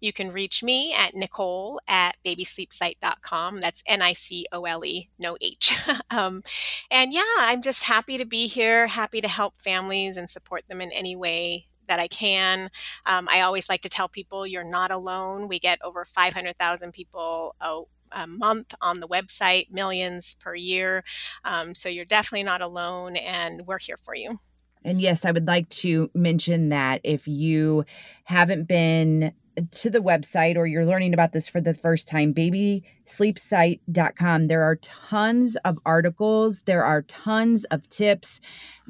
You 0.00 0.12
can 0.12 0.32
reach 0.32 0.62
me 0.62 0.94
at 0.94 1.14
Nicole 1.14 1.80
at 1.88 2.16
babysleepsite.com. 2.24 3.60
That's 3.60 3.82
N 3.86 4.02
I 4.02 4.12
C 4.12 4.46
O 4.52 4.64
L 4.64 4.84
E, 4.84 5.08
no 5.18 5.36
H. 5.40 5.76
um, 6.10 6.42
and 6.90 7.12
yeah, 7.12 7.22
I'm 7.38 7.62
just 7.62 7.84
happy 7.84 8.18
to 8.18 8.26
be 8.26 8.46
here, 8.46 8.86
happy 8.86 9.20
to 9.20 9.28
help 9.28 9.58
families 9.58 10.16
and 10.16 10.28
support 10.28 10.64
them 10.68 10.80
in 10.80 10.90
any 10.92 11.16
way 11.16 11.66
that 11.88 11.98
I 11.98 12.08
can. 12.08 12.70
Um, 13.06 13.28
I 13.30 13.42
always 13.42 13.68
like 13.68 13.82
to 13.82 13.88
tell 13.88 14.08
people 14.08 14.46
you're 14.46 14.64
not 14.64 14.90
alone. 14.90 15.48
We 15.48 15.58
get 15.58 15.78
over 15.82 16.04
500,000 16.04 16.92
people 16.92 17.54
a, 17.60 17.82
a, 18.12 18.26
month 18.26 18.74
on 18.80 19.00
the 19.00 19.08
website, 19.08 19.70
millions 19.70 20.34
per 20.34 20.54
year. 20.54 21.04
Um, 21.44 21.74
so 21.74 21.88
you're 21.88 22.04
definitely 22.04 22.44
not 22.44 22.60
alone, 22.60 23.16
and 23.16 23.66
we're 23.66 23.78
here 23.78 23.98
for 24.02 24.14
you. 24.14 24.38
And 24.84 25.00
yes, 25.00 25.24
I 25.24 25.32
would 25.32 25.46
like 25.46 25.68
to 25.70 26.10
mention 26.14 26.68
that 26.68 27.00
if 27.04 27.26
you 27.26 27.84
haven't 28.24 28.68
been 28.68 29.32
to 29.70 29.90
the 29.90 30.00
website 30.00 30.56
or 30.56 30.66
you're 30.66 30.86
learning 30.86 31.14
about 31.14 31.32
this 31.32 31.46
for 31.48 31.60
the 31.60 31.74
first 31.74 32.08
time, 32.08 32.34
babysleepsite.com, 32.34 34.48
there 34.48 34.62
are 34.62 34.76
tons 34.76 35.56
of 35.64 35.78
articles, 35.86 36.62
there 36.62 36.84
are 36.84 37.02
tons 37.02 37.64
of 37.66 37.88
tips, 37.88 38.40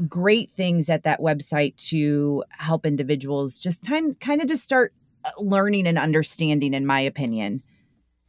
great 0.08 0.50
things 0.52 0.88
at 0.88 1.02
that 1.04 1.20
website 1.20 1.76
to 1.88 2.42
help 2.50 2.86
individuals 2.86 3.58
just 3.58 3.86
kind, 3.86 4.18
kind 4.20 4.40
of 4.40 4.48
just 4.48 4.64
start 4.64 4.94
uh, 5.24 5.30
learning 5.38 5.86
and 5.86 5.98
understanding, 5.98 6.72
in 6.74 6.86
my 6.86 7.00
opinion. 7.00 7.62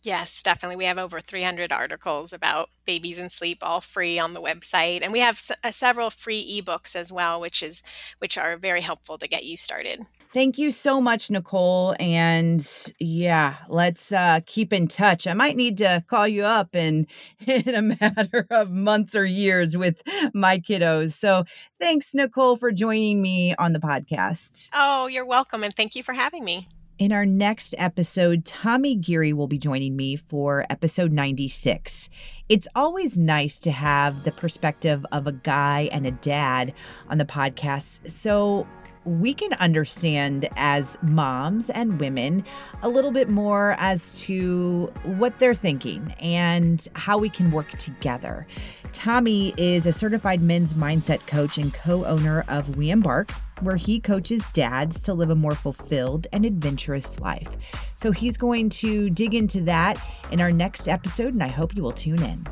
Yes, 0.05 0.43
definitely. 0.43 0.75
We 0.75 0.85
have 0.85 0.99
over 0.99 1.19
300 1.19 1.71
articles 1.71 2.31
about 2.31 2.69
babies 2.85 3.17
and 3.17 3.31
sleep, 3.31 3.59
all 3.63 3.81
free 3.81 4.19
on 4.19 4.33
the 4.33 4.41
website, 4.41 5.01
and 5.01 5.11
we 5.11 5.19
have 5.19 5.35
s- 5.37 5.51
uh, 5.63 5.71
several 5.71 6.11
free 6.11 6.61
ebooks 6.61 6.95
as 6.95 7.11
well, 7.11 7.41
which 7.41 7.63
is 7.63 7.81
which 8.19 8.37
are 8.37 8.55
very 8.55 8.81
helpful 8.81 9.17
to 9.17 9.27
get 9.27 9.45
you 9.45 9.57
started. 9.57 10.05
Thank 10.31 10.59
you 10.59 10.69
so 10.69 11.01
much, 11.01 11.31
Nicole. 11.31 11.95
And 11.99 12.63
yeah, 12.99 13.55
let's 13.67 14.11
uh, 14.11 14.41
keep 14.45 14.73
in 14.73 14.87
touch. 14.87 15.25
I 15.25 15.33
might 15.33 15.55
need 15.55 15.77
to 15.79 16.03
call 16.07 16.27
you 16.27 16.43
up 16.43 16.75
in 16.75 17.07
in 17.47 17.73
a 17.73 17.81
matter 17.81 18.45
of 18.51 18.69
months 18.69 19.15
or 19.15 19.25
years 19.25 19.75
with 19.75 20.03
my 20.35 20.59
kiddos. 20.59 21.13
So 21.13 21.45
thanks, 21.79 22.13
Nicole, 22.13 22.57
for 22.57 22.71
joining 22.71 23.23
me 23.23 23.55
on 23.55 23.73
the 23.73 23.79
podcast. 23.79 24.69
Oh, 24.71 25.07
you're 25.07 25.25
welcome, 25.25 25.63
and 25.63 25.73
thank 25.73 25.95
you 25.95 26.03
for 26.03 26.13
having 26.13 26.43
me. 26.43 26.67
In 26.97 27.11
our 27.11 27.25
next 27.25 27.75
episode, 27.77 28.45
Tommy 28.45 28.95
Geary 28.95 29.33
will 29.33 29.47
be 29.47 29.57
joining 29.57 29.97
me 29.97 30.15
for 30.15 30.65
episode 30.69 31.11
96. 31.11 32.09
It's 32.47 32.69
always 32.73 33.17
nice 33.17 33.59
to 33.59 33.71
have 33.71 34.23
the 34.23 34.31
perspective 34.31 35.05
of 35.11 35.27
a 35.27 35.33
guy 35.33 35.89
and 35.91 36.07
a 36.07 36.11
dad 36.11 36.73
on 37.09 37.17
the 37.17 37.25
podcast. 37.25 38.09
So 38.09 38.65
we 39.05 39.33
can 39.33 39.53
understand 39.53 40.49
as 40.55 40.97
moms 41.03 41.69
and 41.69 41.99
women 41.99 42.43
a 42.81 42.89
little 42.89 43.11
bit 43.11 43.29
more 43.29 43.75
as 43.77 44.19
to 44.21 44.91
what 45.03 45.37
they're 45.39 45.53
thinking 45.53 46.13
and 46.19 46.87
how 46.93 47.17
we 47.17 47.29
can 47.29 47.51
work 47.51 47.69
together. 47.71 48.47
Tommy 48.91 49.53
is 49.57 49.85
a 49.85 49.93
certified 49.93 50.41
men's 50.41 50.73
mindset 50.73 51.25
coach 51.27 51.57
and 51.57 51.73
co 51.73 52.05
owner 52.05 52.43
of 52.47 52.77
We 52.77 52.89
Embark, 52.89 53.31
where 53.61 53.75
he 53.75 53.99
coaches 53.99 54.43
dads 54.53 55.01
to 55.03 55.13
live 55.13 55.29
a 55.29 55.35
more 55.35 55.55
fulfilled 55.55 56.27
and 56.33 56.45
adventurous 56.45 57.19
life. 57.19 57.57
So 57.93 58.11
he's 58.11 58.37
going 58.37 58.69
to 58.69 59.09
dig 59.09 59.35
into 59.35 59.61
that 59.61 60.03
in 60.31 60.41
our 60.41 60.51
next 60.51 60.87
episode, 60.87 61.33
and 61.33 61.43
I 61.43 61.47
hope 61.47 61.75
you 61.75 61.83
will 61.83 61.91
tune 61.91 62.23
in. 62.23 62.45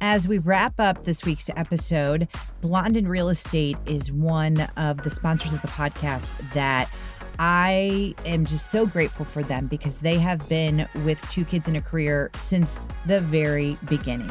As 0.00 0.28
we 0.28 0.38
wrap 0.38 0.78
up 0.78 1.04
this 1.04 1.24
week's 1.24 1.50
episode, 1.56 2.28
Blondin 2.60 3.08
Real 3.08 3.30
Estate 3.30 3.76
is 3.84 4.12
one 4.12 4.60
of 4.76 5.02
the 5.02 5.10
sponsors 5.10 5.52
of 5.52 5.60
the 5.60 5.68
podcast 5.68 6.30
that 6.54 6.88
I 7.40 8.14
am 8.24 8.46
just 8.46 8.70
so 8.70 8.86
grateful 8.86 9.24
for 9.24 9.42
them 9.42 9.66
because 9.66 9.98
they 9.98 10.18
have 10.18 10.48
been 10.48 10.88
with 11.04 11.20
Two 11.30 11.44
Kids 11.44 11.66
and 11.66 11.76
a 11.76 11.80
Career 11.80 12.30
since 12.36 12.86
the 13.06 13.20
very 13.20 13.76
beginning. 13.88 14.30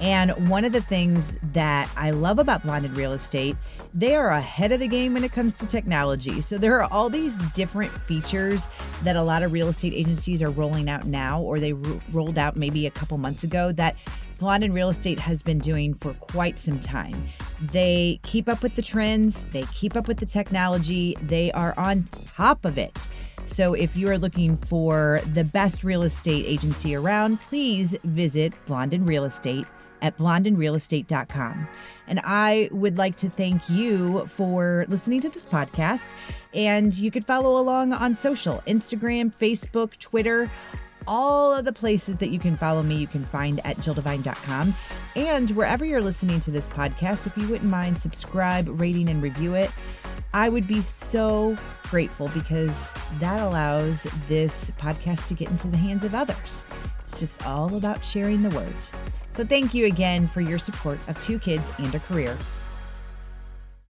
And 0.00 0.48
one 0.48 0.64
of 0.64 0.72
the 0.72 0.80
things 0.80 1.34
that 1.52 1.88
I 1.96 2.10
love 2.10 2.38
about 2.38 2.62
Blondin 2.62 2.94
Real 2.94 3.12
Estate, 3.12 3.56
they 3.92 4.16
are 4.16 4.30
ahead 4.30 4.72
of 4.72 4.80
the 4.80 4.88
game 4.88 5.14
when 5.14 5.22
it 5.22 5.32
comes 5.32 5.56
to 5.58 5.66
technology. 5.66 6.40
So 6.40 6.58
there 6.58 6.80
are 6.80 6.90
all 6.90 7.08
these 7.08 7.36
different 7.52 7.92
features 7.92 8.68
that 9.04 9.16
a 9.16 9.22
lot 9.22 9.42
of 9.42 9.52
real 9.52 9.68
estate 9.68 9.92
agencies 9.92 10.42
are 10.42 10.50
rolling 10.50 10.88
out 10.88 11.06
now, 11.06 11.40
or 11.40 11.60
they 11.60 11.74
ro- 11.74 12.00
rolled 12.10 12.38
out 12.38 12.56
maybe 12.56 12.86
a 12.86 12.90
couple 12.90 13.18
months 13.18 13.44
ago 13.44 13.70
that 13.72 13.96
Blondin 14.38 14.72
Real 14.72 14.90
Estate 14.90 15.20
has 15.20 15.42
been 15.42 15.58
doing 15.58 15.94
for 15.94 16.14
quite 16.14 16.58
some 16.58 16.80
time. 16.80 17.14
They 17.60 18.20
keep 18.22 18.48
up 18.48 18.62
with 18.62 18.74
the 18.74 18.82
trends, 18.82 19.44
they 19.52 19.62
keep 19.72 19.96
up 19.96 20.08
with 20.08 20.18
the 20.18 20.26
technology, 20.26 21.16
they 21.22 21.52
are 21.52 21.74
on 21.78 22.04
top 22.36 22.64
of 22.64 22.78
it. 22.78 23.06
So 23.44 23.74
if 23.74 23.94
you 23.96 24.08
are 24.08 24.18
looking 24.18 24.56
for 24.56 25.20
the 25.34 25.44
best 25.44 25.84
real 25.84 26.02
estate 26.02 26.46
agency 26.46 26.94
around, 26.94 27.40
please 27.42 27.96
visit 28.04 28.52
Blondin 28.66 29.04
Real 29.04 29.24
Estate 29.24 29.66
at 30.04 30.16
blondinrealestate.com. 30.18 31.68
And 32.06 32.20
I 32.24 32.68
would 32.72 32.98
like 32.98 33.16
to 33.16 33.30
thank 33.30 33.68
you 33.70 34.26
for 34.26 34.84
listening 34.88 35.20
to 35.22 35.30
this 35.30 35.46
podcast. 35.46 36.12
And 36.52 36.94
you 36.94 37.10
could 37.10 37.24
follow 37.24 37.58
along 37.58 37.92
on 37.94 38.14
social 38.14 38.62
Instagram, 38.66 39.34
Facebook, 39.34 39.96
Twitter. 39.98 40.50
All 41.06 41.52
of 41.52 41.64
the 41.64 41.72
places 41.72 42.18
that 42.18 42.30
you 42.30 42.38
can 42.38 42.56
follow 42.56 42.82
me, 42.82 42.96
you 42.96 43.06
can 43.06 43.24
find 43.24 43.60
at 43.64 43.76
jilldevine.com. 43.78 44.74
And 45.16 45.50
wherever 45.50 45.84
you're 45.84 46.02
listening 46.02 46.40
to 46.40 46.50
this 46.50 46.68
podcast, 46.68 47.26
if 47.26 47.36
you 47.36 47.48
wouldn't 47.48 47.70
mind, 47.70 47.98
subscribe, 47.98 48.68
rating, 48.80 49.08
and 49.08 49.22
review 49.22 49.54
it. 49.54 49.70
I 50.32 50.48
would 50.48 50.66
be 50.66 50.80
so 50.80 51.56
grateful 51.84 52.28
because 52.34 52.92
that 53.20 53.40
allows 53.40 54.02
this 54.26 54.72
podcast 54.80 55.28
to 55.28 55.34
get 55.34 55.48
into 55.48 55.68
the 55.68 55.76
hands 55.76 56.02
of 56.02 56.14
others. 56.14 56.64
It's 57.02 57.20
just 57.20 57.46
all 57.46 57.76
about 57.76 58.04
sharing 58.04 58.42
the 58.42 58.54
words. 58.56 58.90
So 59.30 59.44
thank 59.44 59.74
you 59.74 59.86
again 59.86 60.26
for 60.26 60.40
your 60.40 60.58
support 60.58 60.98
of 61.06 61.20
two 61.20 61.38
kids 61.38 61.62
and 61.78 61.94
a 61.94 62.00
career. 62.00 62.36